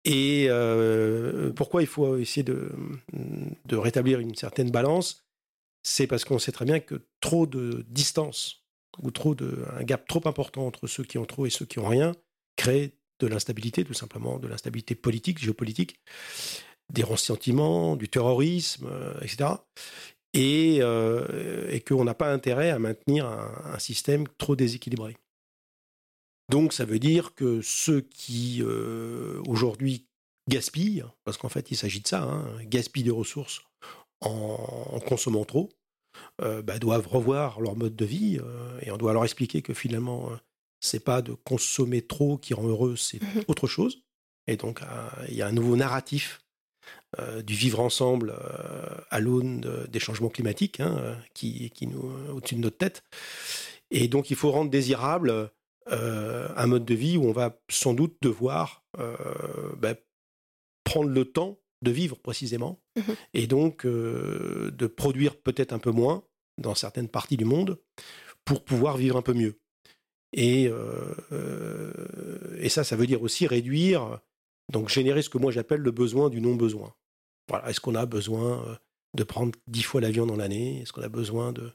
Et 0.04 0.48
euh, 0.50 1.52
pourquoi 1.54 1.82
il 1.82 1.88
faut 1.88 2.18
essayer 2.18 2.44
de, 2.44 2.72
de 3.66 3.76
rétablir 3.76 4.20
une 4.20 4.36
certaine 4.36 4.70
balance? 4.70 5.26
C'est 5.84 6.08
parce 6.08 6.26
qu'on 6.26 6.40
sait 6.40 6.52
très 6.52 6.66
bien 6.66 6.80
que 6.80 7.08
trop 7.22 7.48
de 7.48 7.86
distance 7.90 8.66
ou 9.02 9.12
trop 9.12 9.36
de, 9.36 9.66
un 9.78 9.84
gap 9.84 10.08
trop 10.08 10.22
important 10.26 10.66
entre 10.66 10.88
ceux 10.88 11.04
qui 11.04 11.18
ont 11.18 11.26
trop 11.26 11.46
et 11.46 11.50
ceux 11.50 11.66
qui 11.66 11.80
ont 11.80 11.88
rien 11.88 12.14
crée 12.56 12.98
de 13.20 13.28
l'instabilité, 13.28 13.84
tout 13.84 13.94
simplement, 13.94 14.40
de 14.40 14.48
l'instabilité 14.48 14.94
politique, 14.94 15.40
géopolitique, 15.40 16.00
des 16.92 17.04
ressentiments, 17.04 17.96
du 17.96 18.10
terrorisme, 18.10 18.88
euh, 18.92 19.20
etc 19.22 19.56
et, 20.36 20.80
euh, 20.82 21.68
et 21.72 21.80
qu'on 21.80 22.04
n'a 22.04 22.14
pas 22.14 22.32
intérêt 22.32 22.70
à 22.70 22.78
maintenir 22.78 23.26
un, 23.26 23.80
système 23.80 24.28
trop 24.38 24.56
déséquilibré. 24.56 25.16
Donc 26.50 26.74
ça 26.74 26.86
veut 26.86 27.00
dire 27.00 27.34
que 27.34 27.62
ceux 27.62 28.02
qui 28.02 28.62
euh, 28.62 29.42
aujourd'hui 29.48 30.08
gaspillent, 30.50 31.06
parce 31.24 31.38
qu'en 31.38 31.50
fait 31.50 31.72
il 31.72 31.78
s'agit 31.78 32.02
de 32.02 32.08
ça, 32.08 32.24
hein, 32.24 32.46
gaspillent 32.66 33.04
des 33.04 33.12
ressources 33.12 33.62
en, 34.22 35.00
consommant 35.08 35.46
trop, 35.46 35.70
euh, 36.42 36.62
bah, 36.62 36.80
doivent 36.80 37.08
revoir 37.08 37.62
leur 37.62 37.76
mode 37.76 37.96
de 37.96 38.06
vie 38.06 38.40
et 38.82 38.92
on 38.92 38.98
doit 38.98 39.14
leur 39.14 39.24
expliquer 39.24 39.62
que 39.62 39.74
finalement 39.74 40.30
c'est 40.82 41.04
pas 41.04 41.22
de 41.22 41.34
consommer 41.34 42.02
trop 42.02 42.38
qui 42.38 42.54
rend 42.54 42.68
heureux, 42.68 42.96
c'est 42.96 43.22
mmh 43.22 43.46
autre 43.48 43.68
chose. 43.68 44.04
Et 44.48 44.58
donc 44.58 44.82
il 45.30 45.36
y 45.36 45.42
a 45.42 45.48
un 45.48 45.52
nouveau 45.52 45.76
narratif 45.76 46.45
euh, 47.20 47.42
du 47.42 47.54
vivre 47.54 47.80
ensemble 47.80 48.32
euh, 48.32 48.88
à 49.10 49.20
l'aune 49.20 49.86
des 49.90 50.00
changements 50.00 50.30
climatiques 50.30 50.80
hein, 50.80 50.98
euh, 51.00 51.16
qui, 51.34 51.70
qui 51.70 51.88
nous 51.88 52.12
au-dessus 52.34 52.56
de 52.56 52.62
notre 52.62 52.78
tête. 52.78 53.04
Et 53.92 54.08
donc 54.08 54.32
il 54.32 54.36
faut 54.36 54.52
rendre 54.52 54.72
désirable 54.72 55.52
un 55.88 56.66
mode 56.66 56.84
de 56.84 56.96
vie 56.96 57.16
où 57.16 57.26
on 57.26 57.32
va 57.32 57.60
sans 57.70 57.94
doute 57.94 58.18
devoir 58.24 58.84
ben, 59.78 59.96
prendre 60.84 61.12
le 61.12 61.26
temps 61.26 61.60
de 61.84 61.92
vivre 61.92 62.18
précisément 62.18 62.82
mmh 62.96 63.02
et 63.36 63.46
donc 63.46 63.86
de 63.86 64.88
produire 64.88 65.36
peut-être 65.36 65.74
un 65.74 65.78
peu 65.80 65.92
moins 65.92 66.24
dans 66.58 66.74
certaines 66.74 67.08
parties 67.08 67.38
du 67.38 67.46
monde 67.46 67.78
pour 68.46 68.64
pouvoir 68.66 68.98
vivre 68.98 69.16
un 69.16 69.22
peu 69.22 69.34
mieux. 69.34 69.60
Et, 70.34 70.72
et 72.58 72.70
ça, 72.70 72.84
ça 72.84 72.96
veut 72.96 73.06
dire 73.06 73.22
aussi 73.22 73.46
réduire, 73.46 74.20
donc 74.72 74.90
générer 74.90 75.22
ce 75.22 75.30
que 75.30 75.38
moi 75.38 75.52
j'appelle 75.52 75.82
le 75.82 75.92
besoin 75.92 76.32
du 76.32 76.42
non-besoin. 76.42 76.96
Voilà. 77.50 77.70
Est-ce 77.70 77.80
qu'on 77.80 77.96
a 77.96 78.06
besoin 78.06 78.66
euh, 78.68 78.76
de 79.16 79.24
prendre 79.24 79.52
10 79.68 79.84
fois 79.84 80.02
l'avion 80.02 80.26
dans 80.26 80.36
l'année? 80.36 80.82
Est-ce 80.82 80.94
qu'on 80.94 81.02
a 81.02 81.10
besoin 81.10 81.54
de, 81.54 81.72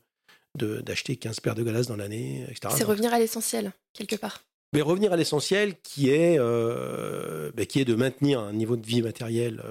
d'acheter 0.55 1.17
15 1.17 1.41
paires 1.41 1.55
de 1.55 1.63
glaces 1.63 1.87
dans 1.87 1.97
l'année, 1.97 2.43
etc. 2.49 2.75
C'est 2.77 2.85
revenir 2.85 3.13
à 3.13 3.19
l'essentiel, 3.19 3.73
quelque 3.93 4.17
part. 4.17 4.45
Mais 4.73 4.83
revenir 4.83 5.13
à 5.13 5.17
l'essentiel 5.17 5.81
qui, 5.83 6.11
est, 6.11 6.39
euh, 6.39 7.51
qui 7.69 7.81
est 7.81 7.85
de 7.85 7.95
maintenir 7.95 8.41
un 8.41 8.53
niveau 8.53 8.77
de 8.77 8.87
vie 8.87 9.03
matériel 9.03 9.63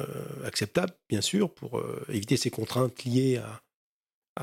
euh, 0.00 0.04
acceptable, 0.44 0.92
bien 1.08 1.20
sûr, 1.20 1.52
pour 1.52 1.80
éviter 2.08 2.36
ces 2.36 2.50
contraintes 2.50 3.04
liées 3.04 3.40
à, 4.36 4.42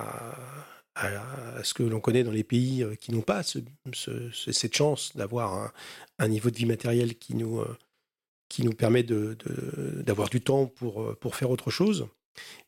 à, 0.96 1.63
ce 1.63 1.74
que 1.74 1.84
l'on 1.84 2.00
connaît 2.00 2.24
dans 2.24 2.32
les 2.32 2.46
pays 2.46 2.86
qui 3.00 3.12
n'ont 3.12 3.22
pas 3.22 3.41
cette 3.43 4.76
chance 4.76 5.15
d'avoir 5.15 5.54
un, 5.54 5.72
un, 6.20 6.28
niveau 6.30 6.49
de 6.49 6.55
vie 6.55 6.66
matériel 6.66 7.16
qui 7.16 7.36
nous, 7.36 7.62
qui 8.50 8.64
nous 8.64 8.74
permet 8.74 9.04
d'avoir 9.04 10.30
du 10.30 10.41
temps 10.41 10.68
pour, 10.68 11.02
euh, 11.02 11.18
pour 11.20 11.36
faire 11.36 11.50
autre 11.50 11.72
chose, 11.72 12.08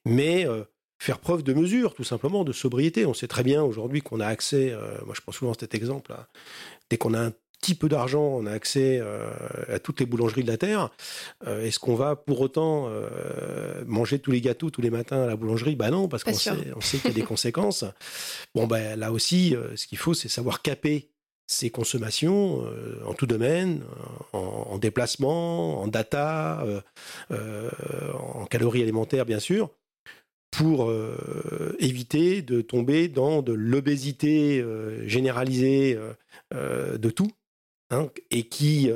mais 0.06 0.48
euh, 0.48 0.64
faire 1.00 1.20
preuve 1.20 1.44
de 1.44 1.54
mesure, 1.54 1.94
tout 1.94 2.04
simplement, 2.04 2.44
de 2.44 2.54
sobriété. 2.54 3.06
On 3.06 3.14
sait 3.14 3.28
très 3.28 3.44
bien 3.44 3.64
aujourd'hui 3.64 4.02
qu'on 4.02 4.20
a 4.20 4.28
accès, 4.28 4.72
euh, 4.72 4.98
moi 5.06 5.14
je 5.16 5.22
prends 5.22 5.32
souvent 5.32 5.54
cet 5.60 5.76
exemple, 5.76 6.16
dès 6.90 6.98
qu'on 6.98 7.14
a 7.14 7.20
un 7.20 7.34
petit 7.62 7.76
peu 7.76 7.90
d'argent, 7.90 8.22
on 8.22 8.46
a 8.46 8.52
accès 8.52 9.02
à 9.70 9.80
toutes 9.80 10.00
les 10.00 10.06
boulangeries 10.06 10.44
de 10.44 10.52
la 10.52 10.58
Terre. 10.58 10.92
Est-ce 11.48 11.80
qu'on 11.80 11.96
va 11.96 12.16
pour 12.16 12.42
autant 12.42 12.92
manger 13.88 14.20
tous 14.20 14.30
les 14.30 14.42
gâteaux 14.42 14.70
tous 14.70 14.82
les 14.82 14.92
matins 14.92 15.24
à 15.24 15.26
la 15.26 15.36
boulangerie? 15.36 15.76
Ben 15.76 15.90
non, 15.90 16.08
parce 16.08 16.24
qu'on 16.24 16.34
sait, 16.34 16.52
on 16.76 16.82
sait 16.82 16.98
qu'il 17.00 17.10
y 17.10 17.14
a 17.14 17.16
des 17.16 17.24
conséquences. 17.26 17.84
Bon, 18.54 18.68
ben 18.68 19.00
là 19.00 19.12
aussi, 19.12 19.56
ce 19.76 19.88
qu'il 19.88 19.98
faut, 19.98 20.14
c'est 20.14 20.28
savoir 20.28 20.62
caper 20.62 21.10
ses 21.48 21.70
consommations 21.70 22.64
en 23.06 23.14
tout 23.14 23.28
domaine, 23.28 23.84
en, 24.34 24.78
déplacement, 24.78 25.82
en 25.82 25.88
data, 25.88 26.66
en 27.30 28.46
calories 28.46 28.82
alimentaires 28.82 29.26
bien 29.26 29.39
sûr, 29.39 29.70
pour 30.52 30.91
éviter 31.80 32.41
de 32.41 32.62
tomber 32.62 33.08
dans 33.10 33.41
de 33.41 33.54
l'obésité 33.54 34.66
généralisée 35.06 36.00
de 36.52 37.10
tout, 37.10 37.32
hein, 37.91 38.10
et 38.32 38.48
qui, 38.48 38.89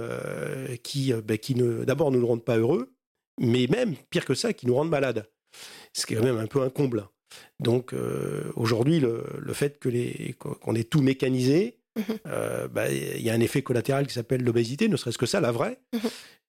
qui, 0.82 1.14
ben, 1.14 1.38
qui 1.38 1.54
d'abord 1.54 2.12
ne 2.12 2.18
nous 2.18 2.28
rendent 2.28 2.46
pas 2.46 2.58
heureux, 2.58 2.92
mais 3.40 3.68
même, 3.68 3.96
pire 4.10 4.26
que 4.26 4.34
ça, 4.34 4.54
qui 4.54 4.68
nous 4.68 4.76
rendent 4.76 4.90
malades. 4.90 5.28
Ce 5.94 6.06
qui 6.06 6.14
est 6.14 6.18
quand 6.18 6.24
même 6.24 6.38
un 6.38 6.48
peu 6.48 6.62
un 6.62 6.70
comble. 6.70 7.08
Donc 7.60 7.94
euh, 7.94 8.52
aujourd'hui, 8.56 9.00
le, 9.00 9.54
fait 9.54 9.80
que 9.80 9.90
les, 9.90 10.36
qu'on 10.40 10.76
ait 10.76 10.84
tout 10.84 11.02
mécanisé, 11.02 11.79
euh, 12.28 12.68
bah, 12.68 12.92
il 12.92 13.22
y 13.22 13.30
a 13.30 13.34
un 13.34 13.40
effet 13.40 13.62
collatéral 13.62 14.08
qui 14.08 14.14
s'appelle 14.14 14.44
l'obésité, 14.44 14.88
ne 14.88 14.98
serait-ce 14.98 15.18
que 15.18 15.26
ça, 15.26 15.40
la 15.40 15.52
vraie, 15.52 15.80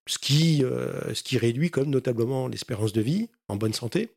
ce, 0.07 0.17
qui, 0.17 0.63
euh, 0.63 1.13
ce 1.13 1.23
qui 1.23 1.37
réduit 1.37 1.71
comme 1.71 1.89
notablement 1.89 2.47
l'espérance 2.47 2.93
de 2.93 3.01
vie 3.01 3.29
en 3.47 3.55
bonne 3.55 3.73
santé. 3.73 4.15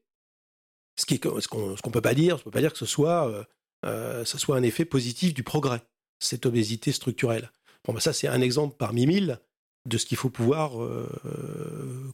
Ce, 0.97 1.07
qui, 1.07 1.17
ce 1.17 1.49
qu'on 1.49 1.91
peut 1.91 2.01
pas 2.01 2.15
dire, 2.15 2.37
on 2.37 2.39
peut 2.39 2.51
pas 2.53 2.61
dire 2.61 2.73
que 2.73 2.79
ce 2.79 2.87
soit, 2.87 3.47
ce 3.83 4.39
soit 4.39 4.57
un 4.57 4.63
effet 4.63 4.85
positif 4.85 5.35
du 5.35 5.43
progrès, 5.43 5.83
cette 6.21 6.47
obésité 6.47 6.93
structurelle. 6.93 7.51
Bon, 7.85 7.93
bah, 7.93 8.01
ça, 8.01 8.13
c'est 8.13 8.29
un 8.29 8.41
exemple 8.41 8.77
parmi 8.79 9.07
mille 9.07 9.41
de 9.87 9.99
ce 9.99 10.07
qu'il 10.07 10.17
faut 10.17 10.31
pouvoir 10.31 10.73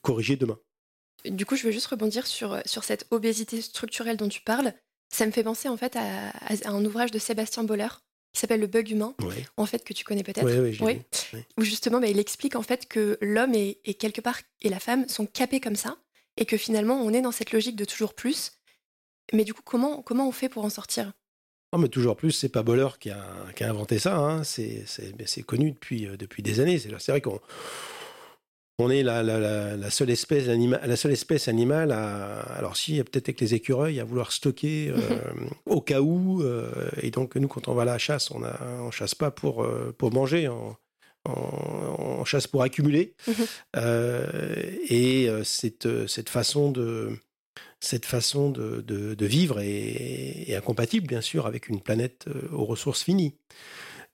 corriger 0.01 0.37
demain. 0.37 0.59
Du 1.27 1.45
coup, 1.45 1.57
je 1.57 1.65
veux 1.65 1.73
juste 1.73 1.89
rebondir 1.89 2.27
sur, 2.27 2.59
sur 2.65 2.85
cette 2.85 3.07
obésité 3.11 3.61
structurelle 3.61 4.17
dont 4.17 4.31
tu 4.31 4.41
parles. 4.41 4.73
Ça 5.11 5.27
me 5.27 5.33
fait 5.33 5.43
penser 5.43 5.69
en 5.69 5.77
fait 5.77 5.97
à, 5.97 6.33
un 6.65 6.85
ouvrage 6.85 7.11
de 7.11 7.19
Sébastien 7.19 7.65
Boller 7.65 7.89
qui 8.33 8.41
s'appelle 8.41 8.61
Le 8.61 8.67
bug 8.67 8.91
humain, 8.91 9.15
en 9.57 9.67
fait 9.67 9.85
que 9.85 9.93
tu 9.93 10.05
connais 10.05 10.23
peut-être. 10.23 10.45
Oui, 10.45 10.79
oui, 10.81 11.43
Où 11.59 11.63
justement, 11.63 12.01
bah, 12.01 12.07
il 12.07 12.19
explique 12.19 12.57
en 12.57 12.63
fait 12.63 12.87
que 12.87 13.19
l'homme 13.21 13.55
et, 13.55 13.77
quelque 13.99 14.21
part 14.21 14.41
et 14.63 14.69
la 14.69 14.81
femme 14.81 15.09
sont 15.09 15.27
capés 15.27 15.61
comme 15.61 15.77
ça 15.77 15.97
et 16.37 16.47
que 16.47 16.57
finalement 16.57 17.01
on 17.01 17.13
est 17.13 17.23
dans 17.23 17.33
cette 17.33 17.53
logique 17.53 17.77
de 17.77 17.85
toujours 17.85 18.15
plus. 18.15 18.53
Mais 19.33 19.45
du 19.45 19.55
coup, 19.55 19.63
comment 19.65 20.03
comment 20.03 20.29
on 20.29 20.33
fait 20.33 20.49
pour 20.49 20.65
en 20.65 20.71
sortir? 20.71 21.13
Non, 21.73 21.79
mais 21.79 21.89
toujours 21.89 22.17
plus, 22.17 22.33
c'est 22.33 22.49
pas 22.49 22.65
Boller 22.65 22.89
qui 22.99 23.11
a, 23.11 23.25
qui 23.55 23.63
a 23.63 23.71
inventé 23.71 24.01
ça. 24.01 24.17
Hein. 24.17 24.43
C'est 24.43 25.43
connu 25.47 25.71
depuis, 25.71 26.07
euh, 26.07 26.17
depuis 26.17 26.43
des 26.43 26.59
années. 26.59 26.79
C'est 26.79 27.09
vrai 27.09 27.21
qu'on 27.21 27.41
on 28.81 28.91
est 28.91 29.03
la, 29.03 29.23
la, 29.23 29.91
seule 29.91 30.11
espèce 30.11 30.49
animale, 30.49 30.81
la 30.85 30.97
seule 30.97 31.13
espèce 31.13 31.49
animale 31.49 31.93
à, 31.93 32.41
alors 32.57 32.77
si, 32.77 33.03
peut-être 33.03 33.29
avec 33.29 33.41
les 33.41 33.55
écureuils, 33.55 34.01
à 34.01 34.05
vouloir 34.05 34.33
stocker 34.33 34.91
euh, 34.91 34.99
au 35.67 35.81
cas 35.81 36.01
où. 36.01 36.43
Euh, 36.43 36.89
et 37.01 37.11
donc, 37.11 37.37
nous, 37.37 37.49
quand 37.49 37.69
on 37.69 37.75
va 37.75 37.83
à 37.83 37.85
la 37.85 37.99
chasse, 37.99 38.31
on 38.31 38.41
ne 38.41 38.91
chasse 38.91 39.15
pas 39.15 39.31
pour, 39.31 39.63
euh, 39.63 39.95
pour 39.97 40.13
manger, 40.13 40.49
on, 40.49 40.77
chasse 42.25 42.47
pour 42.47 42.63
accumuler. 42.63 43.15
et 43.77 45.29
cette, 45.45 46.07
cette 46.07 46.29
façon 46.29 46.71
de 46.71 47.11
cette 47.83 48.05
façon 48.05 48.51
de, 48.51 48.83
de, 48.83 49.27
vivre 49.27 49.59
est, 49.61 50.51
est, 50.51 50.55
incompatible, 50.55 51.07
bien 51.07 51.23
sûr, 51.23 51.47
avec 51.47 51.69
une 51.69 51.81
planète 51.81 52.27
aux 52.53 52.67
ressources 52.67 53.03
finies. 53.03 53.35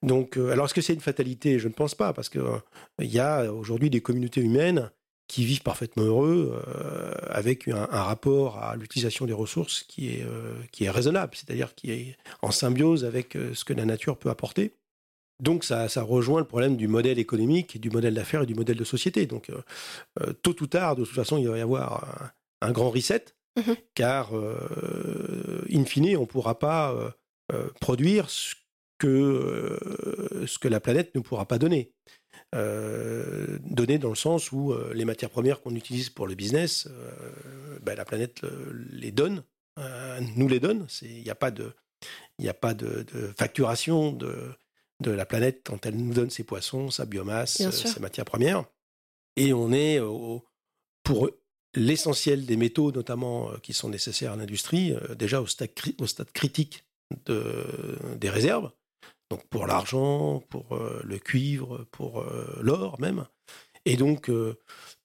Donc, 0.02 0.36
euh, 0.36 0.50
alors 0.50 0.66
est-ce 0.66 0.74
que 0.74 0.80
c'est 0.80 0.94
une 0.94 1.00
fatalité? 1.00 1.58
Je 1.58 1.68
ne 1.68 1.72
pense 1.72 1.94
pas, 1.94 2.12
parce 2.12 2.28
qu'il 2.28 2.40
euh, 2.40 2.58
y 3.00 3.18
a 3.18 3.52
aujourd'hui 3.52 3.90
des 3.90 4.00
communautés 4.00 4.40
humaines 4.40 4.90
qui 5.28 5.44
vivent 5.44 5.62
parfaitement 5.62 6.04
heureux 6.04 6.62
euh, 6.68 7.12
avec 7.28 7.66
un, 7.66 7.86
rapport 7.86 8.58
à 8.58 8.76
l'utilisation 8.76 9.26
des 9.26 9.32
ressources 9.32 9.82
qui 9.82 10.10
est, 10.10 10.24
qui 10.70 10.84
est 10.84 10.90
raisonnable, 10.90 11.34
c'est-à-dire 11.34 11.74
qui 11.74 11.90
est 11.90 12.16
en 12.42 12.52
symbiose 12.52 13.04
avec 13.04 13.36
ce 13.52 13.64
que 13.64 13.72
la 13.72 13.84
nature 13.84 14.18
peut 14.18 14.30
apporter. 14.30 14.72
Donc 15.42 15.64
ça, 15.64 15.88
ça 15.88 16.02
rejoint 16.02 16.38
le 16.38 16.46
problème 16.46 16.76
du 16.76 16.86
modèle 16.86 17.18
économique, 17.18 17.80
du 17.80 17.90
modèle 17.90 18.14
d'affaires 18.14 18.42
et 18.42 18.46
du 18.46 18.54
modèle 18.54 18.76
de 18.76 18.84
société. 18.84 19.26
Donc 19.26 19.50
tôt 20.42 20.54
ou 20.60 20.66
tard, 20.68 20.94
de 20.94 21.04
toute 21.04 21.14
façon, 21.14 21.38
il 21.38 21.48
va 21.48 21.58
y 21.58 21.60
avoir 21.60 22.32
un, 22.62 22.70
grand 22.70 22.90
reset, 22.90 23.24
mmh 23.56 23.72
car 23.94 24.30
in 25.72 25.84
fine, 25.86 26.16
on 26.16 26.20
ne 26.20 26.26
pourra 26.26 26.56
pas 26.56 26.94
produire 27.80 28.30
ce 28.30 28.54
que 28.98 29.06
euh, 29.06 30.46
ce 30.46 30.58
que 30.58 30.68
la 30.68 30.80
planète 30.80 31.14
ne 31.14 31.20
pourra 31.20 31.46
pas 31.46 31.58
donner. 31.58 31.92
Euh, 32.54 33.58
donner 33.62 33.98
dans 33.98 34.10
le 34.10 34.14
sens 34.14 34.52
où 34.52 34.72
euh, 34.72 34.92
les 34.94 35.04
matières 35.04 35.30
premières 35.30 35.60
qu'on 35.60 35.74
utilise 35.74 36.10
pour 36.10 36.26
le 36.26 36.34
business, 36.34 36.88
ben, 37.82 37.94
la 37.94 38.04
planète 38.04 38.42
les 38.90 39.10
donne, 39.10 39.42
nous 40.36 40.48
les 40.48 40.60
donne. 40.60 40.86
Il 41.02 41.22
n'y 41.22 41.30
a 41.30 41.34
pas 41.34 41.50
de, 41.50 41.72
y 42.38 42.48
a 42.48 42.54
pas 42.54 42.74
de, 42.74 43.04
facturation 43.38 44.12
de, 44.12 44.52
de 45.00 45.10
la 45.10 45.26
planète 45.26 45.62
quand 45.64 45.84
elle 45.86 45.96
nous 45.96 46.14
donne 46.14 46.30
ses 46.30 46.44
poissons, 46.44 46.90
sa 46.90 47.04
biomasse, 47.06 47.70
ses 47.70 48.00
matières 48.00 48.24
premières. 48.24 48.64
Et 49.36 49.52
on 49.52 49.72
est 49.72 50.00
pour 51.02 51.30
l'essentiel 51.74 52.46
des 52.46 52.56
métaux, 52.56 52.90
notamment 52.90 53.50
qui 53.62 53.74
sont 53.74 53.90
nécessaires 53.90 54.32
à 54.32 54.36
l'industrie, 54.36 54.94
déjà 55.18 55.42
au 55.42 55.46
stade, 55.46 55.70
au 55.98 56.06
stade 56.06 56.30
critique 56.32 56.84
de, 57.26 57.98
des 58.16 58.30
réserves 58.30 58.70
donc 59.30 59.46
pour 59.48 59.66
l'argent, 59.66 60.42
pour 60.48 60.74
euh, 60.76 61.00
le 61.04 61.18
cuivre, 61.18 61.86
pour 61.90 62.20
euh, 62.20 62.58
l'or 62.62 63.00
même. 63.00 63.26
Et 63.84 63.96
donc, 63.96 64.30
euh, 64.30 64.58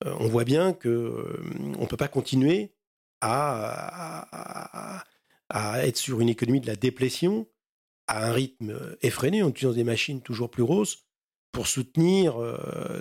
on 0.03 0.27
voit 0.27 0.43
bien 0.43 0.73
que 0.73 1.39
on 1.77 1.81
ne 1.81 1.85
peut 1.87 1.97
pas 1.97 2.07
continuer 2.07 2.73
à, 3.21 4.25
à, 5.49 5.85
être 5.85 5.97
sur 5.97 6.21
une 6.21 6.29
économie 6.29 6.61
de 6.61 6.67
la 6.67 6.75
déplétion 6.75 7.47
à 8.07 8.27
un 8.27 8.31
rythme 8.31 8.97
effréné 9.01 9.43
en 9.43 9.49
utilisant 9.49 9.75
des 9.75 9.83
machines 9.83 10.21
toujours 10.21 10.49
plus 10.49 10.63
grosses 10.63 11.05
pour 11.51 11.67
soutenir 11.67 12.35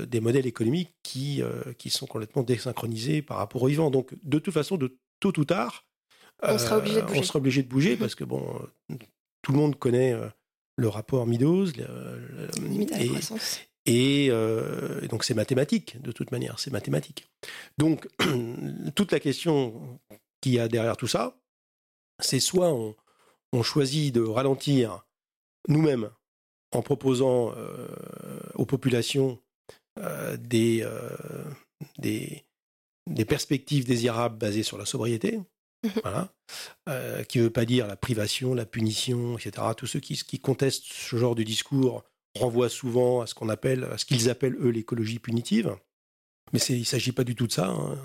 des 0.06 0.20
modèles 0.20 0.46
économiques 0.46 0.94
qui, 1.02 1.42
qui 1.78 1.88
sont 1.88 2.06
complètement 2.06 2.42
désynchronisés 2.42 3.22
par 3.22 3.38
rapport 3.38 3.62
aux 3.62 3.68
vivants. 3.68 3.90
Donc, 3.90 4.12
de 4.22 4.38
toute 4.38 4.52
façon, 4.52 4.76
de 4.76 4.98
tôt 5.20 5.32
ou 5.38 5.46
tard, 5.46 5.86
on 6.42 6.58
sera 6.58 6.76
obligé 6.76 7.00
de 7.00 7.06
bouger. 7.06 7.20
On 7.20 7.22
sera 7.22 7.38
obligé 7.38 7.62
de 7.62 7.68
bouger 7.68 7.96
parce 7.96 8.14
que, 8.14 8.24
bon, 8.24 8.60
tout 9.40 9.52
le 9.52 9.58
monde 9.58 9.78
connaît 9.78 10.14
le 10.80 10.88
rapport 10.88 11.26
Meadows. 11.26 11.66
et, 13.86 14.28
euh, 14.30 15.00
et, 15.02 15.08
donc 15.08 15.24
c'est 15.24 15.34
mathématique, 15.34 16.00
de 16.00 16.10
toute 16.12 16.32
manière, 16.32 16.58
c'est 16.58 16.70
mathématique. 16.70 17.28
Donc 17.78 18.08
toute 18.94 19.12
la 19.12 19.20
question 19.20 20.00
qu'il 20.40 20.52
y 20.52 20.58
a 20.58 20.68
derrière 20.68 20.96
tout 20.96 21.06
ça, 21.06 21.36
c'est 22.18 22.40
soit 22.40 22.72
on, 22.72 22.94
choisit 23.62 24.14
de 24.14 24.22
ralentir 24.22 25.04
nous-mêmes 25.68 26.10
en 26.72 26.82
proposant 26.82 27.52
euh, 27.56 27.88
aux 28.54 28.64
populations 28.64 29.38
euh, 29.98 30.36
des, 30.36 30.86
des, 31.98 32.44
des 33.06 33.24
perspectives 33.24 33.84
désirables 33.84 34.38
basées 34.38 34.62
sur 34.62 34.78
la 34.78 34.86
sobriété. 34.86 35.40
Voilà. 36.02 36.32
Euh, 36.88 37.22
qui 37.22 37.38
ne 37.38 37.44
veut 37.44 37.50
pas 37.50 37.64
dire 37.64 37.86
la 37.86 37.94
privation, 37.94 38.54
la 38.54 38.66
punition, 38.66 39.38
etc. 39.38 39.64
Tous 39.76 39.86
ceux 39.86 40.00
qui, 40.00 40.16
qui 40.16 40.40
contestent 40.40 40.82
ce 40.84 41.14
genre 41.14 41.36
de 41.36 41.44
discours 41.44 42.02
renvoient 42.36 42.68
souvent 42.68 43.20
à 43.20 43.28
ce 43.28 43.34
qu'on 43.34 43.48
appelle, 43.48 43.84
à 43.84 43.98
ce 43.98 44.04
qu'ils 44.04 44.28
appellent 44.28 44.56
eux 44.56 44.70
l'écologie 44.70 45.20
punitive. 45.20 45.76
Mais 46.52 46.58
il 46.58 46.80
ne 46.80 46.84
s'agit 46.84 47.12
pas 47.12 47.22
du 47.22 47.36
tout 47.36 47.46
de 47.46 47.52
ça. 47.52 47.68
Hein. 47.68 47.96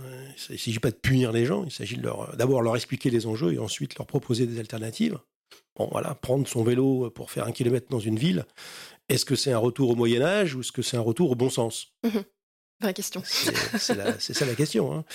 Il 0.49 0.53
ne 0.53 0.57
s'agit 0.57 0.79
pas 0.79 0.91
de 0.91 0.95
punir 0.95 1.31
les 1.31 1.45
gens. 1.45 1.63
Il 1.63 1.71
s'agit 1.71 1.97
d'abord 1.97 2.61
leur, 2.61 2.61
leur 2.61 2.75
expliquer 2.75 3.09
les 3.09 3.25
enjeux 3.25 3.53
et 3.53 3.57
ensuite 3.57 3.97
leur 3.97 4.05
proposer 4.05 4.45
des 4.45 4.59
alternatives. 4.59 5.17
Bon, 5.75 5.89
voilà, 5.91 6.15
prendre 6.15 6.47
son 6.47 6.63
vélo 6.63 7.09
pour 7.09 7.31
faire 7.31 7.47
un 7.47 7.51
kilomètre 7.51 7.87
dans 7.89 7.99
une 7.99 8.17
ville, 8.17 8.45
est-ce 9.09 9.25
que 9.25 9.35
c'est 9.35 9.51
un 9.51 9.57
retour 9.57 9.89
au 9.89 9.95
Moyen 9.95 10.21
Âge 10.21 10.55
ou 10.55 10.61
est-ce 10.61 10.71
que 10.71 10.81
c'est 10.81 10.97
un 10.97 11.01
retour 11.01 11.31
au 11.31 11.35
bon 11.35 11.49
sens? 11.49 11.93
Mhm. 12.03 12.23
Vraie 12.81 12.93
question. 12.93 13.21
C'est 13.25 14.33
ça 14.33 14.45
la 14.45 14.55
question. 14.55 14.93
Hein. 14.93 15.05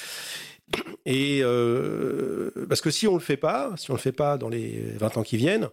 Et 1.07 1.41
euh, 1.43 2.51
parce 2.69 2.81
que 2.81 2.91
si 2.91 3.09
on 3.09 3.15
le 3.15 3.21
fait 3.21 3.37
pas, 3.37 3.75
si 3.77 3.91
on 3.91 3.95
le 3.95 4.01
fait 4.01 4.13
pas 4.13 4.39
dans 4.39 4.49
les 4.49 4.93
20 4.93 5.17
ans 5.17 5.23
qui 5.23 5.37
viennent, 5.37 5.69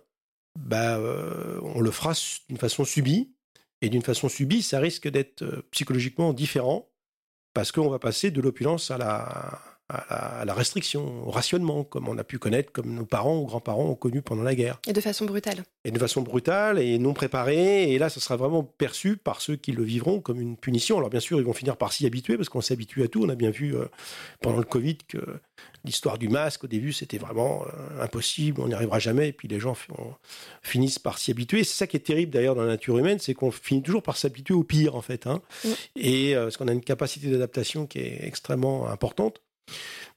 bah, 0.57 0.97
euh, 0.97 1.59
on 1.61 1.81
le 1.81 1.91
fera 1.91 2.13
d'une 2.49 2.57
façon 2.57 2.85
subie. 2.85 3.33
Et 3.81 3.89
d'une 3.89 4.01
façon 4.01 4.27
subie, 4.27 4.63
ça 4.63 4.79
risque 4.79 5.07
d'être 5.07 5.43
euh, 5.43 5.61
psychologiquement 5.69 6.33
différent 6.33 6.89
parce 7.53 7.71
qu'on 7.71 7.89
va 7.89 7.99
passer 7.99 8.31
de 8.31 8.41
l'opulence 8.41 8.89
à 8.89 8.97
la, 8.97 9.61
à 9.89 10.43
la, 10.45 10.53
restriction, 10.53 11.25
au 11.25 11.31
rationnement, 11.31 11.83
comme 11.85 12.09
on 12.09 12.17
a 12.17 12.23
pu 12.23 12.39
connaître, 12.39 12.71
comme 12.73 12.93
nos 12.93 13.05
parents 13.05 13.37
ou 13.39 13.45
grands-parents 13.45 13.85
ont 13.85 13.95
connu 13.95 14.21
pendant 14.21 14.43
la 14.43 14.53
guerre. 14.53 14.81
Et 14.85 14.91
de 14.91 14.99
façon 14.99 15.25
brutale. 15.25 15.63
Et 15.85 15.91
de 15.91 15.99
façon 15.99 16.21
brutale 16.21 16.79
et 16.79 16.99
non 16.99 17.13
préparée. 17.13 17.93
Et 17.93 17.97
là, 17.97 18.09
ça 18.09 18.19
sera 18.19 18.35
vraiment 18.35 18.63
perçu 18.63 19.15
par 19.15 19.39
ceux 19.39 19.55
qui 19.55 19.71
le 19.71 19.83
vivront 19.83 20.19
comme 20.19 20.41
une 20.41 20.57
punition. 20.57 20.97
Alors 20.97 21.09
bien 21.09 21.21
sûr, 21.21 21.39
ils 21.39 21.45
vont 21.45 21.53
finir 21.53 21.77
par 21.77 21.93
s'y 21.93 22.05
habituer 22.05 22.35
parce 22.35 22.49
qu'on 22.49 22.59
s'habitue 22.59 23.03
à 23.03 23.07
tout. 23.07 23.23
On 23.23 23.29
a 23.29 23.35
bien 23.35 23.49
vu 23.49 23.75
euh, 23.75 23.85
pendant 24.41 24.57
le 24.57 24.65
Covid 24.65 24.97
que 25.07 25.19
l'histoire 25.85 26.17
du 26.17 26.27
masque, 26.27 26.65
au 26.65 26.67
début, 26.67 26.91
c'était 26.91 27.17
vraiment 27.17 27.63
euh, 27.63 28.03
impossible, 28.03 28.59
on 28.61 28.67
n'y 28.67 28.73
arrivera 28.73 28.99
jamais. 28.99 29.29
Et 29.29 29.33
puis 29.33 29.47
les 29.47 29.59
gens 29.59 29.73
finissent 30.61 30.99
par 30.99 31.17
s'y 31.17 31.31
habituer. 31.31 31.63
C'est 31.63 31.75
ça 31.75 31.87
qui 31.87 31.95
est 31.95 32.01
terrible 32.01 32.33
d'ailleurs 32.33 32.55
dans 32.55 32.63
la 32.63 32.67
nature 32.67 32.97
humaine, 32.97 33.19
c'est 33.19 33.33
qu'on 33.33 33.51
finit 33.51 33.81
toujours 33.81 34.03
par 34.03 34.17
s'habituer 34.17 34.53
au 34.53 34.63
pire 34.63 34.95
en 34.95 35.01
fait. 35.01 35.27
Hein. 35.27 35.41
Et 35.95 36.35
euh, 36.35 36.43
parce 36.43 36.57
qu'on 36.57 36.67
a 36.67 36.73
une 36.73 36.81
capacité 36.81 37.29
d'adaptation 37.29 37.87
qui 37.87 37.99
est 37.99 38.19
extrêmement 38.25 38.89
importante. 38.89 39.41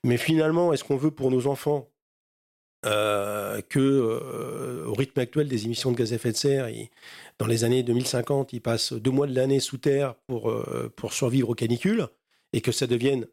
Mais 0.03 0.17
finalement, 0.17 0.73
est-ce 0.73 0.83
qu'on 0.83 0.97
veut 0.97 1.11
pour 1.11 1.31
nos 1.31 1.47
enfants 1.47 1.91
euh, 2.85 3.61
que 3.61 3.79
euh, 3.79 4.87
au 4.87 4.93
rythme 4.93 5.19
actuel 5.19 5.47
des 5.47 5.65
émissions 5.65 5.91
de 5.91 5.97
gaz 5.97 6.13
à 6.13 6.15
effet 6.15 6.31
de 6.31 6.37
serre, 6.37 6.67
dans 7.37 7.45
les 7.45 7.63
années 7.63 7.83
2050, 7.83 8.53
ils 8.53 8.61
passent 8.61 8.93
deux 8.93 9.11
mois 9.11 9.27
de 9.27 9.35
l'année 9.35 9.59
sous 9.59 9.77
terre 9.77 10.15
pour, 10.27 10.49
euh, 10.49 10.91
pour 10.95 11.13
survivre 11.13 11.49
aux 11.49 11.55
canicules, 11.55 12.07
et 12.53 12.61
que 12.61 12.71
ça 12.71 12.87
devienne 12.87 13.27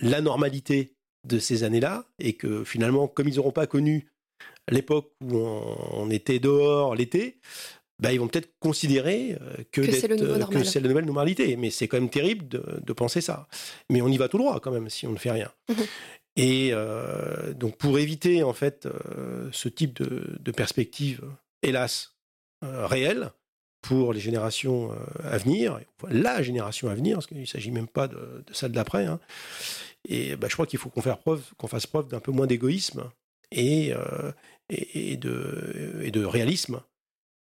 la 0.00 0.20
normalité 0.20 0.96
de 1.24 1.38
ces 1.38 1.62
années-là, 1.62 2.06
et 2.18 2.32
que 2.32 2.64
finalement, 2.64 3.06
comme 3.06 3.28
ils 3.28 3.36
n'auront 3.36 3.52
pas 3.52 3.68
connu 3.68 4.08
l'époque 4.70 5.12
où 5.22 5.36
on, 5.36 6.10
était 6.10 6.38
dehors 6.38 6.94
l'été, 6.94 7.38
bah, 7.98 8.12
ils 8.12 8.20
vont 8.20 8.28
peut-être 8.28 8.50
considérer 8.60 9.36
que, 9.72 9.80
que 9.80 9.92
c'est 10.64 10.80
la 10.80 10.88
nouvelle 10.88 11.04
normalité. 11.04 11.56
Mais 11.56 11.70
c'est 11.70 11.88
quand 11.88 11.98
même 11.98 12.10
terrible 12.10 12.46
de, 12.48 12.80
de, 12.84 12.92
penser 12.92 13.20
ça. 13.20 13.48
Mais 13.90 14.00
on 14.02 14.08
y 14.08 14.16
va 14.16 14.28
tout 14.28 14.38
droit 14.38 14.60
quand 14.60 14.70
même 14.70 14.88
si 14.88 15.06
on 15.06 15.12
ne 15.12 15.18
fait 15.18 15.32
rien. 15.32 15.50
Mhm. 15.68 15.84
Et 16.38 16.70
euh, 16.72 17.52
donc 17.52 17.76
pour 17.76 17.98
éviter 17.98 18.44
en 18.44 18.52
fait 18.52 18.86
euh, 18.86 19.48
ce 19.52 19.68
type 19.68 20.00
de, 20.00 20.52
perspective, 20.52 21.24
hélas, 21.62 22.14
euh, 22.64 22.86
réelle 22.86 23.32
pour 23.82 24.12
les 24.12 24.20
générations 24.20 24.92
à 25.24 25.36
venir, 25.38 25.80
la 26.08 26.42
génération 26.42 26.88
à 26.88 26.94
venir, 26.94 27.16
parce 27.16 27.26
qu'il 27.26 27.40
ne 27.40 27.44
s'agit 27.44 27.72
même 27.72 27.88
pas 27.88 28.06
de, 28.06 28.44
celle 28.52 28.72
d'après, 28.72 29.06
hein, 29.06 29.20
et 30.08 30.36
bah, 30.36 30.46
je 30.48 30.54
crois 30.54 30.66
qu'il 30.66 30.78
faut 30.78 30.90
qu'on 30.90 31.68
fasse 31.68 31.86
preuve 31.86 32.08
d'un 32.08 32.18
peu 32.20 32.32
moins 32.32 32.46
d'égoïsme 32.46 33.04
et, 33.52 33.92
et, 34.68 35.16
de, 35.16 36.00
et 36.02 36.10
de 36.10 36.24
réalisme 36.24 36.80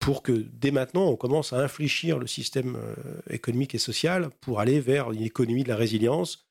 pour 0.06 0.22
que 0.22 0.32
dès 0.32 0.70
maintenant 0.70 1.08
on 1.08 1.16
commence 1.16 1.52
à 1.52 1.58
infléchir 1.58 2.20
le 2.20 2.28
système 2.28 2.78
économique 3.28 3.74
et 3.74 3.78
social 3.78 4.30
pour 4.40 4.60
aller 4.60 4.78
vers 4.78 5.10
une 5.10 5.22
économie 5.22 5.64
de 5.64 5.68
la 5.68 5.76
résilience 5.76 6.46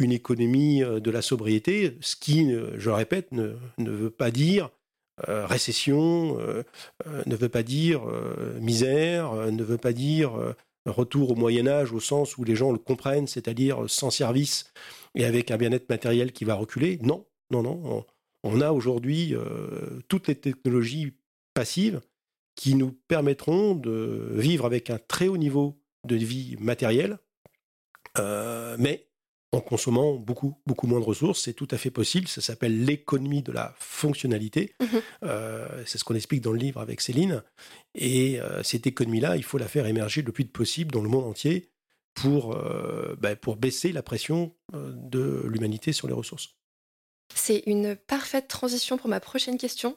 une 0.00 0.12
économie 0.12 0.82
euh, 0.82 0.98
de 0.98 1.10
la 1.10 1.22
sobriété, 1.22 1.96
ce 2.00 2.16
qui, 2.16 2.52
euh, 2.52 2.70
je 2.78 2.90
répète, 2.90 3.30
ne, 3.32 3.54
veut 3.78 4.10
pas 4.10 4.30
dire 4.30 4.70
euh, 5.28 5.46
récession, 5.46 6.38
ne 7.26 7.36
veut 7.36 7.50
pas 7.50 7.62
dire 7.62 8.02
misère, 8.58 9.34
ne 9.34 9.62
veut 9.62 9.76
pas 9.76 9.92
dire 9.92 10.32
retour 10.86 11.32
au 11.32 11.34
Moyen 11.34 11.66
Âge 11.66 11.92
au 11.92 12.00
sens 12.00 12.38
où 12.38 12.44
les 12.44 12.56
gens 12.56 12.72
le 12.72 12.78
comprennent, 12.78 13.26
c'est-à-dire 13.26 13.84
sans 13.86 14.10
service 14.10 14.72
et 15.14 15.26
avec 15.26 15.50
un 15.50 15.58
bien-être 15.58 15.90
matériel 15.90 16.32
qui 16.32 16.46
va 16.46 16.54
reculer. 16.54 16.98
Non, 17.02 17.26
non, 17.50 17.62
non. 17.62 18.06
On, 18.44 18.60
a 18.62 18.72
aujourd'hui 18.72 19.34
toutes 20.08 20.28
les 20.28 20.36
technologies 20.36 21.12
passives 21.52 22.00
qui 22.60 22.74
nous 22.74 22.92
permettront 22.92 23.74
de 23.74 24.32
vivre 24.34 24.66
avec 24.66 24.90
un 24.90 24.98
très 24.98 25.28
haut 25.28 25.38
niveau 25.38 25.80
de 26.06 26.16
vie 26.16 26.56
matérielle, 26.60 27.18
mais 28.18 29.10
en 29.52 29.60
consommant 29.60 30.14
beaucoup, 30.14 30.56
beaucoup 30.66 30.86
moins 30.86 31.00
de 31.00 31.04
ressources. 31.04 31.42
C'est 31.42 31.54
tout 31.54 31.68
à 31.70 31.76
fait 31.76 31.90
possible. 31.90 32.28
Ça 32.28 32.40
s'appelle 32.40 32.84
l'économie 32.84 33.42
de 33.42 33.52
la 33.52 33.74
fonctionnalité. 33.78 34.74
Mhm. 34.80 35.00
Euh, 35.24 35.82
c'est 35.86 35.98
ce 35.98 36.04
qu'on 36.04 36.14
explique 36.14 36.40
dans 36.40 36.52
le 36.52 36.58
livre 36.58 36.80
avec 36.80 37.00
Céline. 37.00 37.42
Et 37.94 38.40
euh, 38.40 38.62
cette 38.62 38.86
économie-là, 38.86 39.36
il 39.36 39.42
faut 39.42 39.58
la 39.58 39.68
faire 39.68 39.86
émerger 39.86 40.22
le 40.22 40.32
plus 40.32 40.44
possible 40.44 40.92
dans 40.92 41.02
le 41.02 41.08
monde 41.08 41.24
entier 41.24 41.70
pour, 42.14 42.54
euh, 42.54 43.16
ben, 43.18 43.36
pour 43.36 43.56
baisser 43.56 43.92
la 43.92 44.02
pression 44.02 44.54
de 44.72 45.42
l'humanité 45.46 45.92
sur 45.92 46.06
les 46.06 46.14
ressources. 46.14 46.59
C'est 47.34 47.62
une 47.66 47.96
parfaite 47.96 48.48
transition 48.48 48.98
pour 48.98 49.08
ma 49.08 49.20
prochaine 49.20 49.58
question. 49.58 49.96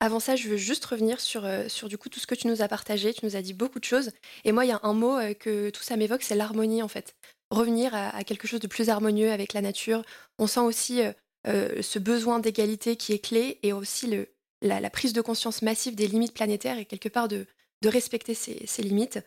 Avant 0.00 0.20
ça, 0.20 0.36
je 0.36 0.48
veux 0.48 0.56
juste 0.56 0.84
revenir 0.84 1.20
sur, 1.20 1.48
sur 1.68 1.88
du 1.88 1.98
coup 1.98 2.08
tout 2.08 2.20
ce 2.20 2.26
que 2.26 2.34
tu 2.34 2.46
nous 2.46 2.62
as 2.62 2.68
partagé. 2.68 3.12
Tu 3.12 3.24
nous 3.24 3.36
as 3.36 3.42
dit 3.42 3.52
beaucoup 3.52 3.80
de 3.80 3.84
choses. 3.84 4.12
Et 4.44 4.52
moi, 4.52 4.64
il 4.64 4.68
y 4.68 4.72
a 4.72 4.80
un 4.84 4.92
mot 4.92 5.18
que 5.40 5.70
tout 5.70 5.82
ça 5.82 5.96
m'évoque, 5.96 6.22
c'est 6.22 6.36
l'harmonie 6.36 6.82
en 6.82 6.88
fait 6.88 7.14
revenir 7.50 7.94
à, 7.94 8.24
quelque 8.24 8.46
chose 8.46 8.60
de 8.60 8.66
plus 8.66 8.88
harmonieux 8.88 9.30
avec 9.30 9.52
la 9.52 9.60
nature. 9.60 10.02
On 10.38 10.46
sent 10.46 10.60
aussi 10.60 11.02
euh, 11.02 11.12
euh, 11.46 11.82
ce 11.82 11.98
besoin 11.98 12.40
d'égalité 12.40 12.96
qui 12.96 13.12
est 13.12 13.18
clé 13.18 13.58
et 13.62 13.72
aussi 13.72 14.12
la, 14.62 14.90
prise 14.90 15.12
de 15.12 15.20
conscience 15.20 15.62
massive 15.62 15.94
des 15.94 16.08
limites 16.08 16.34
planétaires 16.34 16.78
et 16.78 16.84
quelque 16.84 17.08
part 17.08 17.28
de, 17.28 17.46
respecter 17.84 18.34
ces, 18.34 18.82
limites. 18.82 19.20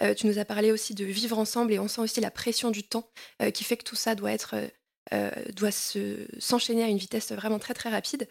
Euh, 0.00 0.14
tu 0.14 0.26
nous 0.26 0.38
as 0.38 0.46
parlé 0.46 0.72
aussi 0.72 0.94
de 0.94 1.04
vivre 1.04 1.38
ensemble 1.38 1.72
et 1.72 1.78
on 1.78 1.88
sent 1.88 2.00
aussi 2.00 2.20
la 2.20 2.30
pression 2.30 2.70
du 2.70 2.82
temps 2.82 3.10
qui 3.52 3.64
fait 3.64 3.76
que 3.76 3.84
tout 3.84 3.96
ça 3.96 4.14
doit 4.14 4.32
être 4.32 4.56
doit 5.54 5.70
s'enchaîner 5.70 6.84
à 6.84 6.88
une 6.88 6.98
vitesse 6.98 7.32
vraiment 7.32 7.58
très 7.58 7.74
très 7.74 7.90
rapide. 7.90 8.28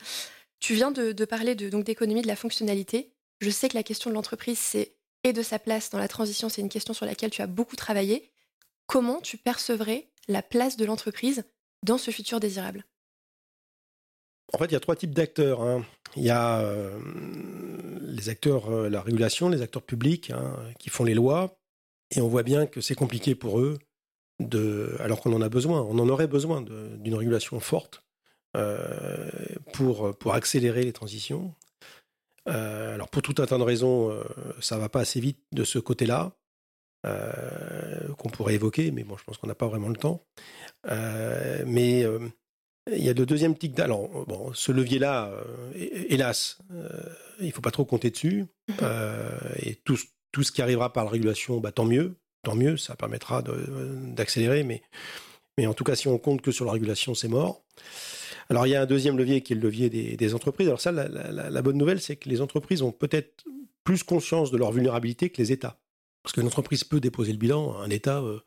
Tu 0.60 0.74
viens 0.74 0.92
de, 0.92 1.26
parler 1.26 1.56
donc 1.56 1.84
d'économie 1.84 2.22
de 2.22 2.28
la 2.28 2.36
fonctionnalité. 2.36 3.14
Je 3.42 3.50
sais 3.50 3.70
que 3.70 3.76
la 3.76 3.84
question 3.84 4.10
de 4.10 4.16
l'entreprise 4.16 4.76
et 5.24 5.34
de 5.34 5.42
sa 5.42 5.60
place 5.60 5.90
dans 5.90 6.00
la 6.00 6.08
transition, 6.08 6.50
c'est 6.50 6.62
une 6.62 6.70
question 6.70 6.94
sur 6.94 7.06
laquelle 7.06 7.32
tu 7.32 7.42
as 7.42 7.48
beaucoup 7.48 7.76
travaillé 7.76 8.32
comment 8.88 9.22
tu 9.22 9.38
percevrais 9.38 10.08
la 10.28 10.42
place 10.42 10.78
de 10.78 10.86
l'entreprise 10.86 11.44
dans 11.84 11.98
ce 11.98 12.10
futur 12.10 12.40
désirable? 12.40 12.86
En 14.54 14.58
fait, 14.58 14.66
il 14.66 14.72
y 14.72 14.76
a 14.76 14.80
trois 14.80 14.96
types 14.96 15.14
d'acteurs. 15.14 15.62
Hein. 15.62 15.86
Il 16.16 16.24
y 16.24 16.30
a 16.30 16.62
euh, 16.62 16.98
les 18.02 18.30
acteurs, 18.30 18.72
euh, 18.72 18.90
la 18.90 19.02
régulation, 19.02 19.50
les 19.50 19.62
acteurs 19.62 19.84
publics 19.84 20.32
hein, 20.32 20.56
qui 20.80 20.90
font 20.90 21.04
les 21.04 21.14
lois, 21.14 21.60
et 22.16 22.22
on 22.22 22.30
voit 22.30 22.44
bien 22.44 22.66
que 22.66 22.80
c'est 22.80 22.96
compliqué 22.96 23.36
pour 23.36 23.60
eux, 23.60 23.78
de, 24.40 24.96
alors 25.00 25.22
qu'on 25.22 25.34
en 25.34 25.42
a 25.42 25.50
besoin, 25.50 25.82
on 25.82 25.98
en 26.00 26.10
aurait 26.10 26.28
besoin 26.28 26.62
d'une 26.62 27.16
régulation 27.16 27.60
forte 27.60 28.04
euh, 28.56 29.30
pour, 29.74 30.16
pour 30.18 30.34
accélérer 30.34 30.84
les 30.84 30.94
transitions. 30.94 31.54
alors 32.46 33.10
pour 33.10 33.22
tout 33.22 33.36
un 33.40 33.46
tas 33.46 33.58
de 33.58 33.64
raisons, 33.64 34.16
ça 34.60 34.76
ne 34.76 34.82
va 34.82 34.90
pas 34.90 35.02
assez 35.02 35.20
vite 35.20 35.40
de 35.52 35.64
ce 35.64 35.80
côté-là. 35.80 36.34
Euh, 37.06 38.14
qu'on 38.18 38.30
pourrait 38.30 38.56
évoquer, 38.56 38.92
mais 38.92 39.04
bon, 39.04 39.16
je 39.18 39.24
pense 39.24 39.38
qu'on 39.38 39.48
n'a 39.48 39.56
pas 39.56 39.68
vraiment 39.68 39.90
le 39.90 39.96
temps. 39.96 40.26
Euh, 40.90 41.64
mais 41.66 42.04
euh, 42.04 42.20
il 42.92 43.04
y 43.04 43.10
a 43.10 43.14
le 43.14 43.26
deuxième 43.26 43.56
tic 43.56 43.80
Alors, 43.80 44.26
bon, 44.26 44.52
ce 44.54 44.72
levier-là, 44.72 45.32
hélas, 46.10 46.58
il 47.40 47.46
ne 47.46 47.52
faut 47.52 47.62
pas 47.62 47.72
trop 47.72 47.86
compter 47.86 48.10
dessus. 48.10 48.48
Mhm. 48.70 48.76
et 49.60 49.76
tout, 49.76 49.98
tout, 50.32 50.44
ce 50.44 50.52
qui 50.52 50.62
arrivera 50.62 50.92
par 50.92 51.06
la 51.06 51.12
régulation, 51.12 51.60
bah, 51.60 51.72
tant 51.72 51.86
mieux. 51.86 52.16
Tant 52.44 52.56
mieux, 52.56 52.78
ça 52.78 52.96
permettra 52.96 53.42
d'accélérer. 53.42 54.64
Mais, 54.64 54.82
mais 55.58 55.68
en 55.68 55.74
tout 55.74 55.84
cas, 55.84 55.96
si 55.96 56.08
on 56.08 56.18
compte 56.18 56.42
que 56.42 56.52
sur 56.52 56.66
la 56.66 56.72
régulation, 56.72 57.14
c'est 57.14 57.28
mort. 57.28 57.64
Alors, 58.50 58.66
il 58.66 58.70
y 58.70 58.76
a 58.76 58.82
un 58.82 58.86
deuxième 58.86 59.18
levier 59.18 59.42
qui 59.42 59.54
est 59.54 59.56
le 59.56 59.62
levier 59.62 59.90
des, 59.90 60.34
entreprises. 60.34 60.68
Alors, 60.68 60.80
ça, 60.80 60.92
la, 60.92 61.08
la 61.08 61.62
bonne 61.62 61.78
nouvelle, 61.78 62.00
c'est 62.00 62.16
que 62.16 62.30
les 62.30 62.42
entreprises 62.42 62.82
ont 62.82 62.92
peut-être 62.92 63.44
plus 63.84 64.04
conscience 64.04 64.52
de 64.52 64.58
leur 64.58 64.72
vulnérabilité 64.72 65.30
que 65.30 65.42
les 65.42 65.52
États. 65.52 65.80
Parce 66.28 66.34
qu'une 66.34 66.48
entreprise 66.48 66.84
peut 66.84 67.00
déposer 67.00 67.32
le 67.32 67.38
bilan, 67.38 67.78
un 67.80 67.90
État, 67.90 68.20
euh, 68.20 68.42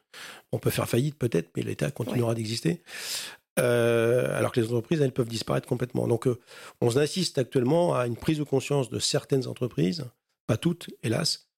on 0.53 0.59
peut 0.59 0.69
faire 0.69 0.87
faillite 0.87 1.19
peut-être, 1.19 1.49
mais 1.57 1.63
l'État 1.63 1.91
continuera 1.91 2.35
d'exister. 2.35 2.83
Euh, 3.59 4.37
alors 4.37 4.53
que 4.53 4.61
les 4.61 4.67
entreprises, 4.67 5.01
elles 5.01 5.15
peuvent 5.15 5.31
disparaître 5.31 5.67
complètement. 5.67 6.07
Donc, 6.07 6.27
euh, 6.27 6.39
on 6.83 6.95
assiste 6.99 7.39
actuellement 7.39 7.95
à 7.95 8.07
une 8.07 8.17
prise 8.17 8.37
de 8.37 8.43
conscience 8.43 8.91
de 8.91 8.99
certaines 8.99 9.47
entreprises, 9.47 10.05
pas 10.47 10.59
toutes, 10.59 10.91
hélas, 11.03 11.50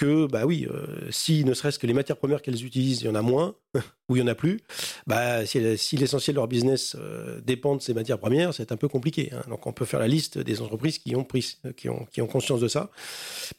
que, 0.00 0.26
bah 0.26 0.46
oui, 0.46 0.66
euh, 0.70 1.10
si 1.10 1.44
ne 1.44 1.52
serait-ce 1.52 1.78
que 1.78 1.86
les 1.86 1.92
matières 1.92 2.16
premières 2.16 2.40
qu'elles 2.40 2.64
utilisent, 2.64 3.02
il 3.02 3.04
y 3.04 3.08
en 3.10 3.14
a 3.14 3.20
moins, 3.20 3.54
ou 4.08 4.16
il 4.16 4.20
y 4.20 4.22
en 4.22 4.28
a 4.28 4.34
plus, 4.34 4.58
bah, 5.06 5.44
si, 5.44 5.60
l'essentiel 5.98 6.36
de 6.36 6.40
leur 6.40 6.48
business 6.48 6.96
euh, 6.98 7.42
dépend 7.42 7.76
de 7.76 7.82
ces 7.82 7.92
matières 7.92 8.18
premières, 8.18 8.54
c'est 8.54 8.72
un 8.72 8.78
peu 8.78 8.88
compliqué. 8.88 9.30
Hein. 9.30 9.42
Donc 9.50 9.66
on 9.66 9.74
peut 9.74 9.84
faire 9.84 10.00
la 10.00 10.08
liste 10.08 10.38
des 10.38 10.62
entreprises 10.62 10.98
qui 10.98 11.14
ont, 11.16 11.24
pris, 11.24 11.58
qui 11.76 11.90
ont, 11.90 12.06
qui 12.06 12.22
ont 12.22 12.26
conscience 12.26 12.60
de 12.60 12.68
ça, 12.68 12.90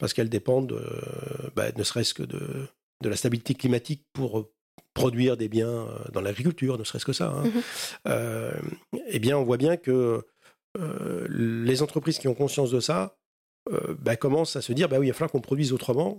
parce 0.00 0.14
qu'elles 0.14 0.30
dépendent, 0.30 0.72
euh, 0.72 1.50
bah, 1.54 1.66
ne 1.76 1.84
serait-ce 1.84 2.12
que 2.12 2.24
de, 2.24 2.66
de 3.02 3.08
la 3.08 3.14
stabilité 3.14 3.54
climatique 3.54 4.04
pour 4.12 4.50
produire 4.94 5.36
des 5.36 5.48
biens 5.48 5.86
dans 6.12 6.20
l'agriculture, 6.20 6.76
ne 6.76 6.82
serait-ce 6.82 7.04
que 7.04 7.12
ça. 7.12 7.28
Hein. 7.28 7.44
Mmh 7.44 8.58
eh 9.06 9.18
bien, 9.20 9.38
on 9.38 9.44
voit 9.44 9.56
bien 9.56 9.76
que 9.76 10.22
les 11.28 11.82
entreprises 11.82 12.18
qui 12.18 12.28
ont 12.28 12.34
conscience 12.34 12.70
de 12.70 12.80
ça, 12.80 13.16
bah, 14.00 14.16
commencent 14.16 14.56
à 14.56 14.62
se 14.62 14.72
dire 14.72 14.88
bah 14.88 14.98
oui, 14.98 15.06
il 15.06 15.10
va 15.10 15.14
falloir 15.14 15.30
qu'on 15.30 15.40
produise 15.40 15.72
autrement 15.72 16.18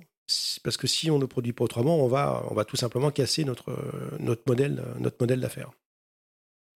parce 0.63 0.77
que 0.77 0.87
si 0.87 1.11
on 1.11 1.19
ne 1.19 1.25
produit 1.25 1.53
pas 1.53 1.65
autrement, 1.65 1.97
on 1.97 2.07
va, 2.07 2.45
on 2.49 2.53
va 2.53 2.65
tout 2.65 2.77
simplement 2.77 3.11
casser 3.11 3.43
notre, 3.43 3.75
notre 4.19 4.43
modèle, 4.47 4.83
notre 4.99 5.17
modèle 5.19 5.41
d'affaires. 5.41 5.71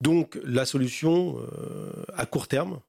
Donc 0.01 0.39
la 0.43 0.66
solution 0.66 1.39
euh, 1.39 2.03
à 2.13 2.26
court 2.26 2.47
terme, 2.47 2.80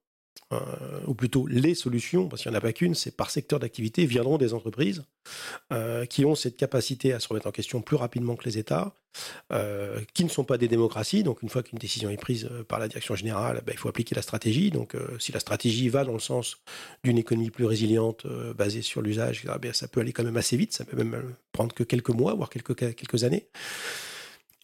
euh, 0.53 0.61
ou 1.07 1.15
plutôt 1.15 1.47
les 1.49 1.75
solutions, 1.75 2.29
parce 2.29 2.43
qu'il 2.43 2.53
n'y 2.53 2.57
en 2.57 2.59
a 2.59 2.61
pas 2.61 2.73
qu'une, 2.73 2.95
c'est 2.95 3.17
par 3.17 3.31
secteur 3.31 3.59
d'activité, 3.59 4.07
viendront 4.07 4.39
des 4.39 4.55
entreprises 4.55 5.03
euh, 5.73 6.07
qui 6.07 6.25
ont 6.25 6.37
cette 6.37 6.57
capacité 6.57 7.13
à 7.13 7.19
se 7.19 7.27
remettre 7.27 7.49
en 7.49 7.51
question 7.51 7.81
plus 7.81 7.97
rapidement 7.97 8.37
que 8.37 8.45
les 8.45 8.57
États, 8.57 8.95
euh, 9.53 9.99
qui 10.15 10.23
ne 10.23 10.29
sont 10.29 10.45
pas 10.45 10.57
des 10.57 10.69
démocraties. 10.69 11.25
Donc 11.25 11.43
une 11.43 11.49
fois 11.49 11.65
qu'une 11.65 11.81
décision 11.81 12.11
est 12.11 12.17
prise 12.17 12.49
par 12.69 12.79
la 12.79 12.87
direction 12.87 13.17
générale, 13.17 13.61
ben, 13.67 13.73
il 13.73 13.79
faut 13.79 13.89
appliquer 13.89 14.15
la 14.15 14.23
stratégie. 14.23 14.71
Donc 14.71 14.95
si 15.19 15.33
la 15.33 15.41
stratégie 15.41 15.89
va 15.89 16.05
dans 16.05 16.13
le 16.13 16.21
sens 16.21 16.59
d'une 17.03 17.19
économie 17.19 17.51
plus 17.51 17.65
résiliente, 17.65 18.25
basée 18.57 18.83
sur 18.83 19.03
l'usage, 19.03 19.45
ben, 19.61 19.73
ça 19.73 19.89
peut 19.89 20.01
aller 20.01 20.13
quand 20.13 20.25
même 20.25 20.37
assez 20.37 20.57
vite, 20.57 20.73
ça 20.73 20.85
peut 20.85 20.97
même 20.97 21.35
prendre 21.51 21.75
que 21.75 21.83
quelques 21.83 22.11
mois, 22.11 22.35
voire 22.35 22.51
quelques, 22.51 22.77
quelques 22.77 23.25
années. 23.25 23.49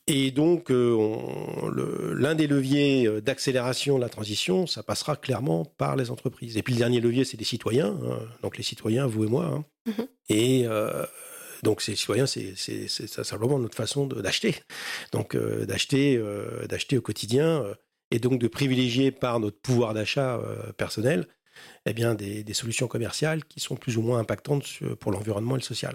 Et 0.09 0.33
donc, 0.33 0.71
euh, 0.71 2.15
l'un 2.17 2.35
des 2.35 2.49
leviers 2.49 3.07
euh, 3.07 3.21
d'accélération 3.21 3.97
de 3.97 4.01
la 4.01 4.09
transition, 4.09 4.67
ça 4.67 4.83
passera 4.83 5.15
clairement 5.15 5.65
par 5.65 5.95
les 5.95 6.11
entreprises. 6.11 6.57
Et 6.57 6.63
puis 6.63 6.75
le 6.75 6.81
dernier 6.81 7.01
levier, 7.01 7.25
c'est 7.25 7.37
les 7.37 7.45
citoyens. 7.45 7.99
Hein. 8.05 8.19
donc 8.43 8.57
les 8.57 8.65
citoyens, 8.65 9.07
vous 9.07 9.25
et 9.25 9.29
moi. 9.29 9.45
Hein. 9.45 9.65
Mm-hmm. 9.87 10.07
Et 10.31 10.63
euh, 10.67 11.07
donc 11.63 11.83
ces 11.83 11.95
citoyens, 11.95 12.27
c'est 12.27 12.57
simplement 12.89 13.61
notre 13.61 13.77
façon 13.77 14.07
d'acheter. 14.07 14.57
Donc 15.13 15.37
d'acheter, 15.37 16.21
d'acheter 16.69 16.99
au 16.99 17.01
quotidien. 17.01 17.65
et 18.11 18.19
donc 18.19 18.41
de 18.41 18.49
privilégier 18.49 19.13
par 19.13 19.39
notre 19.39 19.61
pouvoir 19.61 19.95
d'achat 19.95 20.41
personnel 20.77 21.29
eh 21.87 21.93
bien, 21.93 22.15
des, 22.17 22.55
solutions 22.55 22.89
commerciales 22.89 23.45
qui 23.45 23.61
sont 23.61 23.77
plus 23.77 23.97
ou 23.97 24.03
moins 24.03 24.19
impactantes 24.19 24.81
pour 24.99 25.13
l'environnement 25.13 25.55
et 25.55 25.59
le 25.61 25.65
social. 25.65 25.93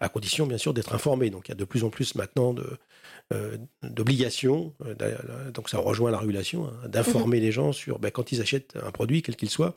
À 0.00 0.08
condition, 0.08 0.46
bien 0.46 0.58
sûr, 0.58 0.74
d'être 0.74 0.94
informé. 0.94 1.30
Donc, 1.30 1.48
il 1.48 1.50
y 1.50 1.52
a 1.52 1.56
de 1.56 1.64
plus 1.64 1.84
en 1.84 1.90
plus 1.90 2.14
maintenant 2.14 2.54
d'obligations, 3.82 4.74
donc 5.54 5.68
ça 5.68 5.78
rejoint 5.78 6.10
la 6.10 6.18
régulation, 6.18 6.66
hein, 6.66 6.88
d'informer 6.88 7.38
mhm. 7.38 7.42
les 7.42 7.52
gens 7.52 7.72
sur, 7.72 7.98
ben, 7.98 8.10
quand 8.10 8.32
ils 8.32 8.40
achètent 8.40 8.76
un 8.82 8.90
produit, 8.90 9.22
quel 9.22 9.36
qu'il 9.36 9.50
soit, 9.50 9.76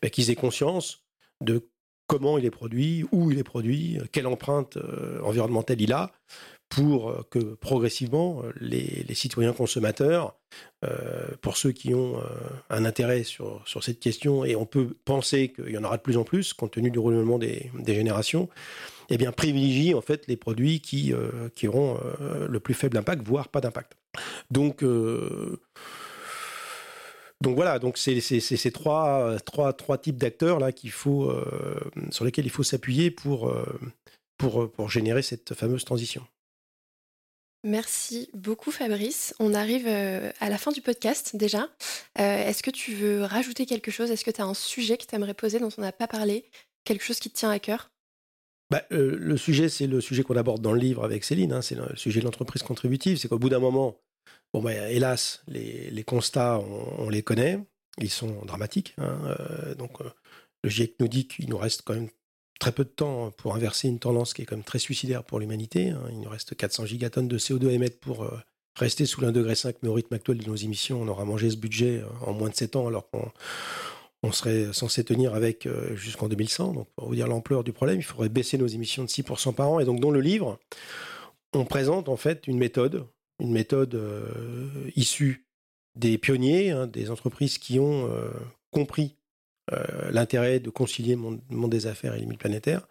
ben, 0.00 0.10
qu'ils 0.10 0.30
aient 0.30 0.34
conscience 0.34 1.04
de 1.40 1.68
comment 2.06 2.38
il 2.38 2.44
est 2.44 2.50
produit, 2.50 3.04
où 3.12 3.30
il 3.30 3.38
est 3.38 3.44
produit, 3.44 3.98
quelle 4.12 4.26
empreinte 4.26 4.78
environnementale 5.22 5.80
il 5.80 5.92
a, 5.92 6.12
pour 6.74 7.10
euh, 7.10 7.22
que 7.30 7.38
progressivement 7.54 8.42
euh, 8.42 8.52
les, 8.60 9.14
citoyens 9.14 9.52
consommateurs, 9.52 10.34
euh, 10.84 11.28
pour 11.40 11.56
ceux 11.56 11.72
qui 11.72 11.94
ont 11.94 12.20
un 12.70 12.84
intérêt 12.84 13.22
sur, 13.22 13.62
cette 13.80 14.00
question, 14.00 14.44
et 14.44 14.56
on 14.56 14.66
peut 14.66 14.96
penser 15.04 15.52
qu'il 15.52 15.70
y 15.70 15.78
en 15.78 15.84
aura 15.84 15.96
de 15.96 16.02
plus 16.02 16.16
en 16.16 16.24
plus 16.24 16.52
compte 16.52 16.72
tenu 16.72 16.90
du 16.90 16.98
renouvellement 16.98 17.38
des, 17.38 17.70
générations, 17.86 18.48
eh 19.10 19.18
privilégient 19.18 19.94
en 19.94 20.00
fait 20.00 20.26
les 20.26 20.36
produits 20.36 20.80
qui, 20.80 21.12
qui 21.54 21.68
auront 21.68 21.98
le 22.20 22.60
plus 22.60 22.74
faible 22.74 22.96
impact, 22.96 23.22
voire 23.26 23.48
pas 23.48 23.60
d'impact. 23.60 23.96
Donc 24.50 24.84
donc 27.42 27.56
voilà, 27.56 27.78
donc 27.78 27.98
c'est 27.98 28.20
ces 28.20 28.72
trois, 28.72 29.36
trois, 29.44 29.72
trois 29.72 29.98
types 29.98 30.16
d'acteurs 30.16 30.58
là 30.58 30.72
qu'il 30.72 30.90
faut, 30.90 31.30
sur 32.10 32.24
lesquels 32.24 32.46
il 32.46 32.50
faut 32.50 32.62
s'appuyer 32.62 33.10
pour, 33.10 33.52
pour, 34.38 34.70
pour 34.70 34.90
générer 34.90 35.22
cette 35.22 35.54
fameuse 35.54 35.84
transition. 35.84 36.24
Merci 37.64 38.28
beaucoup 38.34 38.70
Fabrice. 38.70 39.34
On 39.40 39.54
arrive 39.54 39.86
euh, 39.86 40.30
à 40.38 40.50
la 40.50 40.58
fin 40.58 40.70
du 40.70 40.82
podcast 40.82 41.34
déjà. 41.34 41.70
Euh, 42.18 42.46
est-ce 42.46 42.62
que 42.62 42.70
tu 42.70 42.92
veux 42.92 43.22
rajouter 43.22 43.64
quelque 43.64 43.90
chose? 43.90 44.10
Est-ce 44.10 44.24
que 44.24 44.30
tu 44.30 44.42
as 44.42 44.44
un 44.44 44.52
sujet 44.52 44.98
que 44.98 45.06
tu 45.06 45.14
aimerais 45.14 45.32
poser 45.32 45.58
dont 45.58 45.70
on 45.78 45.80
n'a 45.80 45.90
pas 45.90 46.06
parlé? 46.06 46.44
Quelque 46.84 47.02
chose 47.02 47.18
qui 47.20 47.30
te 47.30 47.38
tient 47.38 47.48
à 47.48 47.58
cœur? 47.58 47.90
Bah, 48.70 48.82
euh, 48.92 49.16
Le 49.18 49.36
sujet, 49.38 49.70
c'est 49.70 49.86
le 49.86 50.02
sujet 50.02 50.22
qu'on 50.22 50.36
aborde 50.36 50.60
dans 50.60 50.74
le 50.74 50.78
livre 50.78 51.04
avec 51.04 51.24
Céline. 51.24 51.54
Hein. 51.54 51.62
c'est 51.62 51.74
le 51.74 51.96
sujet 51.96 52.20
de 52.20 52.26
l'entreprise 52.26 52.62
contributive. 52.62 53.16
C'est 53.16 53.28
qu'au 53.28 53.38
bout 53.38 53.48
d'un 53.48 53.60
moment, 53.60 53.96
bon, 54.54 54.62
bah, 54.62 54.90
hélas, 54.90 55.42
les, 55.48 56.04
constats, 56.04 56.58
on, 56.58 57.10
les 57.10 57.22
connaît. 57.22 57.58
Ils 57.98 58.10
sont 58.10 58.44
dramatiques. 58.46 58.94
Hein. 58.96 59.36
donc, 59.76 59.98
le 60.62 60.70
GIEC 60.70 60.94
nous 60.98 61.08
dit 61.08 61.28
qu'il 61.28 61.50
nous 61.50 61.58
reste 61.58 61.82
quand 61.82 61.92
même 61.94 62.08
très 62.58 62.72
peu 62.72 62.84
de 62.84 62.88
temps 62.88 63.30
pour 63.32 63.54
inverser 63.54 63.88
une 63.88 63.98
tendance 63.98 64.32
qui 64.32 64.40
est 64.40 64.44
quand 64.46 64.56
même 64.56 64.64
très 64.64 64.78
suicidaire 64.78 65.24
pour 65.24 65.38
l'humanité. 65.38 65.90
Hein. 65.90 66.00
Il 66.10 66.20
nous 66.20 66.30
reste 66.30 66.56
400 66.56 66.86
gigatonnes 66.86 67.28
de 67.28 67.38
CO2 67.38 67.68
à 67.68 67.72
émettre 67.72 67.98
pour 67.98 68.24
euh, 68.24 68.38
rester 68.76 69.04
sous 69.06 69.20
l'1,5 69.20 69.32
degré, 69.32 69.54
mais 69.82 69.88
au 69.88 69.94
rythme 69.94 70.14
actuel 70.14 70.38
de 70.38 70.46
nos 70.46 70.56
émissions, 70.56 71.02
on 71.02 71.08
aura 71.08 71.26
mangé 71.26 71.50
ce 71.50 71.56
budget 71.56 72.00
euh, 72.00 72.26
en 72.26 72.32
moins 72.32 72.48
de 72.48 72.54
7 72.54 72.76
ans 72.76 72.86
alors 72.86 73.08
qu'on 73.10 74.32
serait 74.32 74.72
censé 74.72 75.04
tenir 75.04 75.34
avec 75.34 75.66
euh, 75.66 75.94
jusqu'en 75.94 76.28
2100. 76.28 76.72
Donc, 76.72 76.88
pour 76.96 77.08
vous 77.08 77.14
dire 77.14 77.28
l'ampleur 77.28 77.64
du 77.64 77.72
problème, 77.72 77.98
il 77.98 78.04
faudrait 78.04 78.30
baisser 78.30 78.56
nos 78.56 78.66
émissions 78.66 79.04
de 79.04 79.10
6% 79.10 79.54
par 79.54 79.68
an. 79.68 79.80
Et 79.80 79.84
donc, 79.84 80.00
dans 80.00 80.10
le 80.10 80.20
livre, 80.20 80.58
on 81.52 81.64
présente 81.64 82.08
en 82.08 82.16
fait 82.16 82.46
une 82.46 82.58
méthode, 82.58 83.06
une 83.40 83.52
méthode 83.52 84.00
issue 84.96 85.46
des 85.96 86.18
pionniers, 86.18 86.70
hein, 86.70 86.86
des 86.86 87.10
entreprises 87.10 87.58
qui 87.58 87.78
ont 87.78 88.08
compris 88.70 89.16
euh, 89.72 90.10
l'intérêt 90.10 90.60
de 90.60 90.68
concilier 90.68 91.16
mon 91.16 91.40
monde 91.48 91.70
des 91.70 91.86
affaires 91.86 92.12
et 92.12 92.16
les 92.16 92.22
limites 92.22 92.40
planétaires. 92.40 92.86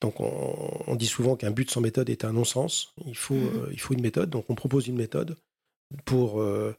Donc 0.00 0.20
on, 0.20 0.94
dit 0.94 1.06
souvent 1.06 1.36
qu'un 1.36 1.50
but 1.50 1.70
sans 1.70 1.80
méthode 1.80 2.10
est 2.10 2.24
un 2.24 2.32
non-sens. 2.32 2.94
Il 3.06 3.16
faut, 3.16 3.34
euh, 3.34 3.68
il 3.72 3.80
faut 3.80 3.94
une 3.94 4.02
méthode. 4.02 4.30
Donc 4.30 4.44
on 4.48 4.54
propose 4.54 4.86
une 4.86 4.96
méthode 4.96 5.36
pour, 6.04 6.40
euh, 6.40 6.76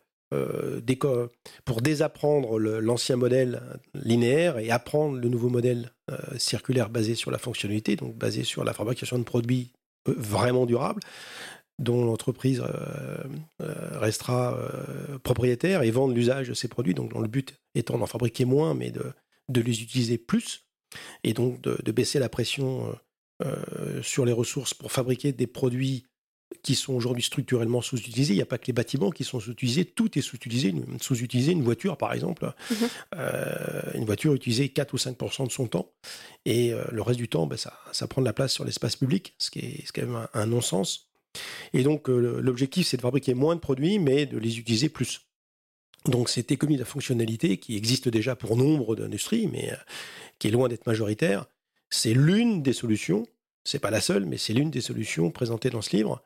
pour 1.66 1.82
désapprendre 1.82 2.60
l'ancien 2.60 3.18
modèle 3.18 3.62
linéaire 3.95 4.60
et 4.60 4.70
apprendre 4.70 5.18
le 5.18 5.28
nouveau 5.30 5.50
modèle 5.50 5.91
circulaire 6.38 6.89
basé 6.89 7.16
sur 7.16 7.32
la 7.32 7.38
fonctionnalité, 7.38 7.95
donc 7.95 8.16
basé 8.16 8.43
sur 8.43 8.64
la 8.64 8.74
fabrication 8.74 9.18
de 9.18 9.24
produits 9.24 9.72
vraiment 10.06 10.66
durables 10.66 11.02
dont 11.80 12.06
l'entreprise 12.06 12.64
restera 13.60 14.58
propriétaire 15.24 15.84
et 15.84 15.92
vendre 15.92 16.14
l'usage 16.14 16.50
de 16.50 16.54
ces 16.54 16.68
produits. 16.68 16.94
Donc, 16.94 17.14
le 17.14 17.28
but 17.28 17.56
étant 17.76 17.98
d'en 17.98 18.08
fabriquer 18.08 18.46
moins, 18.46 18.74
mais 18.74 18.92
de, 18.92 19.14
de 19.50 19.62
les 19.62 19.82
utiliser 19.82 20.18
plus, 20.18 20.68
et 21.24 21.34
donc 21.34 21.62
de, 21.62 21.92
baisser 21.92 22.20
la 22.20 22.30
pression 22.30 22.98
euh, 23.44 23.46
euh, 23.46 24.02
sur 24.02 24.26
les 24.26 24.32
ressources 24.32 24.74
pour 24.74 24.92
fabriquer 24.92 25.32
des 25.32 25.48
produits 25.48 26.06
qui 26.64 26.76
sont 26.76 26.94
aujourd'hui 26.94 27.24
structurellement 27.24 27.82
sous-utilisés. 27.82 28.34
Il 28.34 28.38
n'y 28.38 28.42
a 28.42 28.46
pas 28.46 28.58
que 28.58 28.68
les 28.68 28.74
bâtiments 28.74 29.12
qui 29.12 29.26
sont 29.26 29.40
sous-utilisés, 29.40 29.84
tout 29.84 30.18
est 30.18 30.22
sous-utilisé. 30.22 30.74
Sous-utilisé, 31.02 31.52
une 31.52 31.64
voiture 31.64 31.98
par 31.98 32.14
exemple, 32.14 32.46
mmh 32.46 32.76
euh, 33.16 33.82
une 33.96 34.06
voiture 34.06 34.34
utilisée 34.34 34.70
4 34.70 34.94
ou 34.94 34.98
5% 34.98 35.48
de 35.48 35.52
son 35.52 35.68
temps, 35.68 35.92
et 36.46 36.74
le 36.92 37.02
reste 37.02 37.20
du 37.20 37.28
temps, 37.28 37.48
ben, 37.48 37.58
ça, 37.58 37.78
ça, 37.92 38.08
prend 38.08 38.22
de 38.22 38.26
la 38.26 38.34
place 38.34 38.54
sur 38.54 38.64
l'espace 38.64 38.96
public, 38.96 39.36
ce 39.40 39.52
qui 39.52 39.60
est, 39.60 39.86
ce 39.86 39.92
quand 39.92 40.04
même 40.04 40.16
un, 40.16 40.30
un 40.34 40.46
non-sens. 40.46 41.07
Et 41.74 41.84
donc 41.84 42.07
l'objectif, 42.07 42.88
c'est 42.88 42.97
de 42.97 43.01
fabriquer 43.01 43.34
moins 43.34 43.55
de 43.55 43.59
produits, 43.59 43.99
mais 43.99 44.26
de 44.26 44.38
les 44.38 44.59
utiliser 44.59 44.89
plus. 44.89 45.28
Donc 46.07 46.30
cette 46.30 46.51
économie 46.51 46.78
de 46.78 46.82
la 46.82 46.86
fonctionnalité 46.86 47.57
qui 47.57 47.76
existe 47.76 48.07
déjà 48.09 48.36
pour 48.36 48.55
nombre 48.55 48.95
d'industries, 48.95 49.47
mais 49.47 49.72
euh, 49.72 49.78
qui 50.39 50.47
est 50.47 50.51
loin 50.51 50.68
d'être 50.68 50.88
majoritaire, 50.88 51.45
c'est 51.89 52.13
l'une 52.13 52.63
des 52.63 52.74
solutions, 52.74 53.26
c'est 53.63 53.80
pas 53.80 53.91
la 53.91 54.01
seule, 54.01 54.26
mais 54.26 54.38
c'est 54.38 54.53
l'une 54.53 54.72
des 54.72 54.82
solutions 54.82 55.32
présentées 55.32 55.70
dans 55.70 55.82
ce 55.82 55.95
livre. 55.95 56.24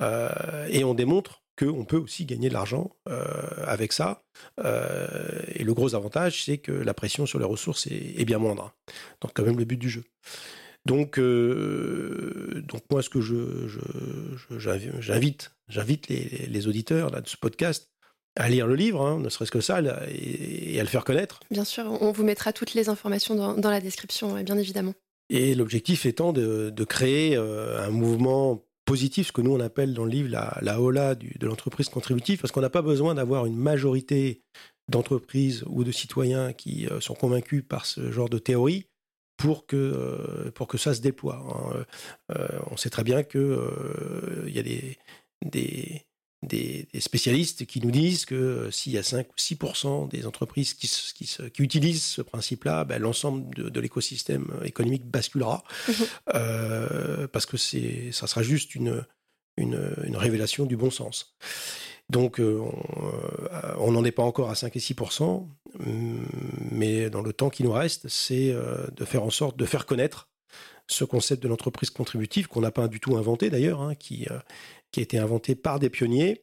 Euh, 0.00 0.66
et 0.68 0.82
on 0.82 0.94
démontre 0.94 1.42
qu'on 1.56 1.84
peut 1.84 1.96
aussi 1.96 2.24
gagner 2.24 2.48
de 2.48 2.54
l'argent 2.54 2.96
euh, 3.08 3.22
avec 3.66 3.92
ça. 3.92 4.22
et 4.58 5.62
le 5.62 5.74
gros 5.74 5.94
avantage, 5.94 6.44
c'est 6.44 6.58
que 6.58 6.72
la 6.72 6.94
pression 6.94 7.26
sur 7.26 7.38
les 7.38 7.44
ressources 7.44 7.86
est, 7.86 8.24
bien 8.24 8.38
moindre. 8.38 8.74
Donc 9.20 9.32
quand 9.34 9.44
même 9.44 9.58
le 9.58 9.64
but 9.64 9.76
du 9.76 9.90
jeu. 9.90 10.04
Donc, 10.86 11.18
donc 11.18 12.82
moi, 12.90 13.02
ce 13.02 13.10
que 13.10 13.20
je, 13.20 13.68
j'invite, 14.98 15.52
j'invite 15.68 16.08
les, 16.08 16.46
les, 16.48 16.68
auditeurs 16.68 17.10
là, 17.10 17.20
de 17.20 17.28
ce 17.28 17.36
podcast 17.36 17.90
à 18.36 18.48
lire 18.48 18.66
le 18.66 18.74
livre, 18.74 19.04
hein, 19.04 19.18
ne 19.18 19.28
serait-ce 19.28 19.50
que 19.50 19.60
ça, 19.60 19.80
et, 20.08 20.78
à 20.78 20.82
le 20.82 20.88
faire 20.88 21.04
connaître. 21.04 21.40
Bien 21.50 21.64
sûr, 21.64 21.84
on 22.00 22.12
vous 22.12 22.24
mettra 22.24 22.52
toutes 22.52 22.74
les 22.74 22.88
informations 22.88 23.34
dans, 23.34 23.70
la 23.70 23.80
description, 23.80 24.40
bien 24.42 24.56
évidemment. 24.56 24.94
Et 25.28 25.54
l'objectif 25.54 26.06
étant 26.06 26.32
de, 26.32 26.84
créer 26.84 27.36
euh, 27.36 27.86
un 27.86 27.90
mouvement 27.90 28.64
positif, 28.84 29.28
ce 29.28 29.32
que 29.32 29.42
nous 29.42 29.52
on 29.52 29.60
appelle 29.60 29.94
dans 29.94 30.04
le 30.04 30.10
livre 30.10 30.30
la, 30.30 30.58
la 30.62 30.80
HOLA 30.80 31.14
de 31.14 31.46
l'entreprise 31.46 31.88
contributive, 31.88 32.40
parce 32.40 32.52
qu'on 32.52 32.60
n'a 32.60 32.70
pas 32.70 32.82
besoin 32.82 33.14
d'avoir 33.14 33.46
une 33.46 33.56
majorité 33.56 34.42
d'entreprises 34.88 35.62
ou 35.66 35.84
de 35.84 35.92
citoyens 35.92 36.52
qui 36.52 36.86
euh, 36.86 37.00
sont 37.00 37.14
convaincus 37.14 37.62
par 37.68 37.86
ce 37.86 38.10
genre 38.10 38.28
de 38.28 38.38
théorie 38.38 38.86
pour 39.40 39.66
que, 39.66 39.76
euh, 39.76 40.50
pour 40.52 40.68
que 40.68 40.78
ça 40.78 40.94
se 40.94 41.00
déploie. 41.00 41.42
Hein. 42.28 42.36
on 42.70 42.76
sait 42.76 42.90
très 42.90 43.04
bien 43.04 43.22
qu'il 43.22 43.58
il 44.46 44.54
y 44.54 44.58
a 44.58 44.62
des, 44.62 44.98
des 45.44 46.06
des, 46.42 46.88
spécialistes 46.98 47.66
qui 47.66 47.80
nous 47.80 47.90
disent 47.90 48.24
que 48.24 48.34
euh, 48.34 48.70
s'il 48.70 48.92
y 48.92 48.98
a 48.98 49.02
5 49.02 49.28
ou 49.28 49.32
6 49.36 49.58
des 50.10 50.26
entreprises 50.26 50.74
qui, 50.74 50.88
qui, 51.14 51.26
qui 51.26 51.62
utilisent 51.62 52.02
ce 52.02 52.22
principe-là, 52.22 52.84
ben, 52.84 53.00
l'ensemble 53.00 53.54
de, 53.54 53.80
l'écosystème 53.80 54.46
économique 54.64 55.04
basculera, 55.04 55.62
mhm. 55.88 55.94
euh, 56.34 57.28
parce 57.28 57.46
que 57.46 57.56
ça 57.56 58.26
sera 58.26 58.42
juste 58.42 58.74
une, 58.74 59.04
une, 59.56 60.16
révélation 60.16 60.66
du 60.66 60.76
bon 60.76 60.90
sens. 60.90 61.36
Donc, 62.10 62.40
euh, 62.40 62.60
on 63.78 63.92
n'en 63.92 64.04
est 64.04 64.12
pas 64.12 64.22
encore 64.22 64.50
à 64.50 64.54
5 64.54 64.74
et 64.76 64.80
6% 64.80 65.46
mais 66.72 67.10
dans 67.10 67.22
le 67.22 67.32
temps 67.32 67.48
qui 67.48 67.62
nous 67.62 67.70
reste, 67.70 68.08
c'est 68.08 68.52
de 68.52 69.04
faire 69.04 69.22
en 69.22 69.30
sorte 69.30 69.56
de 69.56 69.64
faire 69.64 69.86
connaître 69.86 70.28
ce 70.88 71.04
concept 71.04 71.40
de 71.42 71.48
l'entreprise 71.48 71.90
contributive 71.90 72.48
qu'on 72.48 72.60
n'a 72.60 72.72
pas 72.72 72.88
du 72.88 72.98
tout 72.98 73.16
inventé 73.16 73.50
d'ailleurs, 73.50 73.80
hein, 73.80 73.94
qui 73.94 74.26
a 74.28 74.42
été 75.00 75.16
inventé 75.16 75.54
par 75.54 75.78
des 75.78 75.88
pionniers. 75.88 76.42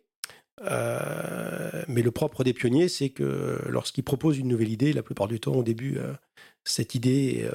Euh, 0.63 1.83
mais 1.87 2.01
le 2.01 2.11
propre 2.11 2.43
des 2.43 2.53
pionniers, 2.53 2.87
c'est 2.87 3.09
que 3.09 3.61
lorsqu'ils 3.67 4.03
proposent 4.03 4.37
une 4.37 4.47
nouvelle 4.47 4.71
idée, 4.71 4.93
la 4.93 5.03
plupart 5.03 5.27
du 5.27 5.39
temps, 5.39 5.53
au 5.53 5.63
début, 5.63 5.97
euh, 5.97 6.13
cette 6.63 6.95
idée 6.95 7.47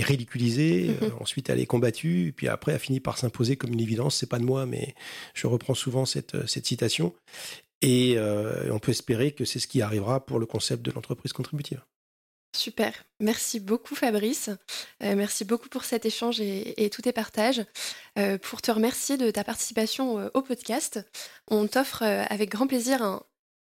euh, 0.00 0.06
ridiculisée, 0.06 0.96
mhm. 1.00 1.12
ensuite 1.20 1.50
elle 1.50 1.60
est 1.60 1.66
combattue, 1.66 2.32
puis 2.36 2.48
après 2.48 2.72
elle 2.72 2.78
finit 2.78 3.00
par 3.00 3.18
s'imposer 3.18 3.56
comme 3.56 3.72
une 3.72 3.80
évidence. 3.80 4.16
C'est 4.16 4.28
pas 4.28 4.38
de 4.38 4.44
moi, 4.44 4.66
mais 4.66 4.94
je 5.34 5.46
reprends 5.46 5.74
souvent 5.74 6.04
cette, 6.04 6.46
cette 6.46 6.66
citation. 6.66 7.14
Et 7.80 8.16
on 8.18 8.80
peut 8.80 8.90
espérer 8.90 9.30
que 9.30 9.44
c'est 9.44 9.60
ce 9.60 9.68
qui 9.68 9.82
arrivera 9.82 10.26
pour 10.26 10.40
le 10.40 10.46
concept 10.46 10.82
de 10.82 10.90
l'entreprise 10.90 11.32
contributive. 11.32 11.80
Super. 12.56 12.92
Merci 13.20 13.60
beaucoup 13.60 13.94
Fabrice. 13.94 14.48
Euh, 15.02 15.14
merci 15.14 15.44
beaucoup 15.44 15.68
pour 15.68 15.84
cet 15.84 16.06
échange 16.06 16.40
et, 16.40 16.90
tous 16.90 17.02
tes 17.02 17.12
partages. 17.12 17.64
Euh, 18.18 18.38
pour 18.38 18.62
te 18.62 18.70
remercier 18.70 19.16
de 19.16 19.30
ta 19.30 19.44
participation 19.44 20.18
euh, 20.18 20.28
au 20.34 20.42
podcast, 20.42 21.00
on 21.48 21.66
t'offre 21.66 22.02
avec 22.02 22.50
grand 22.50 22.66
plaisir 22.66 23.02
un, 23.02 23.22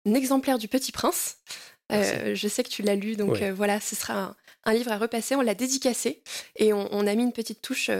exemplaire 0.06 0.58
du 0.58 0.68
Petit 0.68 0.92
Prince. 0.92 1.38
je 1.90 2.48
sais 2.48 2.62
que 2.62 2.70
tu 2.70 2.82
l'as 2.82 2.94
lu, 2.94 3.16
donc 3.16 3.42
voilà, 3.42 3.80
ce 3.80 3.96
sera 3.96 4.18
un, 4.18 4.36
livre 4.72 4.92
à 4.92 4.98
repasser. 4.98 5.34
On 5.34 5.40
l'a 5.40 5.54
dédicacé 5.54 6.22
et 6.56 6.72
on, 6.72 7.06
a 7.06 7.14
mis 7.14 7.22
une 7.22 7.32
petite 7.32 7.62
touche 7.62 7.90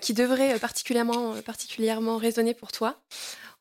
qui 0.00 0.14
devrait 0.14 0.58
particulièrement, 0.58 1.34
particulièrement 1.42 2.16
résonner 2.16 2.54
pour 2.54 2.72
toi. 2.72 3.00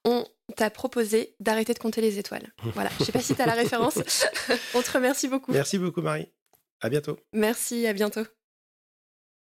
On, 0.06 0.26
t'a 0.56 0.70
proposé 0.70 1.36
d'arrêter 1.40 1.74
de 1.74 1.80
compter 1.80 2.02
les 2.02 2.20
étoiles. 2.20 2.52
Voilà, 2.74 2.90
je 3.00 3.06
sais 3.06 3.12
pas 3.12 3.22
si 3.22 3.36
tu 3.36 3.42
as 3.42 3.46
la 3.46 3.54
référence. 3.54 3.96
On 4.74 4.82
te 4.82 4.92
remercie 4.92 5.28
beaucoup. 5.28 5.52
Merci 5.52 5.78
beaucoup 5.78 6.02
Marie. 6.02 6.28
À 6.82 6.90
bientôt. 6.90 7.18
Merci, 7.34 7.88
à 7.88 7.94
bientôt. 7.94 8.24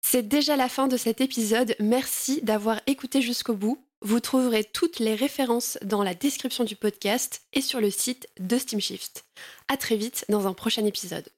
C'est 0.05 0.27
déjà 0.27 0.57
la 0.57 0.69
fin 0.69 0.89
de 0.89 0.97
cet 0.97 1.21
épisode. 1.21 1.77
Merci 1.79 2.43
d'avoir 2.43 2.81
écouté 2.87 3.23
jusqu'au 3.23 3.55
bout. 3.55 3.87
Vous 4.01 4.19
trouverez 4.19 4.65
toutes 4.65 4.99
les 4.99 5.15
références 5.15 5.79
dans 5.83 6.03
la 6.03 6.15
description 6.15 6.65
du 6.65 6.75
podcast 6.75 7.43
et 7.53 7.61
sur 7.61 7.81
le 7.81 7.91
site 7.91 8.29
de 8.41 8.59
SteamShift. 8.59 9.25
À 9.69 9.77
très 9.77 9.95
vite 9.95 10.25
dans 10.29 10.49
un 10.49 10.55
prochain 10.55 10.85
épisode. 10.85 11.29